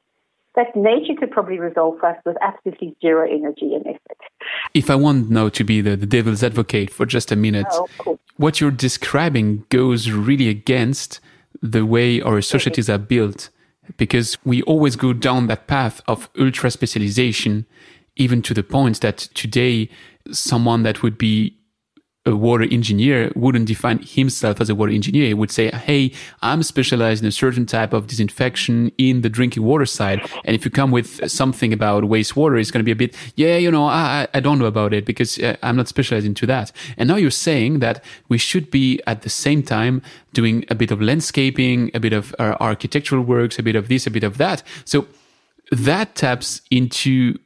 that 0.54 0.76
nature 0.76 1.14
could 1.18 1.30
probably 1.30 1.58
resolve 1.58 1.98
for 1.98 2.10
us 2.10 2.18
with 2.26 2.36
absolutely 2.42 2.94
zero 3.00 3.26
energy 3.26 3.74
and 3.74 3.86
effort. 3.86 4.18
If 4.74 4.90
I 4.90 4.94
want 4.94 5.30
now 5.30 5.48
to 5.48 5.64
be 5.64 5.80
the, 5.80 5.96
the 5.96 6.06
devil's 6.06 6.42
advocate 6.42 6.90
for 6.90 7.06
just 7.06 7.32
a 7.32 7.36
minute, 7.36 7.66
oh, 7.70 7.88
cool. 7.98 8.20
what 8.36 8.60
you're 8.60 8.70
describing 8.70 9.64
goes 9.70 10.10
really 10.10 10.48
against 10.48 11.20
the 11.62 11.86
way 11.86 12.20
our 12.20 12.40
societies 12.42 12.90
are 12.90 12.98
built 12.98 13.48
because 13.96 14.36
we 14.44 14.62
always 14.62 14.96
go 14.96 15.12
down 15.12 15.46
that 15.46 15.66
path 15.66 16.00
of 16.06 16.28
ultra 16.38 16.70
specialization, 16.70 17.66
even 18.16 18.42
to 18.42 18.54
the 18.54 18.62
point 18.62 19.00
that 19.00 19.18
today 19.18 19.88
someone 20.30 20.82
that 20.82 21.02
would 21.02 21.18
be 21.18 21.56
a 22.24 22.36
water 22.36 22.66
engineer 22.70 23.32
wouldn't 23.34 23.66
define 23.66 23.98
himself 23.98 24.60
as 24.60 24.70
a 24.70 24.74
water 24.74 24.92
engineer. 24.92 25.26
He 25.26 25.34
would 25.34 25.50
say, 25.50 25.70
Hey, 25.70 26.12
I'm 26.40 26.62
specialized 26.62 27.22
in 27.22 27.28
a 27.28 27.32
certain 27.32 27.66
type 27.66 27.92
of 27.92 28.06
disinfection 28.06 28.92
in 28.96 29.22
the 29.22 29.28
drinking 29.28 29.64
water 29.64 29.86
side. 29.86 30.20
And 30.44 30.54
if 30.54 30.64
you 30.64 30.70
come 30.70 30.92
with 30.92 31.28
something 31.30 31.72
about 31.72 32.04
wastewater, 32.04 32.60
it's 32.60 32.70
going 32.70 32.80
to 32.80 32.84
be 32.84 32.92
a 32.92 32.96
bit, 32.96 33.16
yeah, 33.34 33.56
you 33.56 33.70
know, 33.70 33.86
I, 33.86 34.28
I 34.32 34.40
don't 34.40 34.60
know 34.60 34.66
about 34.66 34.94
it 34.94 35.04
because 35.04 35.38
uh, 35.40 35.56
I'm 35.62 35.76
not 35.76 35.88
specialized 35.88 36.26
into 36.26 36.46
that. 36.46 36.70
And 36.96 37.08
now 37.08 37.16
you're 37.16 37.30
saying 37.32 37.80
that 37.80 38.04
we 38.28 38.38
should 38.38 38.70
be 38.70 39.00
at 39.06 39.22
the 39.22 39.30
same 39.30 39.62
time 39.64 40.00
doing 40.32 40.64
a 40.70 40.76
bit 40.76 40.92
of 40.92 41.02
landscaping, 41.02 41.90
a 41.92 42.00
bit 42.00 42.12
of 42.12 42.34
uh, 42.38 42.56
architectural 42.60 43.22
works, 43.22 43.58
a 43.58 43.64
bit 43.64 43.74
of 43.74 43.88
this, 43.88 44.06
a 44.06 44.10
bit 44.10 44.22
of 44.22 44.38
that. 44.38 44.62
So 44.84 45.06
that 45.72 46.14
taps 46.14 46.62
into 46.70 47.38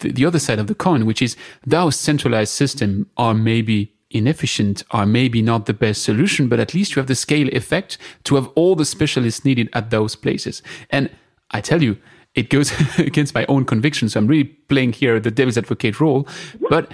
the, 0.00 0.10
the 0.10 0.26
other 0.26 0.40
side 0.40 0.58
of 0.58 0.66
the 0.66 0.74
coin, 0.74 1.06
which 1.06 1.22
is 1.22 1.36
those 1.64 1.96
centralized 1.96 2.52
systems 2.52 3.06
are 3.16 3.34
maybe 3.34 3.93
inefficient 4.10 4.82
are 4.90 5.06
maybe 5.06 5.42
not 5.42 5.66
the 5.66 5.74
best 5.74 6.02
solution, 6.02 6.48
but 6.48 6.60
at 6.60 6.74
least 6.74 6.94
you 6.94 7.00
have 7.00 7.06
the 7.06 7.14
scale 7.14 7.48
effect 7.48 7.98
to 8.24 8.36
have 8.36 8.48
all 8.54 8.74
the 8.74 8.84
specialists 8.84 9.44
needed 9.44 9.68
at 9.72 9.90
those 9.90 10.16
places. 10.16 10.62
And 10.90 11.10
I 11.50 11.60
tell 11.60 11.82
you, 11.82 11.98
it 12.34 12.50
goes 12.50 12.72
against 12.98 13.34
my 13.34 13.44
own 13.46 13.64
conviction. 13.64 14.08
So 14.08 14.20
I'm 14.20 14.26
really 14.26 14.44
playing 14.44 14.92
here 14.92 15.18
the 15.20 15.30
devil's 15.30 15.58
advocate 15.58 16.00
role. 16.00 16.28
But 16.68 16.90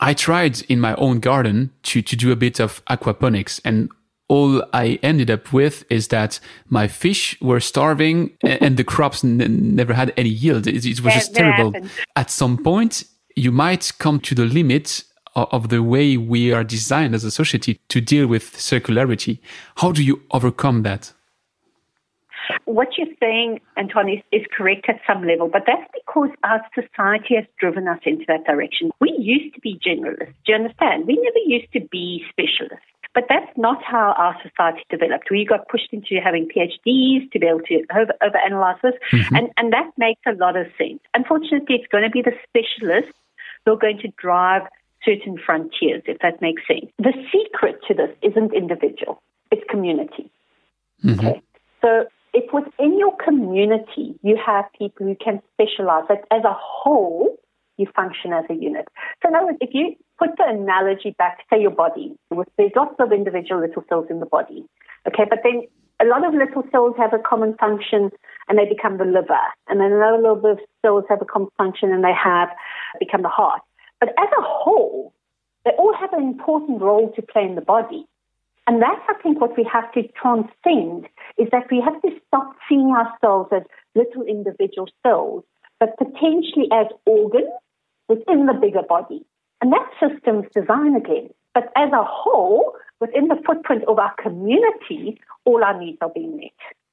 I 0.00 0.14
tried 0.14 0.62
in 0.62 0.80
my 0.80 0.94
own 0.94 1.20
garden 1.20 1.70
to, 1.84 2.02
to 2.02 2.16
do 2.16 2.32
a 2.32 2.36
bit 2.36 2.60
of 2.60 2.84
aquaponics 2.86 3.60
and 3.64 3.90
all 4.28 4.62
I 4.74 4.98
ended 5.02 5.30
up 5.30 5.52
with 5.52 5.84
is 5.90 6.08
that 6.08 6.38
my 6.68 6.86
fish 6.86 7.40
were 7.40 7.60
starving 7.60 8.36
and 8.42 8.76
the 8.76 8.84
crops 8.84 9.24
n- 9.24 9.74
never 9.74 9.94
had 9.94 10.12
any 10.18 10.28
yield. 10.28 10.66
It, 10.66 10.84
it 10.84 11.00
was 11.00 11.14
just 11.14 11.34
terrible. 11.34 11.72
At 12.14 12.30
some 12.30 12.58
point, 12.58 13.04
you 13.36 13.50
might 13.50 13.92
come 13.98 14.20
to 14.20 14.34
the 14.34 14.44
limit 14.44 15.04
of 15.50 15.68
the 15.68 15.82
way 15.82 16.16
we 16.16 16.52
are 16.52 16.64
designed 16.64 17.14
as 17.14 17.24
a 17.24 17.30
society 17.30 17.80
to 17.88 18.00
deal 18.00 18.26
with 18.26 18.52
circularity. 18.54 19.38
How 19.76 19.92
do 19.92 20.02
you 20.02 20.22
overcome 20.30 20.82
that? 20.82 21.12
What 22.64 22.88
you're 22.96 23.14
saying, 23.20 23.60
Antoine, 23.76 24.22
is, 24.32 24.44
correct 24.56 24.88
at 24.88 25.00
some 25.06 25.26
level, 25.26 25.48
but 25.48 25.64
that's 25.66 25.90
because 25.94 26.30
our 26.44 26.60
society 26.74 27.36
has 27.36 27.44
driven 27.60 27.86
us 27.86 28.00
into 28.04 28.24
that 28.28 28.44
direction. 28.44 28.90
We 29.00 29.14
used 29.18 29.54
to 29.54 29.60
be 29.60 29.78
generalists. 29.84 30.34
Do 30.46 30.52
you 30.52 30.54
understand? 30.54 31.06
We 31.06 31.16
never 31.16 31.38
used 31.46 31.72
to 31.74 31.80
be 31.90 32.24
specialists. 32.30 32.86
But 33.14 33.24
that's 33.28 33.50
not 33.56 33.82
how 33.82 34.14
our 34.16 34.36
society 34.42 34.84
developed. 34.90 35.28
We 35.30 35.44
got 35.44 35.68
pushed 35.68 35.92
into 35.92 36.20
having 36.22 36.48
PhDs 36.48 37.30
to 37.32 37.38
be 37.38 37.46
able 37.46 37.62
to 37.62 37.82
over, 37.94 38.12
overanalyze 38.22 38.80
this, 38.82 38.94
mm-hmm. 39.12 39.34
and, 39.34 39.48
and 39.56 39.72
that 39.72 39.90
makes 39.96 40.20
a 40.26 40.32
lot 40.32 40.56
of 40.56 40.66
sense. 40.76 41.00
Unfortunately, 41.14 41.76
it's 41.76 41.90
going 41.90 42.04
to 42.04 42.10
be 42.10 42.22
the 42.22 42.36
specialists 42.48 43.18
who 43.64 43.72
are 43.72 43.78
going 43.78 43.98
to 43.98 44.08
drive 44.18 44.62
certain 45.04 45.38
frontiers, 45.44 46.02
if 46.06 46.18
that 46.22 46.40
makes 46.40 46.62
sense. 46.66 46.90
The 46.98 47.12
secret 47.32 47.80
to 47.88 47.94
this 47.94 48.10
isn't 48.22 48.54
individual, 48.54 49.22
it's 49.50 49.62
community. 49.70 50.30
Mm-hmm. 51.04 51.26
Okay. 51.26 51.42
So 51.82 52.06
if 52.34 52.52
within 52.52 52.98
your 52.98 53.16
community 53.16 54.18
you 54.22 54.38
have 54.44 54.64
people 54.78 55.06
who 55.06 55.16
can 55.16 55.40
specialize, 55.54 56.04
that 56.08 56.24
as 56.30 56.44
a 56.44 56.54
whole, 56.58 57.36
you 57.76 57.86
function 57.94 58.32
as 58.32 58.44
a 58.50 58.54
unit. 58.54 58.86
So 59.22 59.28
in 59.28 59.36
other 59.36 59.46
words, 59.46 59.58
if 59.60 59.70
you 59.72 59.94
put 60.18 60.30
the 60.36 60.44
analogy 60.46 61.14
back, 61.16 61.38
say 61.50 61.60
your 61.60 61.70
body, 61.70 62.16
there's 62.30 62.72
lots 62.74 62.96
of 62.98 63.12
individual 63.12 63.60
little 63.60 63.84
cells 63.88 64.06
in 64.10 64.20
the 64.20 64.26
body. 64.26 64.64
Okay, 65.06 65.24
but 65.30 65.38
then 65.44 65.62
a 66.00 66.04
lot 66.04 66.26
of 66.26 66.34
little 66.34 66.64
cells 66.70 66.94
have 66.98 67.12
a 67.12 67.18
common 67.18 67.54
function 67.56 68.10
and 68.48 68.58
they 68.58 68.68
become 68.68 68.98
the 68.98 69.04
liver. 69.04 69.38
And 69.68 69.80
then 69.80 69.92
another 69.92 70.18
little 70.18 70.36
bit 70.36 70.50
of 70.52 70.58
cells 70.82 71.04
have 71.08 71.22
a 71.22 71.24
common 71.24 71.48
function 71.56 71.92
and 71.92 72.04
they 72.04 72.12
have 72.12 72.48
become 72.98 73.22
the 73.22 73.28
heart. 73.28 73.62
But 74.00 74.10
as 74.10 74.28
a 74.38 74.42
whole, 74.42 75.12
they 75.64 75.72
all 75.72 75.94
have 75.98 76.12
an 76.12 76.22
important 76.22 76.80
role 76.80 77.12
to 77.16 77.22
play 77.22 77.44
in 77.44 77.54
the 77.54 77.60
body. 77.60 78.06
And 78.66 78.82
that's, 78.82 79.00
I 79.08 79.14
think, 79.22 79.40
what 79.40 79.56
we 79.56 79.68
have 79.72 79.90
to 79.92 80.02
transcend 80.20 81.08
is 81.38 81.48
that 81.52 81.70
we 81.70 81.80
have 81.80 82.00
to 82.02 82.10
stop 82.26 82.54
seeing 82.68 82.90
ourselves 82.90 83.50
as 83.50 83.62
little 83.94 84.22
individual 84.24 84.88
cells, 85.02 85.44
but 85.80 85.96
potentially 85.96 86.68
as 86.72 86.86
organs 87.06 87.48
within 88.08 88.46
the 88.46 88.52
bigger 88.52 88.82
body. 88.86 89.24
And 89.60 89.72
that 89.72 89.88
system's 89.98 90.46
design 90.54 90.96
again. 90.96 91.30
But 91.54 91.72
as 91.76 91.90
a 91.92 92.04
whole, 92.04 92.74
within 93.00 93.28
the 93.28 93.40
footprint 93.46 93.84
of 93.88 93.98
our 93.98 94.14
community, 94.22 95.20
all 95.44 95.64
our 95.64 95.78
needs 95.78 95.98
are 96.00 96.10
being 96.14 96.36
met. 96.36 96.52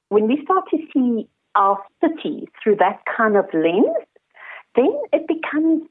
When 0.09 0.27
we 0.27 0.41
start 0.43 0.65
to 0.71 0.77
see 0.93 1.27
our 1.55 1.77
city 2.01 2.47
through 2.63 2.77
that 2.77 3.01
kind 3.17 3.35
of 3.35 3.45
lens, 3.53 3.95
then 4.75 4.93
it 5.13 5.27
becomes 5.27 5.83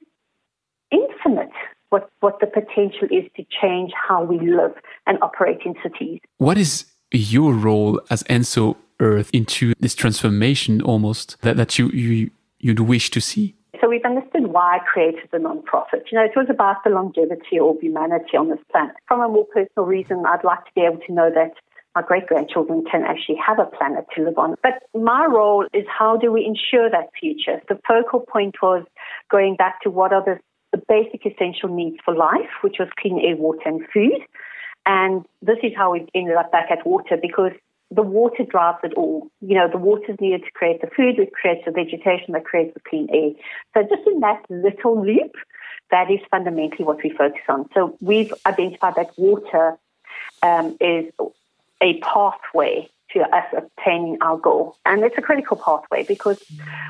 infinite 0.94 1.52
what, 1.94 2.10
what 2.20 2.40
the 2.40 2.46
potential 2.46 3.06
is 3.10 3.24
to 3.36 3.44
change 3.60 3.92
how 4.08 4.22
we 4.24 4.38
live 4.40 4.74
and 5.06 5.16
operate 5.22 5.60
in 5.64 5.74
cities. 5.80 6.18
What 6.38 6.58
is 6.58 6.86
your 7.12 7.52
role 7.52 8.00
as 8.10 8.24
Enso 8.24 8.76
Earth 8.98 9.30
into 9.32 9.74
this 9.78 9.94
transformation 9.94 10.82
almost 10.82 11.36
that, 11.42 11.56
that 11.56 11.78
you, 11.78 11.88
you, 11.90 12.30
you'd 12.58 12.80
wish 12.80 13.10
to 13.10 13.20
see? 13.20 13.54
So 13.80 13.88
we've 13.88 14.04
understood 14.04 14.48
why 14.48 14.78
I 14.78 14.78
created 14.80 15.28
the 15.30 15.38
nonprofit. 15.38 16.10
You 16.10 16.18
know, 16.18 16.24
it 16.24 16.32
was 16.34 16.46
about 16.50 16.82
the 16.84 16.90
longevity 16.90 17.58
of 17.60 17.78
humanity 17.80 18.36
on 18.36 18.48
this 18.48 18.58
planet. 18.72 18.96
From 19.06 19.20
a 19.20 19.28
more 19.28 19.46
personal 19.46 19.86
reason, 19.86 20.24
I'd 20.26 20.42
like 20.42 20.64
to 20.64 20.70
be 20.74 20.80
able 20.80 21.00
to 21.06 21.12
know 21.12 21.30
that 21.32 21.52
my 21.94 22.02
great 22.02 22.26
grandchildren 22.26 22.84
can 22.90 23.02
actually 23.02 23.36
have 23.46 23.60
a 23.60 23.66
planet 23.66 24.06
to 24.16 24.24
live 24.24 24.38
on. 24.38 24.56
But 24.62 24.82
my 24.94 25.26
role 25.26 25.66
is 25.72 25.84
how 25.86 26.16
do 26.16 26.32
we 26.32 26.44
ensure 26.44 26.90
that 26.90 27.10
future? 27.20 27.60
The 27.68 27.78
focal 27.86 28.20
point 28.20 28.56
was 28.60 28.84
going 29.30 29.54
back 29.54 29.80
to 29.82 29.90
what 29.90 30.12
are 30.12 30.24
the 30.24 30.38
the 30.74 30.82
basic 30.88 31.24
essential 31.24 31.68
needs 31.68 31.98
for 32.04 32.14
life, 32.14 32.50
which 32.62 32.76
was 32.80 32.88
clean 32.98 33.20
air, 33.24 33.36
water, 33.36 33.60
and 33.64 33.82
food. 33.92 34.20
And 34.84 35.24
this 35.40 35.58
is 35.62 35.72
how 35.76 35.92
we 35.92 36.06
ended 36.14 36.36
up 36.36 36.50
back 36.50 36.68
at 36.70 36.84
water 36.84 37.16
because 37.20 37.52
the 37.92 38.02
water 38.02 38.44
drives 38.44 38.78
it 38.82 38.92
all. 38.94 39.28
You 39.40 39.54
know, 39.54 39.68
the 39.70 39.78
water 39.78 40.10
is 40.12 40.20
needed 40.20 40.42
to 40.44 40.50
create 40.50 40.80
the 40.80 40.88
food, 40.88 41.20
it 41.20 41.32
creates 41.32 41.64
the 41.64 41.70
vegetation, 41.70 42.32
that 42.32 42.44
creates 42.44 42.74
the 42.74 42.80
clean 42.80 43.06
air. 43.12 43.30
So 43.72 43.88
just 43.88 44.06
in 44.08 44.18
that 44.20 44.44
little 44.50 45.00
loop, 45.00 45.36
that 45.92 46.10
is 46.10 46.18
fundamentally 46.28 46.84
what 46.84 47.02
we 47.04 47.10
focus 47.10 47.42
on. 47.48 47.68
So 47.72 47.96
we've 48.00 48.32
identified 48.44 48.96
that 48.96 49.16
water 49.16 49.78
um, 50.42 50.76
is 50.80 51.12
a 51.80 52.00
pathway 52.00 52.90
to 53.14 53.20
us 53.20 53.44
obtaining 53.56 54.18
our 54.20 54.36
goal. 54.36 54.76
And 54.84 55.02
it's 55.02 55.16
a 55.16 55.22
critical 55.22 55.56
pathway 55.56 56.04
because 56.04 56.42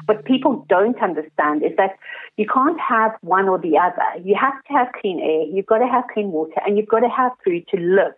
what 0.06 0.24
people 0.24 0.64
don't 0.68 1.00
understand 1.00 1.62
is 1.62 1.72
that 1.76 1.96
you 2.36 2.46
can't 2.46 2.80
have 2.80 3.12
one 3.20 3.48
or 3.48 3.58
the 3.58 3.78
other. 3.78 4.24
You 4.24 4.34
have 4.40 4.62
to 4.64 4.72
have 4.72 4.88
clean 5.00 5.20
air, 5.20 5.42
you've 5.54 5.66
got 5.66 5.78
to 5.78 5.86
have 5.86 6.04
clean 6.12 6.32
water, 6.32 6.60
and 6.66 6.76
you've 6.76 6.88
got 6.88 7.00
to 7.00 7.08
have 7.08 7.32
food 7.44 7.66
to 7.68 7.76
live. 7.78 8.14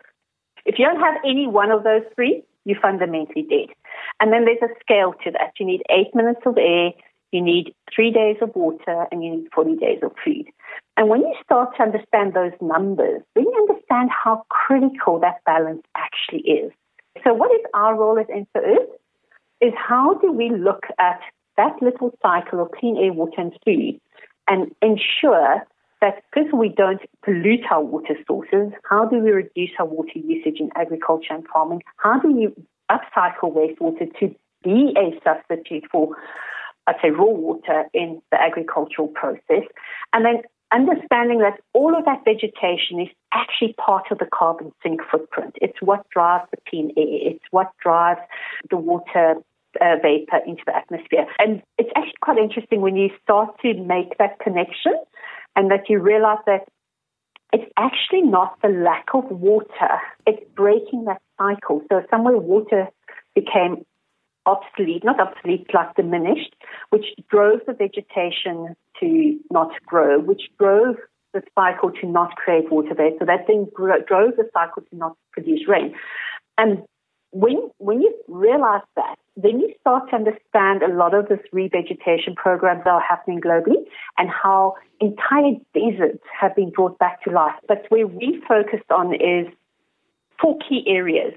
If 0.65 0.79
you 0.79 0.87
don't 0.87 1.01
have 1.01 1.17
any 1.25 1.47
one 1.47 1.71
of 1.71 1.85
those 1.85 2.03
three, 2.15 2.43
you're 2.65 2.81
fundamentally 2.81 3.43
dead. 3.43 3.75
And 4.21 4.33
then 4.33 4.45
there's 4.45 4.63
a 4.63 4.75
scale 4.81 5.15
to 5.25 5.31
that. 5.33 5.53
You 5.61 5.67
need 5.67 5.83
eight 5.91 6.15
minutes 6.15 6.41
of 6.47 6.59
air, 6.59 6.91
you 7.33 7.41
need 7.41 7.75
three 7.95 8.11
days 8.11 8.37
of 8.41 8.55
water, 8.55 9.07
and 9.11 9.23
you 9.23 9.37
need 9.37 9.49
40 9.55 9.77
days 9.77 10.01
of 10.03 10.13
food. 10.25 10.47
And 10.97 11.09
when 11.09 11.21
you 11.21 11.35
start 11.45 11.77
to 11.77 11.83
understand 11.83 12.35
those 12.35 12.53
numbers, 12.61 13.23
then 13.35 13.45
you 13.45 13.67
understand 13.69 14.11
how 14.11 14.45
critical 14.49 15.21
that 15.21 15.45
balance 15.45 15.83
actually 15.97 16.41
is. 16.41 16.73
So, 17.25 17.35
what 17.35 17.51
is 17.53 17.65
our 17.75 17.95
role 17.95 18.19
as 18.19 18.27
Earth? 18.57 18.89
Is 19.61 19.73
how 19.77 20.15
do 20.15 20.31
we 20.31 20.51
look 20.51 20.85
at 20.99 21.21
that 21.57 21.81
little 21.81 22.13
cycle 22.23 22.61
of 22.61 22.71
clean 22.73 22.99
air, 22.99 23.13
water, 23.13 23.41
and 23.41 23.53
food 23.65 23.99
and 24.47 24.75
ensure 24.83 25.67
that 26.03 26.23
first 26.35 26.53
we 26.53 26.69
don't 26.69 27.01
pollute 27.25 27.65
our 27.71 27.83
water 27.83 28.15
sources? 28.27 28.73
How 28.89 29.07
do 29.07 29.19
we 29.19 29.31
reduce 29.31 29.71
our 29.79 29.87
water 29.87 30.19
usage 30.19 30.61
in 30.61 30.71
agriculture 30.77 31.33
and 31.33 31.47
farming? 31.53 31.83
How 31.97 32.19
do 32.19 32.31
we 32.33 32.49
upcycle 32.91 33.55
wastewater 33.55 34.15
to 34.21 34.35
be 34.63 34.95
a 34.97 35.19
substitute 35.25 35.85
for, 35.91 36.15
I'd 36.87 36.97
say, 37.03 37.11
raw 37.11 37.25
water 37.25 37.85
in 37.95 38.21
the 38.31 38.41
agricultural 38.41 39.09
process? 39.09 39.65
And 40.13 40.25
then 40.25 40.43
understanding 40.73 41.39
that 41.39 41.61
all 41.73 41.97
of 41.97 42.05
that 42.05 42.25
vegetation 42.25 43.01
is 43.01 43.09
actually 43.33 43.75
part 43.75 44.05
of 44.11 44.19
the 44.19 44.27
carbon 44.27 44.73
sink 44.83 45.01
footprint. 45.11 45.57
It's 45.61 45.81
what 45.81 46.09
drives 46.11 46.49
the 46.51 46.59
clean 46.69 46.93
air. 46.97 47.33
It's 47.33 47.45
what 47.51 47.71
drives 47.83 48.21
the 48.71 48.77
water 48.77 49.37
uh, 49.81 49.97
vapor 50.03 50.39
into 50.47 50.63
the 50.67 50.77
atmosphere. 50.77 51.27
And 51.39 51.63
it's 51.79 51.91
actually 51.97 52.15
quite 52.21 52.39
interesting 52.39 52.81
when 52.81 52.97
you 52.97 53.11
start 53.23 53.51
to 53.63 53.75
make 53.75 54.19
that 54.19 54.39
connection 54.41 54.95
and 55.55 55.71
that 55.71 55.89
you 55.89 56.01
realize 56.01 56.39
that 56.47 56.67
it's 57.53 57.71
actually 57.77 58.23
not 58.23 58.59
the 58.63 58.69
lack 58.69 59.07
of 59.15 59.25
water, 59.31 60.01
it's 60.27 60.43
breaking 60.55 61.05
that 61.05 61.23
cycle. 61.39 61.83
So 61.89 62.03
somewhere 62.11 62.37
water 62.37 62.89
became 63.35 63.85
obsolete, 64.47 65.05
not 65.05 65.21
obsolete, 65.21 65.67
like 65.73 65.95
diminished, 65.95 66.55
which 66.91 67.07
drove 67.31 67.61
the 67.67 67.73
vegetation 67.73 68.77
to 69.01 69.39
not 69.51 69.71
grow, 69.87 70.19
which 70.19 70.43
drove 70.59 70.97
the 71.33 71.43
cycle 71.55 71.91
to 71.91 72.07
not 72.07 72.35
create 72.37 72.71
water 72.71 72.95
vapor. 72.95 73.17
So 73.21 73.25
that 73.27 73.47
then 73.47 73.69
drove 73.75 74.37
the 74.37 74.49
cycle 74.53 74.83
to 74.91 74.97
not 74.97 75.17
produce 75.33 75.69
rain. 75.69 75.95
And 76.59 76.83
when 77.33 77.71
when 77.79 78.01
you 78.01 78.15
realize 78.29 78.87
that, 78.97 79.17
then 79.37 79.61
you 79.61 79.75
start 79.81 80.09
to 80.11 80.17
understand 80.17 80.83
a 80.83 80.89
lot 80.89 81.13
of 81.13 81.29
this 81.29 81.41
revegetation 81.53 82.35
programs 82.35 82.85
that 82.85 82.91
are 82.91 83.05
happening 83.07 83.41
globally 83.41 83.85
and 84.17 84.31
how 84.31 84.75
entire 85.01 85.53
deserts 85.75 86.25
have 86.41 86.57
been 86.57 86.71
brought 86.71 86.99
back 86.99 87.23
to 87.25 87.31
life. 87.31 87.55
But 87.69 87.85
where 87.91 88.07
we 88.07 88.43
focused 88.49 88.91
on 88.91 89.15
is 89.15 89.47
four 90.41 90.57
key 90.67 90.85
areas 90.87 91.35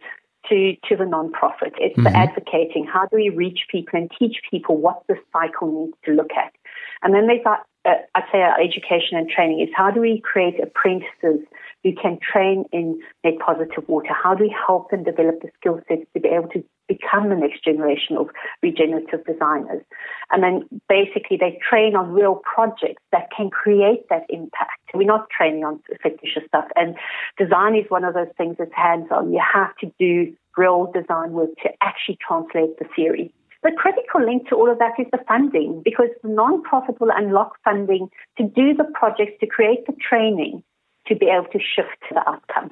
to, 0.47 0.75
to 0.87 0.95
the 0.95 1.03
nonprofit. 1.03 1.73
It's 1.77 1.97
mm-hmm. 1.97 2.03
the 2.03 2.15
advocating. 2.15 2.85
How 2.85 3.05
do 3.07 3.17
we 3.17 3.29
reach 3.29 3.67
people 3.69 3.99
and 3.99 4.09
teach 4.17 4.37
people 4.49 4.77
what 4.77 5.03
the 5.07 5.15
cycle 5.33 5.85
needs 5.85 5.97
to 6.05 6.11
look 6.11 6.31
at? 6.31 6.53
And 7.01 7.13
then 7.13 7.27
they 7.27 7.41
our, 7.45 7.59
uh, 7.85 7.95
I'd 8.15 8.23
say 8.31 8.39
our 8.39 8.59
education 8.59 9.17
and 9.17 9.29
training 9.29 9.61
is 9.61 9.69
how 9.75 9.89
do 9.91 10.01
we 10.01 10.21
create 10.23 10.61
apprentices 10.61 11.45
who 11.83 11.93
can 11.95 12.19
train 12.19 12.65
in 12.73 12.99
net 13.23 13.35
positive 13.39 13.87
water? 13.87 14.09
How 14.11 14.35
do 14.35 14.43
we 14.43 14.55
help 14.67 14.91
them 14.91 15.03
develop 15.03 15.41
the 15.41 15.49
skill 15.59 15.79
sets 15.87 16.03
to 16.13 16.19
be 16.19 16.27
able 16.27 16.49
to 16.49 16.63
become 16.89 17.29
the 17.29 17.35
next 17.35 17.63
generation 17.63 18.17
of 18.17 18.27
regenerative 18.61 19.25
designers? 19.25 19.81
And 20.29 20.43
then 20.43 20.67
basically 20.89 21.37
they 21.37 21.57
train 21.67 21.95
on 21.95 22.11
real 22.11 22.35
projects 22.35 23.01
that 23.13 23.29
can 23.35 23.49
create 23.49 24.09
that 24.09 24.25
impact. 24.27 24.91
We're 24.93 25.07
not 25.07 25.29
training 25.29 25.63
on 25.63 25.79
fictitious 26.03 26.43
stuff. 26.47 26.65
And 26.75 26.97
design 27.37 27.75
is 27.75 27.85
one 27.89 28.03
of 28.03 28.13
those 28.13 28.33
things 28.37 28.57
that's 28.59 28.71
hands 28.75 29.07
on. 29.09 29.31
You 29.31 29.41
have 29.41 29.73
to 29.77 29.91
do 29.97 30.35
real 30.57 30.91
design 30.93 31.31
work 31.31 31.51
to 31.63 31.69
actually 31.81 32.17
translate 32.27 32.77
the 32.77 32.85
theory. 32.93 33.33
The 33.63 33.71
critical 33.77 34.25
link 34.25 34.47
to 34.49 34.55
all 34.55 34.71
of 34.71 34.79
that 34.79 34.93
is 34.97 35.07
the 35.11 35.19
funding 35.27 35.81
because 35.83 36.09
the 36.23 36.29
nonprofit 36.29 36.99
will 36.99 37.11
unlock 37.13 37.57
funding 37.63 38.09
to 38.37 38.43
do 38.43 38.73
the 38.73 38.85
projects, 38.93 39.33
to 39.41 39.47
create 39.47 39.85
the 39.85 39.93
training, 39.93 40.63
to 41.07 41.15
be 41.15 41.27
able 41.27 41.47
to 41.51 41.59
shift 41.59 41.99
the 42.09 42.19
outcome. 42.27 42.71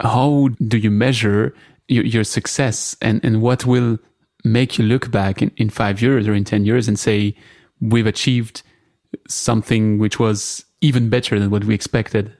How 0.00 0.50
do 0.68 0.76
you 0.76 0.90
measure 0.90 1.54
your, 1.88 2.04
your 2.04 2.24
success 2.24 2.96
and, 3.00 3.24
and 3.24 3.40
what 3.40 3.64
will 3.64 3.98
make 4.44 4.78
you 4.78 4.84
look 4.84 5.10
back 5.10 5.40
in, 5.40 5.50
in 5.56 5.70
five 5.70 6.02
years 6.02 6.28
or 6.28 6.34
in 6.34 6.44
10 6.44 6.66
years 6.66 6.86
and 6.86 6.98
say, 6.98 7.34
we've 7.80 8.06
achieved 8.06 8.62
something 9.28 9.98
which 9.98 10.18
was 10.18 10.64
even 10.82 11.08
better 11.08 11.38
than 11.38 11.50
what 11.50 11.64
we 11.64 11.74
expected? 11.74 12.32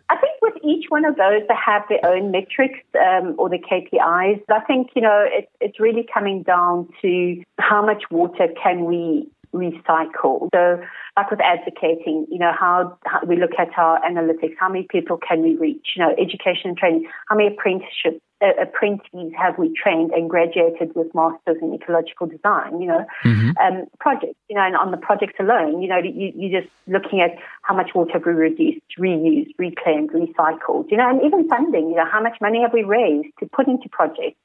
One 0.89 1.05
of 1.05 1.17
those, 1.17 1.43
they 1.49 1.55
have 1.55 1.83
their 1.89 2.05
own 2.05 2.31
metrics 2.31 2.81
um, 2.95 3.35
or 3.39 3.49
the 3.49 3.59
KPIs. 3.59 4.43
I 4.51 4.61
think, 4.67 4.89
you 4.95 5.03
know, 5.03 5.25
it, 5.27 5.49
it's 5.61 5.81
really 5.81 6.07
coming 6.13 6.43
down 6.43 6.89
to 7.03 7.43
how 7.59 7.85
much 7.85 8.05
water 8.11 8.49
can 8.63 8.85
we 8.85 9.29
recycle. 9.53 10.49
So, 10.55 10.83
like 11.17 11.31
with 11.31 11.41
advocating, 11.41 12.27
you 12.31 12.39
know, 12.39 12.53
how, 12.59 12.99
how, 13.07 13.21
we 13.27 13.37
look 13.37 13.53
at 13.59 13.69
our 13.79 14.01
analytics, 14.03 14.55
how 14.59 14.69
many 14.69 14.87
people 14.91 15.19
can 15.19 15.43
we 15.43 15.57
reach? 15.57 15.87
You 15.97 16.05
know, 16.05 16.11
education 16.13 16.71
and 16.71 16.77
training, 16.77 17.09
how 17.29 17.37
many 17.37 17.55
apprenticeships, 17.55 18.21
apprentices 18.41 19.33
have 19.37 19.59
we 19.59 19.73
trained 19.75 20.13
and 20.13 20.29
graduated 20.29 20.95
with 20.95 21.15
masters 21.15 21.57
in 21.63 21.75
ecological 21.75 22.27
design? 22.27 22.81
You 22.81 22.89
know, 22.89 23.07
mm-hmm. 23.25 23.51
um, 23.59 23.87
projects. 23.99 24.37
You 24.49 24.57
know, 24.57 24.63
and 24.63 24.77
on 24.77 24.91
the 24.91 24.97
projects 24.97 25.35
alone, 25.41 25.83
you 25.83 25.89
know, 25.89 25.99
you, 25.99 26.33
you're 26.37 26.61
just 26.61 26.73
looking 26.87 27.21
at 27.21 27.37
how 27.63 27.75
much 27.75 27.95
water 27.95 28.13
have 28.13 28.27
we 28.27 28.33
reduced, 28.33 28.83
reused, 28.99 29.55
reclaimed, 29.59 30.11
recycled. 30.11 30.91
You 30.91 30.99
know, 30.99 31.09
and 31.09 31.23
even 31.23 31.49
funding. 31.49 31.89
You 31.91 31.97
know, 31.97 32.07
how 32.11 32.23
much 32.23 32.39
money 32.41 32.61
have 32.63 32.73
we 32.73 32.83
raised 32.83 33.29
to 33.41 33.47
put 33.47 33.67
into 33.69 33.89
projects? 33.89 34.39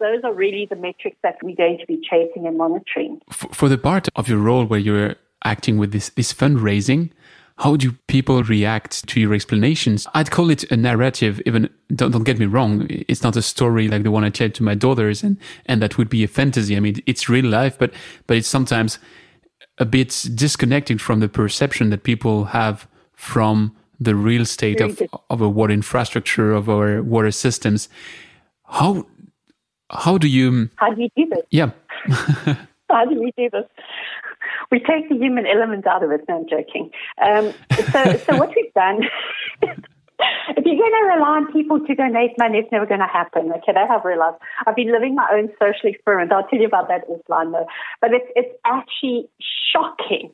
those 0.00 0.22
are 0.24 0.32
really 0.32 0.66
the 0.66 0.76
metrics 0.76 1.16
that 1.22 1.36
we're 1.42 1.56
going 1.56 1.78
to 1.78 1.86
be 1.86 2.00
chasing 2.00 2.46
and 2.46 2.56
monitoring. 2.56 3.20
For, 3.30 3.48
for 3.48 3.68
the 3.68 3.78
part 3.78 4.08
of 4.16 4.28
your 4.28 4.38
role 4.38 4.64
where 4.64 4.78
you're 4.78 5.16
acting 5.44 5.78
with 5.78 5.92
this, 5.92 6.10
this 6.10 6.32
fundraising, 6.32 7.10
how 7.58 7.74
do 7.74 7.92
people 8.06 8.44
react 8.44 9.06
to 9.08 9.20
your 9.20 9.34
explanations? 9.34 10.06
I'd 10.14 10.30
call 10.30 10.48
it 10.48 10.70
a 10.70 10.76
narrative, 10.76 11.40
even 11.44 11.68
don't, 11.92 12.12
don't 12.12 12.22
get 12.22 12.38
me 12.38 12.46
wrong. 12.46 12.86
It's 12.88 13.24
not 13.24 13.36
a 13.36 13.42
story 13.42 13.88
like 13.88 14.04
the 14.04 14.12
one 14.12 14.22
I 14.22 14.30
tell 14.30 14.48
to 14.48 14.62
my 14.62 14.76
daughters 14.76 15.24
and, 15.24 15.36
and 15.66 15.82
that 15.82 15.98
would 15.98 16.08
be 16.08 16.22
a 16.22 16.28
fantasy. 16.28 16.76
I 16.76 16.80
mean, 16.80 17.02
it's 17.06 17.28
real 17.28 17.46
life, 17.46 17.76
but, 17.76 17.92
but 18.28 18.36
it's 18.36 18.46
sometimes 18.46 19.00
a 19.78 19.84
bit 19.84 20.26
disconnected 20.34 21.00
from 21.00 21.18
the 21.18 21.28
perception 21.28 21.90
that 21.90 22.04
people 22.04 22.46
have 22.46 22.86
from 23.14 23.74
the 23.98 24.14
real 24.14 24.44
state 24.44 24.80
of, 24.80 25.02
of 25.28 25.40
a 25.40 25.48
water 25.48 25.72
infrastructure, 25.72 26.52
of 26.52 26.68
our 26.68 27.02
water 27.02 27.32
systems. 27.32 27.88
How, 28.66 29.04
how 29.90 30.16
do 30.16 30.28
you, 30.28 30.70
how 30.76 30.94
do 30.94 31.02
you 31.02 31.08
do 31.16 31.26
this? 31.28 31.44
Yeah. 31.50 31.70
how 32.88 33.04
do 33.04 33.20
we 33.20 33.32
do 33.36 33.50
this? 33.50 33.64
We 34.70 34.80
take 34.80 35.08
the 35.08 35.16
human 35.16 35.46
element 35.46 35.86
out 35.86 36.02
of 36.02 36.10
it. 36.10 36.22
No, 36.28 36.38
I'm 36.38 36.48
joking. 36.48 36.90
Um, 37.22 37.52
so, 37.92 38.16
so 38.18 38.36
what 38.36 38.52
we've 38.54 38.72
done. 38.74 39.02
if 40.56 40.64
you're 40.64 40.76
going 40.76 40.92
to 40.92 41.14
rely 41.14 41.36
on 41.36 41.52
people 41.52 41.80
to 41.80 41.94
donate 41.94 42.32
money, 42.38 42.58
it's 42.58 42.72
never 42.72 42.86
going 42.86 43.00
to 43.00 43.06
happen. 43.06 43.52
Okay, 43.52 43.72
that 43.72 43.90
I've 43.90 44.04
realized. 44.04 44.36
I've 44.66 44.76
been 44.76 44.92
living 44.92 45.14
my 45.14 45.28
own 45.32 45.48
social 45.58 45.88
experiment. 45.88 46.32
I'll 46.32 46.46
tell 46.46 46.58
you 46.58 46.66
about 46.66 46.88
that 46.88 47.08
offline 47.08 47.52
though. 47.52 47.66
But 48.00 48.12
it's 48.12 48.30
it's 48.34 48.54
actually 48.64 49.28
shocking. 49.72 50.32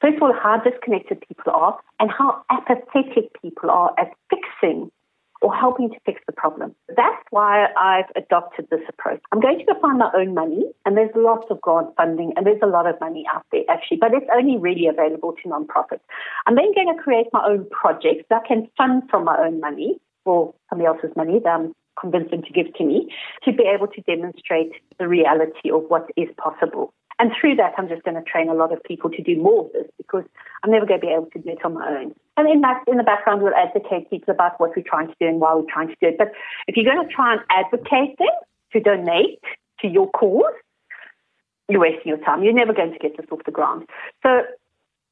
First 0.00 0.16
of 0.16 0.22
all, 0.22 0.32
how 0.32 0.58
disconnected 0.58 1.20
people 1.26 1.52
are 1.52 1.78
and 1.98 2.10
how 2.10 2.44
apathetic 2.50 3.40
people 3.42 3.70
are 3.70 3.92
at 3.98 4.12
fixing 4.30 4.90
or 5.40 5.54
helping 5.54 5.90
to 5.90 5.96
fix 6.04 6.20
the 6.26 6.32
problem. 6.32 6.74
That's 6.88 7.22
why 7.30 7.68
I've 7.76 8.10
adopted 8.16 8.68
this 8.70 8.80
approach. 8.88 9.20
I'm 9.32 9.40
going 9.40 9.58
to 9.58 9.64
go 9.64 9.80
find 9.80 9.98
my 9.98 10.10
own 10.16 10.34
money, 10.34 10.64
and 10.84 10.96
there's 10.96 11.10
lots 11.14 11.46
of 11.50 11.60
grant 11.60 11.94
funding, 11.96 12.32
and 12.36 12.46
there's 12.46 12.62
a 12.62 12.66
lot 12.66 12.86
of 12.86 12.98
money 13.00 13.24
out 13.32 13.44
there 13.52 13.62
actually, 13.68 13.98
but 13.98 14.12
it's 14.14 14.26
only 14.34 14.58
really 14.58 14.86
available 14.86 15.34
to 15.42 15.48
nonprofits. 15.48 16.00
I'm 16.46 16.56
then 16.56 16.74
going 16.74 16.94
to 16.94 17.02
create 17.02 17.26
my 17.32 17.44
own 17.46 17.66
projects 17.70 18.24
that 18.30 18.42
I 18.44 18.48
can 18.48 18.68
fund 18.76 19.02
from 19.10 19.24
my 19.24 19.36
own 19.38 19.60
money 19.60 20.00
or 20.24 20.54
somebody 20.68 20.86
else's 20.86 21.14
money 21.16 21.40
that 21.42 21.48
I'm 21.48 21.74
convinced 22.00 22.30
them 22.30 22.42
to 22.42 22.52
give 22.52 22.72
to 22.74 22.84
me 22.84 23.08
to 23.44 23.52
be 23.52 23.64
able 23.64 23.88
to 23.88 24.00
demonstrate 24.02 24.72
the 24.98 25.08
reality 25.08 25.70
of 25.70 25.84
what 25.88 26.08
is 26.16 26.28
possible. 26.36 26.92
And 27.18 27.32
through 27.38 27.56
that, 27.56 27.72
I'm 27.76 27.88
just 27.88 28.04
going 28.04 28.14
to 28.14 28.22
train 28.22 28.48
a 28.48 28.54
lot 28.54 28.72
of 28.72 28.82
people 28.84 29.10
to 29.10 29.22
do 29.22 29.36
more 29.36 29.66
of 29.66 29.72
this 29.72 29.86
because 29.96 30.24
I'm 30.62 30.70
never 30.70 30.86
going 30.86 31.00
to 31.00 31.06
be 31.06 31.12
able 31.12 31.26
to 31.32 31.38
do 31.38 31.50
it 31.50 31.64
on 31.64 31.74
my 31.74 31.88
own. 31.88 32.14
And 32.38 32.48
in 32.48 32.60
that, 32.60 32.84
in 32.86 32.96
the 32.98 33.02
background, 33.02 33.42
we'll 33.42 33.52
educate 33.54 34.08
people 34.10 34.32
about 34.32 34.60
what 34.60 34.70
we're 34.76 34.84
trying 34.86 35.08
to 35.08 35.14
do 35.20 35.26
and 35.26 35.40
why 35.40 35.56
we're 35.56 35.68
trying 35.68 35.88
to 35.88 35.96
do 36.00 36.06
it. 36.06 36.18
But 36.18 36.30
if 36.68 36.76
you're 36.76 36.84
going 36.84 37.04
to 37.04 37.12
try 37.12 37.32
and 37.32 37.42
advocate 37.50 38.16
them 38.16 38.28
to 38.72 38.80
donate 38.80 39.42
to 39.80 39.88
your 39.88 40.08
cause, 40.10 40.54
you're 41.68 41.80
wasting 41.80 42.06
your 42.06 42.18
time. 42.18 42.44
You're 42.44 42.52
never 42.52 42.72
going 42.72 42.92
to 42.92 42.98
get 43.00 43.16
this 43.16 43.26
off 43.32 43.40
the 43.44 43.50
ground. 43.50 43.88
So 44.22 44.42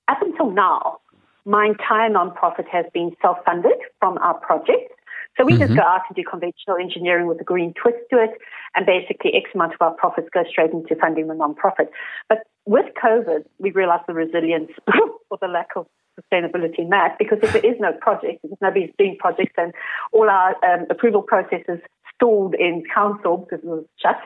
up 0.07 0.23
until 0.23 0.53
now, 0.53 1.01
my 1.45 1.67
entire 1.67 2.09
nonprofit 2.09 2.69
has 2.71 2.87
been 2.95 3.11
self-funded 3.21 3.77
from 3.99 4.19
our 4.19 4.35
project. 4.35 4.93
So 5.37 5.45
we 5.45 5.55
mm-hmm. 5.55 5.63
just 5.63 5.75
go 5.75 5.83
out 5.83 6.03
and 6.09 6.15
do 6.15 6.23
conventional 6.23 6.77
engineering 6.81 7.27
with 7.27 7.41
a 7.41 7.45
green 7.45 7.75
twist 7.75 7.99
to 8.11 8.23
it, 8.23 8.31
and 8.77 8.87
basically 8.87 9.35
X 9.35 9.51
amount 9.53 9.75
of 9.75 9.83
our 9.83 9.95
profits 9.95 10.29
go 10.33 10.45
straight 10.49 10.71
into 10.71 10.95
funding 10.95 11.27
the 11.27 11.35
nonprofit. 11.35 11.89
But 12.29 12.47
with 12.67 12.87
COVID, 13.03 13.45
we 13.59 13.73
realized 13.73 14.05
the 14.07 14.15
resilience 14.15 14.71
or 15.31 15.39
the 15.41 15.49
lack 15.49 15.71
of 15.75 15.87
sustainability 16.21 16.79
in 16.81 16.89
that, 16.91 17.17
because 17.19 17.39
if 17.43 17.53
there 17.53 17.65
is 17.65 17.77
no 17.81 17.93
project, 17.93 18.41
if 18.45 18.61
nobody's 18.61 18.91
doing 18.99 19.17
projects, 19.19 19.53
then 19.57 19.73
all 20.13 20.29
our 20.29 20.57
um, 20.65 20.87
approval 20.91 21.23
processes 21.23 21.81
stalled 22.17 22.55
in 22.55 22.83
council 22.93 23.39
because 23.39 23.63
it 23.63 23.69
was 23.69 23.85
shut. 24.01 24.17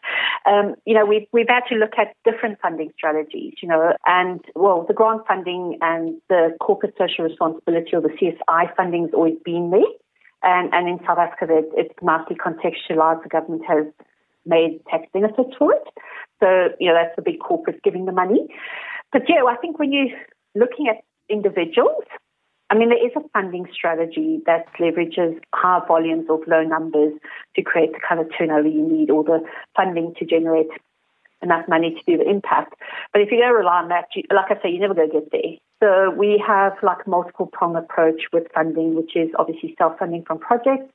Um, 0.47 0.75
you 0.87 0.95
know, 0.95 1.05
we've, 1.05 1.27
we've 1.33 1.49
had 1.49 1.63
to 1.69 1.75
look 1.75 1.93
at 1.99 2.15
different 2.25 2.59
funding 2.61 2.93
strategies, 2.97 3.55
you 3.63 3.69
know, 3.69 3.95
and 4.07 4.41
well, 4.55 4.85
the 4.87 4.95
grant 4.95 5.27
funding 5.27 5.79
and 5.81 6.21
the 6.29 6.57
corporate 6.61 6.95
social 6.97 7.25
responsibility 7.25 7.91
or 7.93 8.01
the 8.01 8.09
CSI 8.09 8.75
funding 8.77 9.03
has 9.03 9.15
always 9.15 9.37
been 9.45 9.71
there. 9.71 9.81
And, 10.43 10.73
and 10.73 10.89
in 10.89 10.99
South 11.07 11.19
Africa, 11.19 11.59
it, 11.59 11.67
it's 11.77 11.95
nicely 12.01 12.37
contextualized. 12.37 13.23
The 13.23 13.29
government 13.29 13.63
has 13.69 13.87
made 14.47 14.81
tax 14.91 15.07
benefits 15.13 15.51
for 15.59 15.73
it. 15.75 15.85
So, 16.41 16.75
you 16.79 16.89
know, 16.89 16.95
that's 16.95 17.15
the 17.17 17.23
big 17.23 17.41
corporates 17.41 17.83
giving 17.85 18.07
the 18.07 18.13
money. 18.13 18.49
But 19.13 19.23
yeah, 19.29 19.43
I 19.47 19.57
think 19.57 19.79
when 19.79 19.93
you're 19.93 20.17
looking 20.55 20.89
at 20.89 21.05
individuals, 21.31 22.05
I 22.71 22.77
mean, 22.77 22.91
there 22.91 23.05
is 23.05 23.13
a 23.17 23.29
funding 23.33 23.67
strategy 23.73 24.41
that 24.47 24.67
leverages 24.79 25.41
high 25.53 25.81
volumes 25.89 26.27
of 26.31 26.41
low 26.47 26.63
numbers 26.63 27.13
to 27.57 27.63
create 27.63 27.93
the 27.93 27.99
kind 28.07 28.21
of 28.21 28.29
turnover 28.37 28.69
you 28.69 28.87
need 28.87 29.11
or 29.11 29.25
the 29.25 29.41
funding 29.75 30.15
to 30.19 30.25
generate 30.25 30.69
enough 31.43 31.67
money 31.69 31.91
to 31.91 32.03
do 32.07 32.23
the 32.23 32.31
impact. 32.31 32.75
But 33.13 33.23
if 33.23 33.33
you 33.33 33.39
go 33.39 33.51
rely 33.51 33.83
on 33.83 33.89
that, 33.89 34.07
you, 34.15 34.23
like 34.33 34.51
I 34.51 34.63
say, 34.63 34.71
you're 34.71 34.81
never 34.81 34.95
going 34.95 35.11
to 35.11 35.21
get 35.21 35.33
there. 35.33 35.57
So 35.83 36.15
we 36.15 36.43
have 36.47 36.75
like 36.83 37.09
multiple 37.09 37.47
prong 37.47 37.75
approach 37.75 38.23
with 38.33 38.45
funding, 38.55 38.95
which 38.95 39.17
is 39.17 39.31
obviously 39.39 39.75
self-funding 39.79 40.25
from 40.27 40.39
projects 40.39 40.93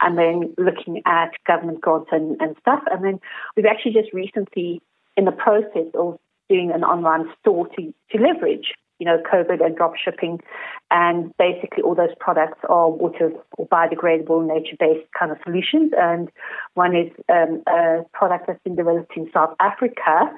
and 0.00 0.18
then 0.18 0.54
looking 0.58 1.02
at 1.06 1.30
government 1.46 1.82
grants 1.82 2.08
and, 2.10 2.40
and 2.40 2.56
stuff. 2.60 2.82
And 2.90 3.04
then 3.04 3.20
we've 3.56 3.66
actually 3.66 3.92
just 3.92 4.12
recently 4.12 4.80
in 5.16 5.26
the 5.26 5.32
process 5.32 5.86
of 5.94 6.18
doing 6.48 6.72
an 6.72 6.82
online 6.82 7.30
store 7.40 7.68
to, 7.68 7.94
to 8.10 8.18
leverage 8.18 8.74
you 9.02 9.06
know, 9.06 9.18
COVID 9.20 9.60
and 9.64 9.74
drop 9.74 9.94
shipping. 9.96 10.38
And 10.92 11.32
basically, 11.36 11.82
all 11.82 11.96
those 11.96 12.14
products 12.20 12.60
are 12.68 12.88
water 12.88 13.32
or 13.58 13.66
biodegradable, 13.66 14.46
nature 14.46 14.76
based 14.78 15.08
kind 15.18 15.32
of 15.32 15.38
solutions. 15.42 15.90
And 15.98 16.30
one 16.74 16.94
is 16.94 17.10
um, 17.28 17.64
a 17.66 18.04
product 18.14 18.46
that's 18.46 18.62
been 18.62 18.76
developed 18.76 19.10
in 19.16 19.28
South 19.34 19.56
Africa. 19.58 20.30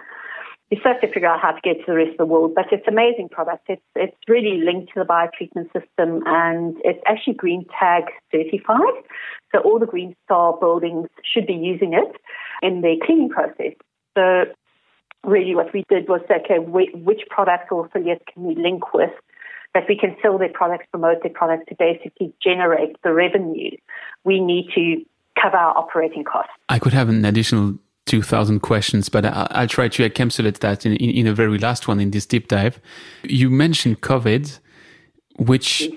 We 0.70 0.78
still 0.80 0.92
have 0.92 1.02
to 1.02 1.12
figure 1.12 1.28
out 1.28 1.40
how 1.42 1.50
to 1.50 1.60
get 1.62 1.80
to 1.80 1.84
the 1.88 1.94
rest 1.94 2.12
of 2.12 2.16
the 2.16 2.24
world, 2.24 2.54
but 2.54 2.64
it's 2.72 2.88
amazing 2.88 3.28
product. 3.28 3.66
It's 3.68 3.82
it's 3.94 4.16
really 4.28 4.62
linked 4.64 4.94
to 4.94 5.00
the 5.00 5.04
biotreatment 5.04 5.66
system, 5.78 6.22
and 6.24 6.74
it's 6.84 7.02
actually 7.06 7.34
Green 7.34 7.66
Tag 7.78 8.04
certified. 8.32 8.96
So 9.52 9.60
all 9.60 9.78
the 9.78 9.84
Green 9.84 10.16
Star 10.24 10.56
buildings 10.58 11.08
should 11.22 11.46
be 11.46 11.52
using 11.52 11.92
it 11.92 12.16
in 12.62 12.80
their 12.80 12.96
cleaning 13.04 13.28
process. 13.28 13.74
So 14.16 14.46
really 15.26 15.54
what 15.54 15.72
we 15.72 15.84
did 15.88 16.08
was 16.08 16.20
say, 16.28 16.36
okay, 16.44 16.58
which 16.58 17.20
products 17.30 17.68
or 17.70 17.86
affiliates 17.86 18.24
can 18.32 18.44
we 18.44 18.54
link 18.54 18.92
with 18.92 19.10
that 19.74 19.84
we 19.88 19.98
can 19.98 20.16
sell 20.22 20.38
their 20.38 20.48
products, 20.48 20.86
promote 20.90 21.22
their 21.22 21.32
products 21.32 21.64
to 21.68 21.74
basically 21.76 22.32
generate 22.42 22.96
the 23.02 23.12
revenue 23.12 23.70
we 24.22 24.40
need 24.40 24.68
to 24.74 25.04
cover 25.40 25.56
our 25.56 25.76
operating 25.76 26.24
costs. 26.24 26.52
I 26.68 26.78
could 26.78 26.92
have 26.92 27.08
an 27.08 27.24
additional 27.24 27.76
2,000 28.06 28.60
questions, 28.60 29.08
but 29.08 29.24
I'll 29.24 29.66
try 29.66 29.88
to 29.88 30.08
encapsulate 30.08 30.58
that 30.60 30.86
in, 30.86 30.94
in, 30.96 31.10
in, 31.10 31.26
a 31.26 31.34
very 31.34 31.58
last 31.58 31.88
one 31.88 32.00
in 32.00 32.10
this 32.10 32.26
deep 32.26 32.48
dive. 32.48 32.80
You 33.22 33.50
mentioned 33.50 34.00
COVID, 34.02 34.58
which 35.36 35.90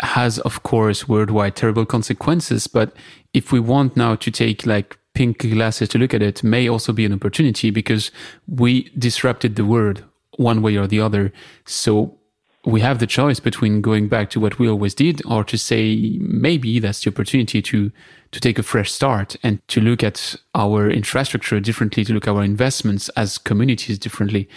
has, 0.00 0.38
of 0.40 0.62
course, 0.62 1.08
worldwide 1.08 1.54
terrible 1.54 1.86
consequences. 1.86 2.66
But 2.66 2.96
if 3.32 3.52
we 3.52 3.60
want 3.60 3.96
now 3.96 4.16
to 4.16 4.30
take 4.30 4.66
like 4.66 4.98
pink 5.14 5.38
glasses 5.38 5.88
to 5.90 5.98
look 5.98 6.14
at 6.14 6.22
it 6.22 6.42
may 6.42 6.68
also 6.68 6.92
be 6.92 7.04
an 7.04 7.12
opportunity 7.12 7.70
because 7.70 8.10
we 8.48 8.90
disrupted 8.98 9.56
the 9.56 9.64
world 9.64 10.04
one 10.36 10.62
way 10.62 10.76
or 10.76 10.86
the 10.86 11.00
other. 11.00 11.32
So 11.64 12.18
we 12.64 12.80
have 12.80 12.98
the 12.98 13.06
choice 13.06 13.40
between 13.40 13.80
going 13.80 14.08
back 14.08 14.30
to 14.30 14.40
what 14.40 14.58
we 14.58 14.68
always 14.68 14.94
did 14.94 15.20
or 15.26 15.42
to 15.44 15.58
say 15.58 16.16
maybe 16.20 16.78
that's 16.78 17.02
the 17.02 17.10
opportunity 17.10 17.60
to 17.60 17.90
to 18.30 18.40
take 18.40 18.58
a 18.58 18.62
fresh 18.62 18.90
start 18.90 19.36
and 19.42 19.66
to 19.68 19.80
look 19.80 20.02
at 20.02 20.36
our 20.54 20.88
infrastructure 20.88 21.60
differently 21.60 22.04
to 22.04 22.14
look 22.14 22.28
at 22.28 22.34
our 22.34 22.44
investments 22.44 23.08
as 23.10 23.36
communities 23.36 23.98
differently 23.98 24.48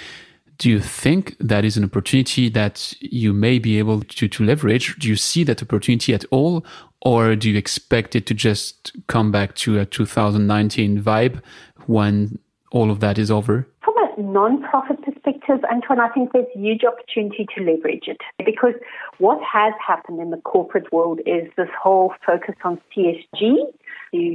do 0.57 0.69
you 0.69 0.79
think 0.79 1.35
that 1.39 1.65
is 1.65 1.77
an 1.77 1.83
opportunity 1.83 2.49
that 2.49 2.93
you 2.99 3.33
may 3.33 3.59
be 3.59 3.77
able 3.77 4.01
to, 4.01 4.27
to 4.27 4.43
leverage 4.43 4.95
do 4.99 5.07
you 5.07 5.15
see 5.15 5.43
that 5.43 5.61
opportunity 5.61 6.13
at 6.13 6.25
all 6.31 6.65
or 7.05 7.35
do 7.35 7.51
you 7.51 7.57
expect 7.57 8.15
it 8.15 8.25
to 8.25 8.33
just 8.33 8.91
come 9.07 9.31
back 9.31 9.53
to 9.55 9.79
a 9.79 9.85
2019 9.85 11.01
vibe 11.01 11.39
when 11.85 12.39
all 12.71 12.89
of 12.89 12.99
that 12.99 13.19
is 13.19 13.29
over? 13.29 13.67
From 13.83 13.93
a 13.97 14.21
non-profit 14.21 15.03
perspective, 15.03 15.59
Antoine, 15.71 15.99
I 15.99 16.09
think 16.09 16.33
there's 16.33 16.47
huge 16.55 16.83
opportunity 16.83 17.45
to 17.55 17.63
leverage 17.63 18.07
it 18.07 18.21
because 18.43 18.73
what 19.19 19.39
has 19.43 19.73
happened 19.85 20.19
in 20.19 20.31
the 20.31 20.37
corporate 20.37 20.91
world 20.91 21.19
is 21.27 21.47
this 21.55 21.69
whole 21.79 22.13
focus 22.25 22.55
on 22.63 22.81
ESG. 22.97 23.55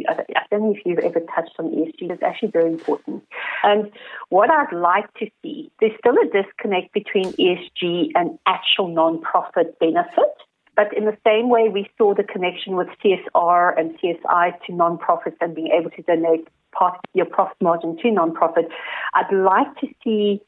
I 0.09 0.43
don't 0.51 0.63
know 0.63 0.75
if 0.75 0.83
you've 0.85 0.99
ever 0.99 1.21
touched 1.35 1.55
on 1.59 1.67
ESG. 1.67 2.11
It's 2.11 2.23
actually 2.23 2.51
very 2.51 2.73
important. 2.73 3.25
And 3.63 3.91
what 4.29 4.51
I'd 4.51 4.73
like 4.73 5.13
to 5.15 5.27
see, 5.43 5.71
there's 5.81 5.93
still 5.99 6.15
a 6.15 6.27
disconnect 6.27 6.93
between 6.93 7.33
ESG 7.33 8.11
and 8.15 8.39
actual 8.47 8.89
non-profit 8.89 9.79
benefit. 9.79 10.35
But 10.77 10.97
in 10.97 11.05
the 11.05 11.17
same 11.27 11.51
way, 11.51 11.69
we 11.69 11.91
saw 11.99 12.15
the 12.15 12.25
connection 12.25 12.77
with 12.77 12.89
CSR 13.05 13.79
and 13.79 13.99
CSI 13.99 14.53
to 14.67 14.73
nonprofits 14.73 15.37
and 15.41 15.55
being 15.55 15.69
able 15.79 15.91
to 15.91 16.03
donate 16.03 16.49
part 16.73 16.95
of 16.95 17.01
your 17.13 17.27
profit 17.27 17.57
margin 17.61 17.97
to 17.99 18.09
nonprofit. 18.09 18.69
I'd 19.15 19.33
like 19.33 19.77
to 19.81 19.89
see 20.03 20.41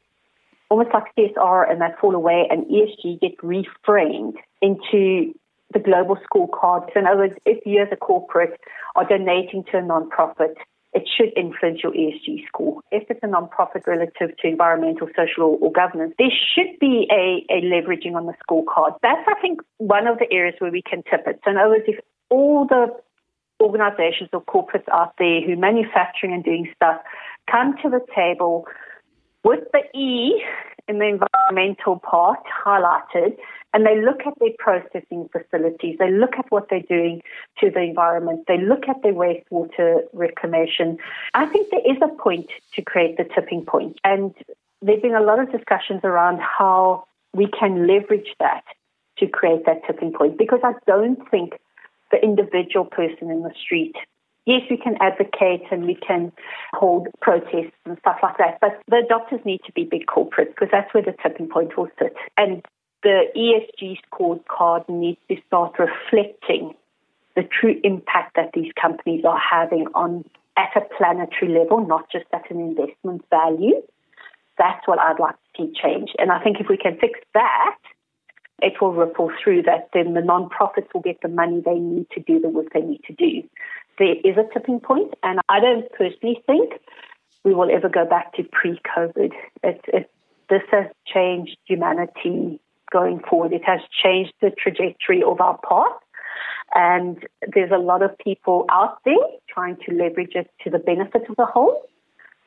almost 0.69 0.89
like 0.93 1.03
CSR 1.15 1.69
and 1.69 1.81
that 1.81 1.99
fall 1.99 2.15
away 2.15 2.47
and 2.49 2.65
ESG 2.65 3.21
get 3.21 3.37
reframed 3.39 4.35
into 4.61 5.33
the 5.73 5.79
global 5.79 6.17
scorecard. 6.17 6.93
So 6.93 6.99
in 6.99 7.07
other 7.07 7.19
words, 7.19 7.35
if 7.45 7.65
you 7.65 7.81
as 7.81 7.89
a 7.91 7.95
corporate 7.95 8.59
are 8.95 9.07
donating 9.07 9.63
to 9.71 9.77
a 9.77 9.81
nonprofit, 9.81 10.55
it 10.93 11.09
should 11.17 11.33
influence 11.35 11.81
your 11.81 11.91
ESG 11.91 12.47
score. 12.47 12.81
If 12.91 13.09
it's 13.09 13.19
a 13.23 13.27
non-profit 13.27 13.83
relative 13.87 14.37
to 14.37 14.47
environmental, 14.47 15.07
social, 15.15 15.57
or, 15.59 15.71
governance, 15.71 16.13
there 16.19 16.29
should 16.29 16.79
be 16.79 17.07
a, 17.11 17.43
a, 17.51 17.61
leveraging 17.61 18.15
on 18.15 18.27
the 18.27 18.33
scorecard. 18.47 18.97
That's, 19.01 19.27
I 19.27 19.39
think, 19.41 19.61
one 19.77 20.05
of 20.05 20.19
the 20.19 20.31
areas 20.31 20.55
where 20.59 20.71
we 20.71 20.83
can 20.83 21.01
tip 21.09 21.25
it. 21.25 21.39
So, 21.43 21.51
in 21.51 21.57
other 21.57 21.71
words, 21.71 21.85
if 21.87 21.99
all 22.29 22.67
the 22.67 22.87
organizations 23.59 24.29
or 24.33 24.43
corporates 24.43 24.87
out 24.91 25.13
there 25.17 25.41
who 25.41 25.53
are 25.53 25.57
manufacturing 25.57 26.33
and 26.33 26.43
doing 26.43 26.71
stuff 26.75 27.01
come 27.49 27.75
to 27.81 27.89
the 27.89 28.01
table 28.15 28.65
with 29.43 29.63
the 29.71 29.81
E 29.97 30.43
in 30.87 30.99
the 30.99 31.05
environmental 31.05 31.99
part 31.99 32.39
highlighted, 32.65 33.37
and 33.73 33.85
they 33.85 33.99
look 33.99 34.21
at 34.27 34.33
their 34.39 34.51
processing 34.59 35.29
facilities, 35.31 35.97
they 35.97 36.11
look 36.11 36.33
at 36.37 36.45
what 36.49 36.67
they're 36.69 36.81
doing 36.81 37.21
to 37.59 37.71
the 37.71 37.81
environment, 37.81 38.43
they 38.47 38.59
look 38.59 38.87
at 38.87 39.01
their 39.01 39.13
wastewater 39.13 40.01
reclamation. 40.13 40.97
I 41.33 41.45
think 41.47 41.69
there 41.71 41.81
is 41.85 41.97
a 42.03 42.21
point 42.21 42.49
to 42.75 42.81
create 42.81 43.17
the 43.17 43.23
tipping. 43.23 43.65
And 44.03 44.33
there's 44.81 45.01
been 45.01 45.15
a 45.15 45.23
lot 45.23 45.39
of 45.39 45.51
discussions 45.51 46.01
around 46.03 46.39
how 46.39 47.05
we 47.33 47.47
can 47.47 47.87
leverage 47.87 48.35
that 48.39 48.63
to 49.17 49.27
create 49.27 49.65
that 49.65 49.81
tipping 49.87 50.11
point 50.11 50.37
because 50.37 50.59
I 50.63 50.73
don't 50.85 51.19
think 51.31 51.53
the 52.11 52.21
individual 52.21 52.85
person 52.85 53.31
in 53.31 53.41
the 53.41 53.53
street 53.59 53.95
yes, 54.45 54.61
we 54.69 54.77
can 54.77 54.95
advocate 54.99 55.63
and 55.71 55.85
we 55.85 55.95
can 55.95 56.31
hold 56.73 57.07
protests 57.21 57.75
and 57.85 57.97
stuff 57.99 58.17
like 58.21 58.37
that, 58.37 58.59
but 58.61 58.81
the 58.87 59.03
doctors 59.07 59.39
need 59.45 59.61
to 59.65 59.71
be 59.71 59.83
big 59.83 60.05
corporate 60.07 60.49
because 60.49 60.69
that's 60.71 60.93
where 60.93 61.03
the 61.03 61.15
tipping 61.21 61.49
point 61.49 61.77
will 61.77 61.89
sit. 61.99 62.13
And 62.37 62.63
the 63.03 63.25
ESG 63.35 63.97
scorecard 64.11 64.87
needs 64.89 65.19
to 65.29 65.37
start 65.47 65.77
reflecting 65.77 66.73
the 67.35 67.43
true 67.43 67.79
impact 67.83 68.35
that 68.35 68.51
these 68.53 68.71
companies 68.79 69.25
are 69.25 69.39
having 69.39 69.87
on 69.95 70.23
at 70.55 70.69
a 70.75 70.81
planetary 70.95 71.51
level, 71.51 71.85
not 71.85 72.11
just 72.11 72.25
at 72.31 72.49
an 72.51 72.59
investment 72.59 73.23
value. 73.29 73.81
That's 74.57 74.87
what 74.87 74.99
I'd 74.99 75.19
like 75.19 75.35
to 75.35 75.63
see 75.63 75.73
change. 75.81 76.11
And 76.19 76.31
I 76.31 76.41
think 76.43 76.57
if 76.59 76.67
we 76.69 76.77
can 76.77 76.97
fix 76.99 77.19
that, 77.33 77.77
it 78.61 78.73
will 78.79 78.93
ripple 78.93 79.31
through 79.43 79.63
that 79.63 79.89
then 79.93 80.13
the 80.13 80.21
non-profits 80.21 80.87
will 80.93 81.01
get 81.01 81.19
the 81.21 81.27
money 81.27 81.61
they 81.63 81.79
need 81.79 82.07
to 82.11 82.21
do 82.21 82.39
the 82.39 82.47
work 82.47 82.67
they 82.73 82.81
need 82.81 83.01
to 83.05 83.13
do 83.13 83.47
there 83.99 84.15
is 84.23 84.37
a 84.37 84.53
tipping 84.53 84.79
point, 84.79 85.13
and 85.23 85.39
I 85.49 85.59
don't 85.59 85.91
personally 85.91 86.41
think 86.45 86.73
we 87.43 87.53
will 87.53 87.69
ever 87.71 87.89
go 87.89 88.05
back 88.05 88.33
to 88.35 88.43
pre-COVID. 88.43 89.31
It, 89.63 89.81
it, 89.87 90.11
this 90.49 90.61
has 90.71 90.85
changed 91.05 91.57
humanity 91.65 92.59
going 92.91 93.19
forward. 93.29 93.53
It 93.53 93.63
has 93.65 93.81
changed 94.03 94.33
the 94.41 94.51
trajectory 94.51 95.21
of 95.23 95.41
our 95.41 95.57
path. 95.57 95.99
And 96.75 97.25
there's 97.53 97.71
a 97.71 97.77
lot 97.77 98.01
of 98.01 98.17
people 98.17 98.65
out 98.71 98.97
there 99.05 99.15
trying 99.49 99.77
to 99.85 99.93
leverage 99.93 100.33
it 100.35 100.49
to 100.63 100.69
the 100.69 100.79
benefit 100.79 101.23
of 101.29 101.35
the 101.35 101.45
whole. 101.45 101.81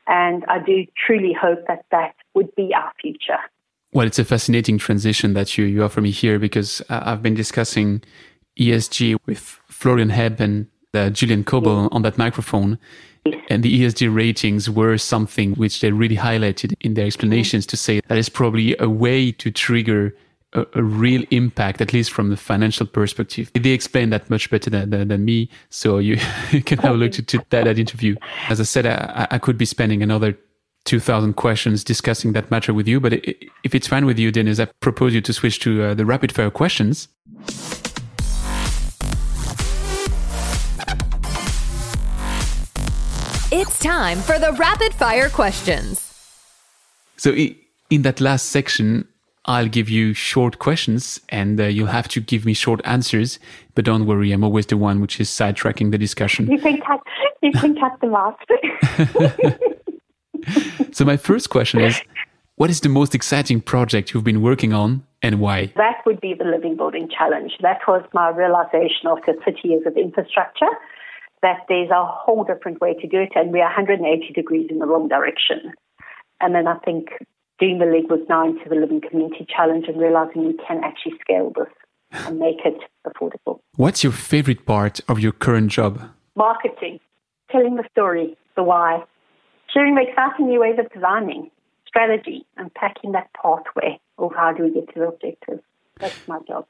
And 0.06 0.44
I 0.48 0.58
do 0.58 0.86
truly 0.96 1.32
hope 1.32 1.66
that 1.68 1.84
that 1.90 2.14
would 2.34 2.54
be 2.54 2.72
our 2.74 2.92
future. 3.00 3.38
Well, 3.92 4.06
it's 4.06 4.18
a 4.18 4.24
fascinating 4.24 4.78
transition 4.78 5.34
that 5.34 5.56
you, 5.56 5.64
you 5.64 5.82
offer 5.82 6.00
me 6.00 6.10
here 6.10 6.38
because 6.38 6.80
uh, 6.88 7.02
I've 7.04 7.22
been 7.22 7.34
discussing 7.34 8.02
ESG 8.58 9.16
with 9.26 9.38
Florian 9.68 10.10
Hebb 10.10 10.40
and 10.40 10.68
uh, 10.94 11.10
Julian 11.10 11.44
Coble 11.44 11.88
on 11.92 12.02
that 12.02 12.18
microphone. 12.18 12.78
And 13.50 13.62
the 13.62 13.82
ESG 13.82 14.14
ratings 14.14 14.70
were 14.70 14.96
something 14.98 15.54
which 15.54 15.80
they 15.80 15.90
really 15.90 16.16
highlighted 16.16 16.74
in 16.80 16.94
their 16.94 17.06
explanations 17.06 17.66
to 17.66 17.76
say 17.76 18.00
that 18.06 18.18
is 18.18 18.28
probably 18.28 18.76
a 18.78 18.88
way 18.88 19.32
to 19.32 19.50
trigger 19.50 20.14
a, 20.52 20.64
a, 20.74 20.82
real 20.82 21.24
impact, 21.30 21.80
at 21.80 21.92
least 21.92 22.12
from 22.12 22.30
the 22.30 22.36
financial 22.36 22.86
perspective. 22.86 23.50
They 23.54 23.70
explain 23.70 24.10
that 24.10 24.30
much 24.30 24.48
better 24.48 24.70
than, 24.70 24.90
than, 24.90 25.08
than 25.08 25.24
me. 25.24 25.50
So 25.70 25.98
you, 25.98 26.18
you, 26.52 26.62
can 26.62 26.78
have 26.78 26.94
a 26.94 26.96
look 26.96 27.12
to, 27.12 27.22
to 27.22 27.38
that, 27.50 27.64
that, 27.64 27.78
interview. 27.78 28.14
As 28.48 28.60
I 28.60 28.64
said, 28.64 28.86
I, 28.86 29.26
I 29.30 29.38
could 29.38 29.58
be 29.58 29.66
spending 29.66 30.02
another 30.02 30.38
2000 30.84 31.34
questions 31.34 31.82
discussing 31.82 32.32
that 32.32 32.50
matter 32.50 32.72
with 32.72 32.88
you. 32.88 33.00
But 33.00 33.14
if 33.64 33.74
it's 33.74 33.88
fine 33.88 34.06
with 34.06 34.18
you, 34.18 34.30
Dennis, 34.30 34.60
I 34.60 34.66
propose 34.80 35.14
you 35.14 35.20
to 35.20 35.32
switch 35.32 35.58
to 35.60 35.82
uh, 35.82 35.94
the 35.94 36.06
rapid 36.06 36.32
fire 36.32 36.50
questions. 36.50 37.08
It's 43.58 43.78
time 43.78 44.18
for 44.18 44.38
the 44.38 44.52
rapid 44.52 44.92
fire 44.92 45.30
questions. 45.30 46.12
So, 47.16 47.34
in 47.88 48.02
that 48.02 48.20
last 48.20 48.50
section, 48.50 49.08
I'll 49.46 49.66
give 49.66 49.88
you 49.88 50.12
short 50.12 50.58
questions 50.58 51.22
and 51.30 51.58
uh, 51.58 51.64
you'll 51.64 51.86
have 51.86 52.06
to 52.08 52.20
give 52.20 52.44
me 52.44 52.52
short 52.52 52.82
answers. 52.84 53.38
But 53.74 53.86
don't 53.86 54.04
worry, 54.04 54.30
I'm 54.32 54.44
always 54.44 54.66
the 54.66 54.76
one 54.76 55.00
which 55.00 55.18
is 55.20 55.30
sidetracking 55.30 55.90
the 55.90 55.96
discussion. 55.96 56.50
You 56.50 56.58
can 56.58 56.82
cut, 56.82 57.00
you 57.42 57.52
can 57.52 57.74
cut 57.80 57.98
them 58.02 58.14
off. 58.14 58.36
so, 60.92 61.06
my 61.06 61.16
first 61.16 61.48
question 61.48 61.80
is 61.80 62.02
What 62.56 62.68
is 62.68 62.80
the 62.80 62.90
most 62.90 63.14
exciting 63.14 63.62
project 63.62 64.12
you've 64.12 64.22
been 64.22 64.42
working 64.42 64.74
on 64.74 65.02
and 65.22 65.40
why? 65.40 65.72
That 65.76 66.04
would 66.04 66.20
be 66.20 66.34
the 66.34 66.44
Living 66.44 66.76
Building 66.76 67.08
Challenge. 67.08 67.52
That 67.62 67.80
was 67.88 68.04
my 68.12 68.28
realization 68.28 69.06
after 69.06 69.32
30 69.32 69.66
years 69.66 69.86
of 69.86 69.96
infrastructure 69.96 70.68
that 71.46 71.64
there's 71.68 71.90
a 71.90 72.04
whole 72.04 72.42
different 72.42 72.80
way 72.80 72.94
to 72.94 73.06
do 73.06 73.20
it, 73.20 73.30
and 73.36 73.52
we're 73.52 73.60
180 73.60 74.32
degrees 74.34 74.66
in 74.68 74.80
the 74.80 74.86
wrong 74.86 75.06
direction. 75.06 75.72
And 76.40 76.54
then 76.56 76.66
I 76.66 76.76
think 76.78 77.10
doing 77.60 77.78
the 77.78 77.84
legwork 77.84 78.28
now 78.28 78.44
into 78.44 78.68
the 78.68 78.74
Living 78.74 79.00
Community 79.00 79.46
Challenge 79.48 79.84
and 79.86 80.00
realizing 80.00 80.44
we 80.44 80.58
can 80.66 80.82
actually 80.82 81.14
scale 81.20 81.52
this 81.56 81.72
and 82.26 82.40
make 82.40 82.58
it 82.64 82.78
affordable. 83.06 83.60
What's 83.76 84.02
your 84.02 84.12
favorite 84.12 84.66
part 84.66 85.00
of 85.08 85.20
your 85.20 85.30
current 85.30 85.70
job? 85.70 86.02
Marketing, 86.34 86.98
telling 87.52 87.76
the 87.76 87.84
story, 87.92 88.36
the 88.56 88.64
why, 88.64 89.04
sharing 89.72 89.94
the 89.94 90.02
exciting 90.02 90.48
new 90.48 90.60
ways 90.60 90.78
of 90.80 90.92
designing, 90.92 91.50
strategy, 91.86 92.44
and 92.56 92.74
packing 92.74 93.12
that 93.12 93.30
pathway 93.40 94.00
of 94.18 94.32
how 94.34 94.52
do 94.52 94.64
we 94.64 94.70
get 94.70 94.92
to 94.94 95.00
the 95.00 95.08
objectives. 95.08 95.62
That's 96.00 96.26
my 96.26 96.40
job. 96.48 96.66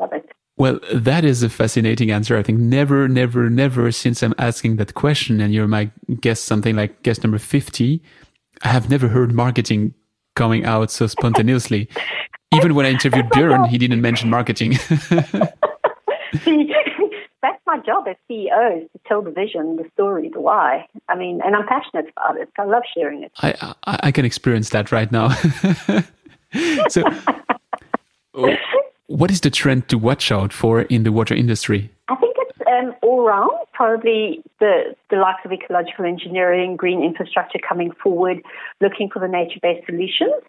Love 0.00 0.12
it. 0.12 0.28
Well, 0.58 0.80
that 0.92 1.24
is 1.24 1.44
a 1.44 1.48
fascinating 1.48 2.10
answer. 2.10 2.36
I 2.36 2.42
think 2.42 2.58
never, 2.58 3.06
never, 3.06 3.48
never 3.48 3.92
since 3.92 4.24
I'm 4.24 4.34
asking 4.38 4.76
that 4.76 4.94
question, 4.94 5.40
and 5.40 5.54
you're 5.54 5.68
my 5.68 5.90
guest, 6.20 6.44
something 6.44 6.74
like 6.74 7.02
guest 7.04 7.22
number 7.22 7.38
50, 7.38 8.02
I 8.62 8.68
have 8.68 8.90
never 8.90 9.06
heard 9.06 9.32
marketing 9.32 9.94
coming 10.34 10.64
out 10.64 10.90
so 10.90 11.06
spontaneously. 11.06 11.88
Even 12.54 12.74
when 12.74 12.86
I 12.86 12.90
interviewed 12.90 13.26
Björn, 13.26 13.68
he 13.68 13.78
didn't 13.78 14.00
mention 14.00 14.30
marketing. 14.30 14.74
See, 16.44 16.72
that's 17.42 17.60
my 17.66 17.78
job 17.84 18.08
as 18.08 18.16
CEO 18.28 18.82
is 18.82 18.88
to 18.92 19.00
tell 19.06 19.22
the 19.22 19.30
vision, 19.30 19.76
the 19.76 19.88
story, 19.92 20.28
the 20.32 20.40
why. 20.40 20.88
I 21.08 21.14
mean, 21.14 21.40
and 21.44 21.54
I'm 21.54 21.66
passionate 21.66 22.06
about 22.16 22.40
it. 22.40 22.48
I 22.58 22.64
love 22.64 22.82
sharing 22.96 23.22
it. 23.22 23.32
I, 23.38 23.74
I, 23.84 23.98
I 24.04 24.12
can 24.12 24.24
experience 24.24 24.70
that 24.70 24.90
right 24.90 25.12
now. 25.12 25.28
so, 26.88 27.02
what 29.18 29.32
is 29.32 29.40
the 29.40 29.50
trend 29.50 29.88
to 29.88 29.98
watch 29.98 30.30
out 30.30 30.52
for 30.52 30.82
in 30.82 31.02
the 31.02 31.10
water 31.10 31.34
industry? 31.34 31.90
I 32.06 32.14
think 32.14 32.36
it's 32.38 32.58
um, 32.68 32.94
all 33.02 33.26
round. 33.26 33.50
Probably 33.72 34.44
the, 34.60 34.94
the 35.10 35.16
likes 35.16 35.40
of 35.44 35.50
ecological 35.50 36.04
engineering, 36.04 36.76
green 36.76 37.02
infrastructure 37.02 37.58
coming 37.68 37.90
forward, 38.00 38.40
looking 38.80 39.10
for 39.12 39.18
the 39.18 39.26
nature 39.26 39.58
based 39.60 39.86
solutions. 39.86 40.40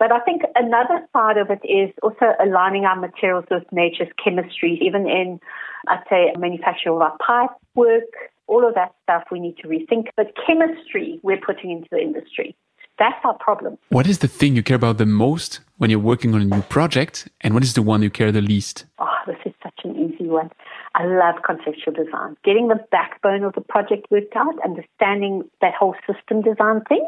But 0.00 0.10
I 0.10 0.18
think 0.20 0.42
another 0.56 1.06
side 1.12 1.36
of 1.36 1.50
it 1.50 1.60
is 1.64 1.90
also 2.02 2.32
aligning 2.44 2.84
our 2.84 2.96
materials 2.96 3.44
with 3.48 3.62
nature's 3.70 4.08
chemistry, 4.22 4.80
even 4.82 5.08
in, 5.08 5.38
I'd 5.86 6.02
say, 6.10 6.32
manufacturing 6.36 6.96
of 6.96 7.02
our 7.02 7.16
pipe 7.24 7.50
work, 7.76 8.10
all 8.48 8.66
of 8.66 8.74
that 8.74 8.92
stuff 9.04 9.24
we 9.30 9.38
need 9.38 9.56
to 9.58 9.68
rethink. 9.68 10.08
But 10.16 10.32
chemistry 10.46 11.20
we're 11.22 11.40
putting 11.40 11.70
into 11.70 11.88
the 11.92 11.98
industry. 11.98 12.56
That's 12.98 13.16
our 13.24 13.34
problem. 13.34 13.78
What 13.88 14.08
is 14.08 14.18
the 14.18 14.28
thing 14.28 14.56
you 14.56 14.62
care 14.62 14.76
about 14.76 14.98
the 14.98 15.06
most 15.06 15.60
when 15.80 15.88
you're 15.88 15.98
working 15.98 16.34
on 16.34 16.42
a 16.42 16.44
new 16.44 16.60
project, 16.60 17.26
and 17.40 17.54
what 17.54 17.62
is 17.62 17.72
the 17.72 17.80
one 17.80 18.02
you 18.02 18.10
care 18.10 18.30
the 18.30 18.42
least? 18.42 18.84
Oh, 18.98 19.08
this 19.26 19.38
is 19.46 19.54
such 19.62 19.80
an 19.82 19.96
easy 19.96 20.26
one. 20.26 20.50
I 20.94 21.06
love 21.06 21.36
conceptual 21.42 21.94
design. 21.94 22.36
Getting 22.44 22.68
the 22.68 22.78
backbone 22.90 23.44
of 23.44 23.54
the 23.54 23.62
project 23.62 24.06
worked 24.10 24.36
out, 24.36 24.54
understanding 24.62 25.48
that 25.62 25.72
whole 25.72 25.94
system 26.06 26.42
design 26.42 26.82
thing, 26.86 27.06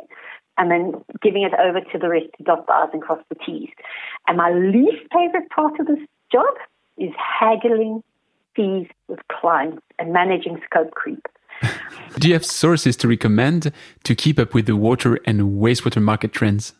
and 0.56 0.70
then 0.70 1.04
giving 1.20 1.42
it 1.42 1.52
over 1.60 1.82
to 1.82 1.98
the 1.98 2.08
rest 2.08 2.28
to 2.38 2.44
dot 2.44 2.66
the 2.66 2.72
I's 2.72 2.88
and 2.94 3.02
cross 3.02 3.18
the 3.28 3.34
T's. 3.34 3.68
And 4.26 4.38
my 4.38 4.50
least 4.50 5.04
favorite 5.12 5.50
part 5.50 5.78
of 5.78 5.86
this 5.86 6.00
job 6.32 6.54
is 6.96 7.10
haggling 7.18 8.02
fees 8.56 8.86
with 9.06 9.20
clients 9.28 9.82
and 9.98 10.14
managing 10.14 10.58
scope 10.64 10.92
creep. 10.92 11.26
Do 12.18 12.26
you 12.26 12.32
have 12.32 12.46
sources 12.46 12.96
to 12.96 13.08
recommend 13.08 13.70
to 14.04 14.14
keep 14.14 14.38
up 14.38 14.54
with 14.54 14.64
the 14.64 14.76
water 14.76 15.18
and 15.26 15.60
wastewater 15.60 16.00
market 16.00 16.32
trends? 16.32 16.72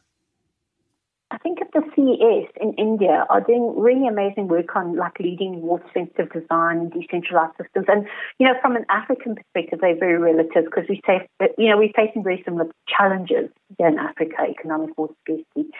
I 1.33 1.39
think 1.39 1.63
at 1.63 1.73
the 1.73 1.82
CSE 2.03 2.49
in 2.61 2.75
India 2.75 3.27
are 3.31 3.41
doing 3.41 3.75
really 3.77 4.07
amazing 4.07 4.49
work 4.49 4.75
on 4.75 4.97
like 4.97 5.19
leading 5.21 5.63
water 5.63 5.85
sensitive 5.95 6.33
design 6.33 6.79
and 6.79 6.93
decentralized 6.93 7.55
systems. 7.61 7.87
And, 7.89 8.07
you 8.39 8.47
know, 8.47 8.55
from 8.61 8.77
an 8.77 8.85
African 8.89 9.37
perspective, 9.37 9.79
they're 9.81 9.99
very 9.99 10.19
relative 10.19 10.65
because 10.65 10.85
we 10.89 11.01
say, 11.07 11.29
you 11.59 11.71
know, 11.71 11.79
we're 11.79 11.93
facing 11.95 12.23
very 12.23 12.43
similar 12.45 12.67
challenges 12.89 13.51
here 13.79 13.89
in 13.89 13.99
Africa, 13.99 14.37
economic 14.49 14.97
water 14.99 15.15
scarcity. 15.25 15.71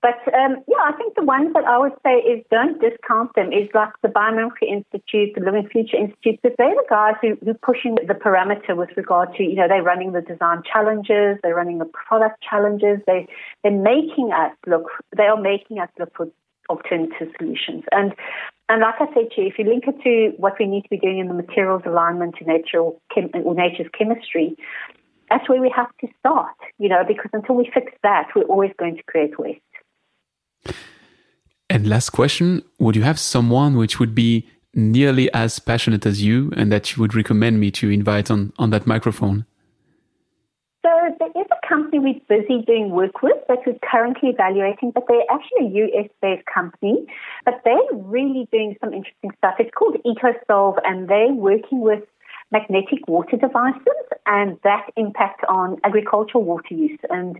But 0.00 0.18
um, 0.32 0.62
yeah, 0.68 0.82
I 0.84 0.92
think 0.96 1.16
the 1.16 1.24
ones 1.24 1.52
that 1.54 1.64
I 1.64 1.76
would 1.76 1.92
say 2.04 2.18
is 2.18 2.44
don't 2.50 2.80
discount 2.80 3.34
them 3.34 3.52
is 3.52 3.68
like 3.74 3.90
the 4.02 4.08
Biomimicry 4.08 4.70
Institute, 4.70 5.34
the 5.34 5.44
Living 5.44 5.68
Future 5.68 5.96
Institute, 5.96 6.38
because 6.40 6.56
they're 6.56 6.74
the 6.74 6.86
guys 6.88 7.14
who, 7.20 7.36
who 7.44 7.50
are 7.50 7.60
pushing 7.62 7.96
the 7.96 8.14
parameter 8.14 8.76
with 8.76 8.90
regard 8.96 9.34
to, 9.34 9.42
you 9.42 9.56
know, 9.56 9.66
they're 9.66 9.82
running 9.82 10.12
the 10.12 10.20
design 10.20 10.62
challenges, 10.62 11.38
they're 11.42 11.56
running 11.56 11.78
the 11.78 11.90
product 12.06 12.42
challenges, 12.48 13.00
they, 13.06 13.26
they're 13.64 13.72
making 13.72 14.30
us 14.32 14.52
look, 14.68 14.86
they 15.16 15.24
are 15.24 15.40
making 15.40 15.80
us 15.80 15.88
look 15.98 16.14
for 16.16 16.28
alternative 16.70 17.28
solutions. 17.38 17.82
And 17.90 18.14
and 18.68 18.82
like 18.82 18.96
I 19.00 19.06
said 19.14 19.30
to 19.34 19.40
you, 19.40 19.48
if 19.48 19.58
you 19.58 19.64
link 19.64 19.84
it 19.86 19.96
to 20.02 20.36
what 20.36 20.54
we 20.60 20.66
need 20.66 20.82
to 20.82 20.90
be 20.90 20.98
doing 20.98 21.18
in 21.18 21.28
the 21.28 21.34
materials 21.34 21.82
alignment 21.86 22.36
to 22.36 22.44
nature 22.44 22.90
chem- 23.12 23.30
or 23.42 23.54
nature's 23.54 23.88
chemistry, 23.96 24.56
that's 25.30 25.48
where 25.48 25.60
we 25.60 25.72
have 25.74 25.88
to 26.02 26.08
start, 26.20 26.54
you 26.78 26.88
know, 26.88 27.02
because 27.06 27.30
until 27.32 27.54
we 27.54 27.70
fix 27.72 27.92
that, 28.02 28.28
we're 28.36 28.42
always 28.42 28.72
going 28.78 28.96
to 28.96 29.02
create 29.04 29.38
waste. 29.38 29.60
And 31.70 31.86
last 31.86 32.10
question 32.10 32.62
Would 32.78 32.96
you 32.96 33.02
have 33.02 33.18
someone 33.18 33.76
which 33.76 33.98
would 33.98 34.14
be 34.14 34.48
nearly 34.74 35.32
as 35.32 35.58
passionate 35.58 36.06
as 36.06 36.22
you 36.22 36.52
and 36.56 36.70
that 36.72 36.96
you 36.96 37.00
would 37.00 37.14
recommend 37.14 37.60
me 37.60 37.70
to 37.72 37.90
invite 37.90 38.30
on, 38.30 38.52
on 38.58 38.70
that 38.70 38.86
microphone? 38.86 39.44
So 40.84 40.90
there 41.18 41.42
is 41.42 41.46
a 41.50 41.68
company 41.68 41.98
we're 41.98 42.38
busy 42.38 42.62
doing 42.64 42.90
work 42.90 43.22
with 43.22 43.36
that 43.48 43.58
we're 43.66 43.78
currently 43.82 44.30
evaluating, 44.30 44.92
but 44.92 45.04
they're 45.08 45.26
actually 45.30 45.66
a 45.66 45.86
US-based 45.86 46.46
company, 46.46 47.04
but 47.44 47.60
they're 47.64 47.76
really 47.92 48.48
doing 48.52 48.76
some 48.80 48.94
interesting 48.94 49.32
stuff. 49.36 49.54
It's 49.58 49.70
called 49.76 49.96
EcoSolve, 50.06 50.78
and 50.84 51.08
they're 51.08 51.32
working 51.32 51.80
with 51.80 52.04
magnetic 52.50 53.06
water 53.06 53.36
devices 53.36 53.82
and 54.26 54.56
that 54.64 54.86
impact 54.96 55.44
on 55.48 55.76
agricultural 55.84 56.44
water 56.44 56.74
use 56.74 56.98
and 57.10 57.38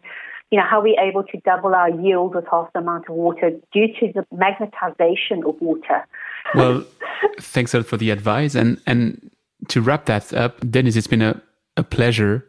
you 0.50 0.58
know 0.58 0.64
how 0.68 0.78
are 0.78 0.82
we're 0.82 1.00
able 1.00 1.22
to 1.24 1.40
double 1.44 1.74
our 1.74 1.90
yield 1.90 2.34
with 2.34 2.44
half 2.50 2.72
the 2.72 2.80
amount 2.80 3.04
of 3.08 3.14
water 3.14 3.50
due 3.72 3.88
to 4.00 4.12
the 4.14 4.24
magnetization 4.34 5.46
of 5.46 5.60
water. 5.60 6.06
Well, 6.54 6.84
thanks 7.40 7.74
a 7.74 7.78
lot 7.78 7.86
for 7.86 7.96
the 7.96 8.10
advice 8.10 8.54
and 8.54 8.80
and 8.86 9.30
to 9.68 9.80
wrap 9.80 10.06
that 10.06 10.32
up, 10.32 10.58
Dennis, 10.70 10.96
it's 10.96 11.06
been 11.06 11.22
a, 11.22 11.40
a 11.76 11.82
pleasure. 11.82 12.44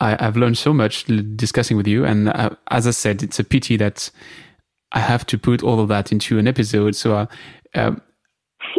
I, 0.00 0.22
have 0.22 0.36
learned 0.36 0.58
so 0.58 0.74
much 0.74 1.04
discussing 1.36 1.76
with 1.76 1.86
you, 1.86 2.04
and 2.04 2.28
uh, 2.28 2.50
as 2.70 2.86
I 2.86 2.90
said, 2.90 3.22
it's 3.22 3.38
a 3.38 3.44
pity 3.44 3.76
that 3.76 4.10
I 4.90 4.98
have 4.98 5.24
to 5.26 5.38
put 5.38 5.62
all 5.62 5.78
of 5.78 5.88
that 5.88 6.10
into 6.10 6.38
an 6.38 6.48
episode. 6.48 6.96
So 6.96 7.16
uh, 7.16 7.26
um, 7.74 8.02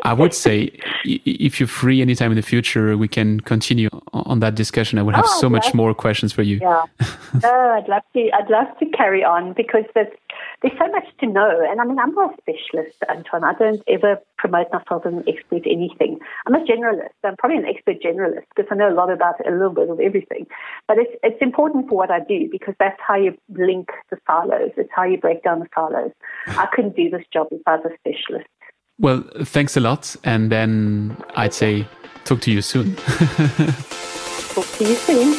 I 0.03 0.13
would 0.13 0.33
say 0.33 0.71
if 1.03 1.59
you're 1.59 1.67
free 1.67 2.01
anytime 2.01 2.31
in 2.31 2.35
the 2.35 2.41
future, 2.43 2.97
we 2.97 3.07
can 3.07 3.39
continue 3.39 3.89
on 4.13 4.39
that 4.39 4.55
discussion. 4.55 4.99
I 4.99 5.01
would 5.01 5.15
have 5.15 5.25
oh, 5.27 5.39
so 5.41 5.49
much 5.49 5.73
more 5.73 5.93
questions 5.93 6.31
for 6.31 6.43
you. 6.43 6.59
Yeah, 6.61 6.83
oh, 7.43 7.71
I'd 7.77 7.87
love 7.87 8.03
to. 8.13 8.29
I'd 8.33 8.49
love 8.49 8.67
to 8.79 8.85
carry 8.87 9.23
on 9.23 9.53
because 9.53 9.83
there's 9.93 10.13
there's 10.61 10.77
so 10.77 10.87
much 10.91 11.05
to 11.19 11.27
know. 11.27 11.65
And 11.69 11.81
I 11.81 11.85
mean, 11.85 11.99
I'm 11.99 12.13
not 12.13 12.33
a 12.33 12.37
specialist, 12.41 12.97
Antoine. 13.09 13.43
I 13.43 13.53
don't 13.53 13.81
ever 13.87 14.19
promote 14.37 14.67
myself 14.71 15.05
as 15.05 15.13
an 15.13 15.23
expert 15.27 15.63
anything. 15.65 16.19
I'm 16.45 16.55
a 16.55 16.59
generalist. 16.59 17.15
I'm 17.23 17.35
probably 17.37 17.57
an 17.57 17.65
expert 17.65 18.01
generalist 18.01 18.45
because 18.55 18.69
I 18.71 18.75
know 18.75 18.91
a 18.91 18.93
lot 18.93 19.11
about 19.11 19.35
a 19.45 19.51
little 19.51 19.73
bit 19.73 19.89
of 19.89 19.99
everything. 19.99 20.45
But 20.87 20.97
it's 20.97 21.15
it's 21.23 21.41
important 21.41 21.89
for 21.89 21.95
what 21.95 22.11
I 22.11 22.19
do 22.19 22.47
because 22.51 22.75
that's 22.79 22.99
how 22.99 23.15
you 23.15 23.37
link 23.49 23.89
the 24.09 24.17
silos. 24.27 24.71
It's 24.77 24.89
how 24.95 25.03
you 25.03 25.17
break 25.17 25.43
down 25.43 25.59
the 25.59 25.67
silos. 25.73 26.11
I 26.47 26.67
couldn't 26.73 26.95
do 26.95 27.09
this 27.09 27.23
job 27.31 27.47
if 27.51 27.61
I 27.65 27.77
was 27.77 27.91
a 27.91 27.95
specialist. 27.99 28.49
Well, 28.97 29.23
thanks 29.43 29.75
a 29.77 29.79
lot. 29.79 30.15
And 30.23 30.51
then 30.51 31.17
I'd 31.35 31.53
say 31.53 31.87
talk 32.23 32.41
to 32.41 32.51
you 32.51 32.61
soon. 32.61 32.95
talk 32.95 34.67
to 34.77 34.83
you 34.83 34.95
soon. 34.95 35.33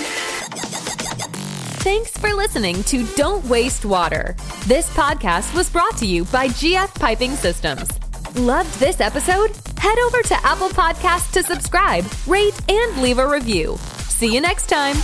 Thanks 1.86 2.10
for 2.10 2.34
listening 2.34 2.82
to 2.84 3.06
Don't 3.14 3.44
Waste 3.46 3.84
Water. 3.84 4.34
This 4.66 4.90
podcast 4.90 5.54
was 5.54 5.70
brought 5.70 5.96
to 5.98 6.06
you 6.06 6.24
by 6.26 6.48
GF 6.48 6.92
Piping 6.98 7.36
Systems. 7.36 7.88
Loved 8.36 8.74
this 8.80 9.00
episode? 9.00 9.52
Head 9.78 9.98
over 10.00 10.20
to 10.22 10.34
Apple 10.44 10.68
Podcasts 10.68 11.32
to 11.32 11.42
subscribe, 11.42 12.04
rate, 12.26 12.60
and 12.68 13.02
leave 13.02 13.18
a 13.18 13.26
review. 13.28 13.76
See 14.08 14.34
you 14.34 14.40
next 14.40 14.68
time. 14.68 14.96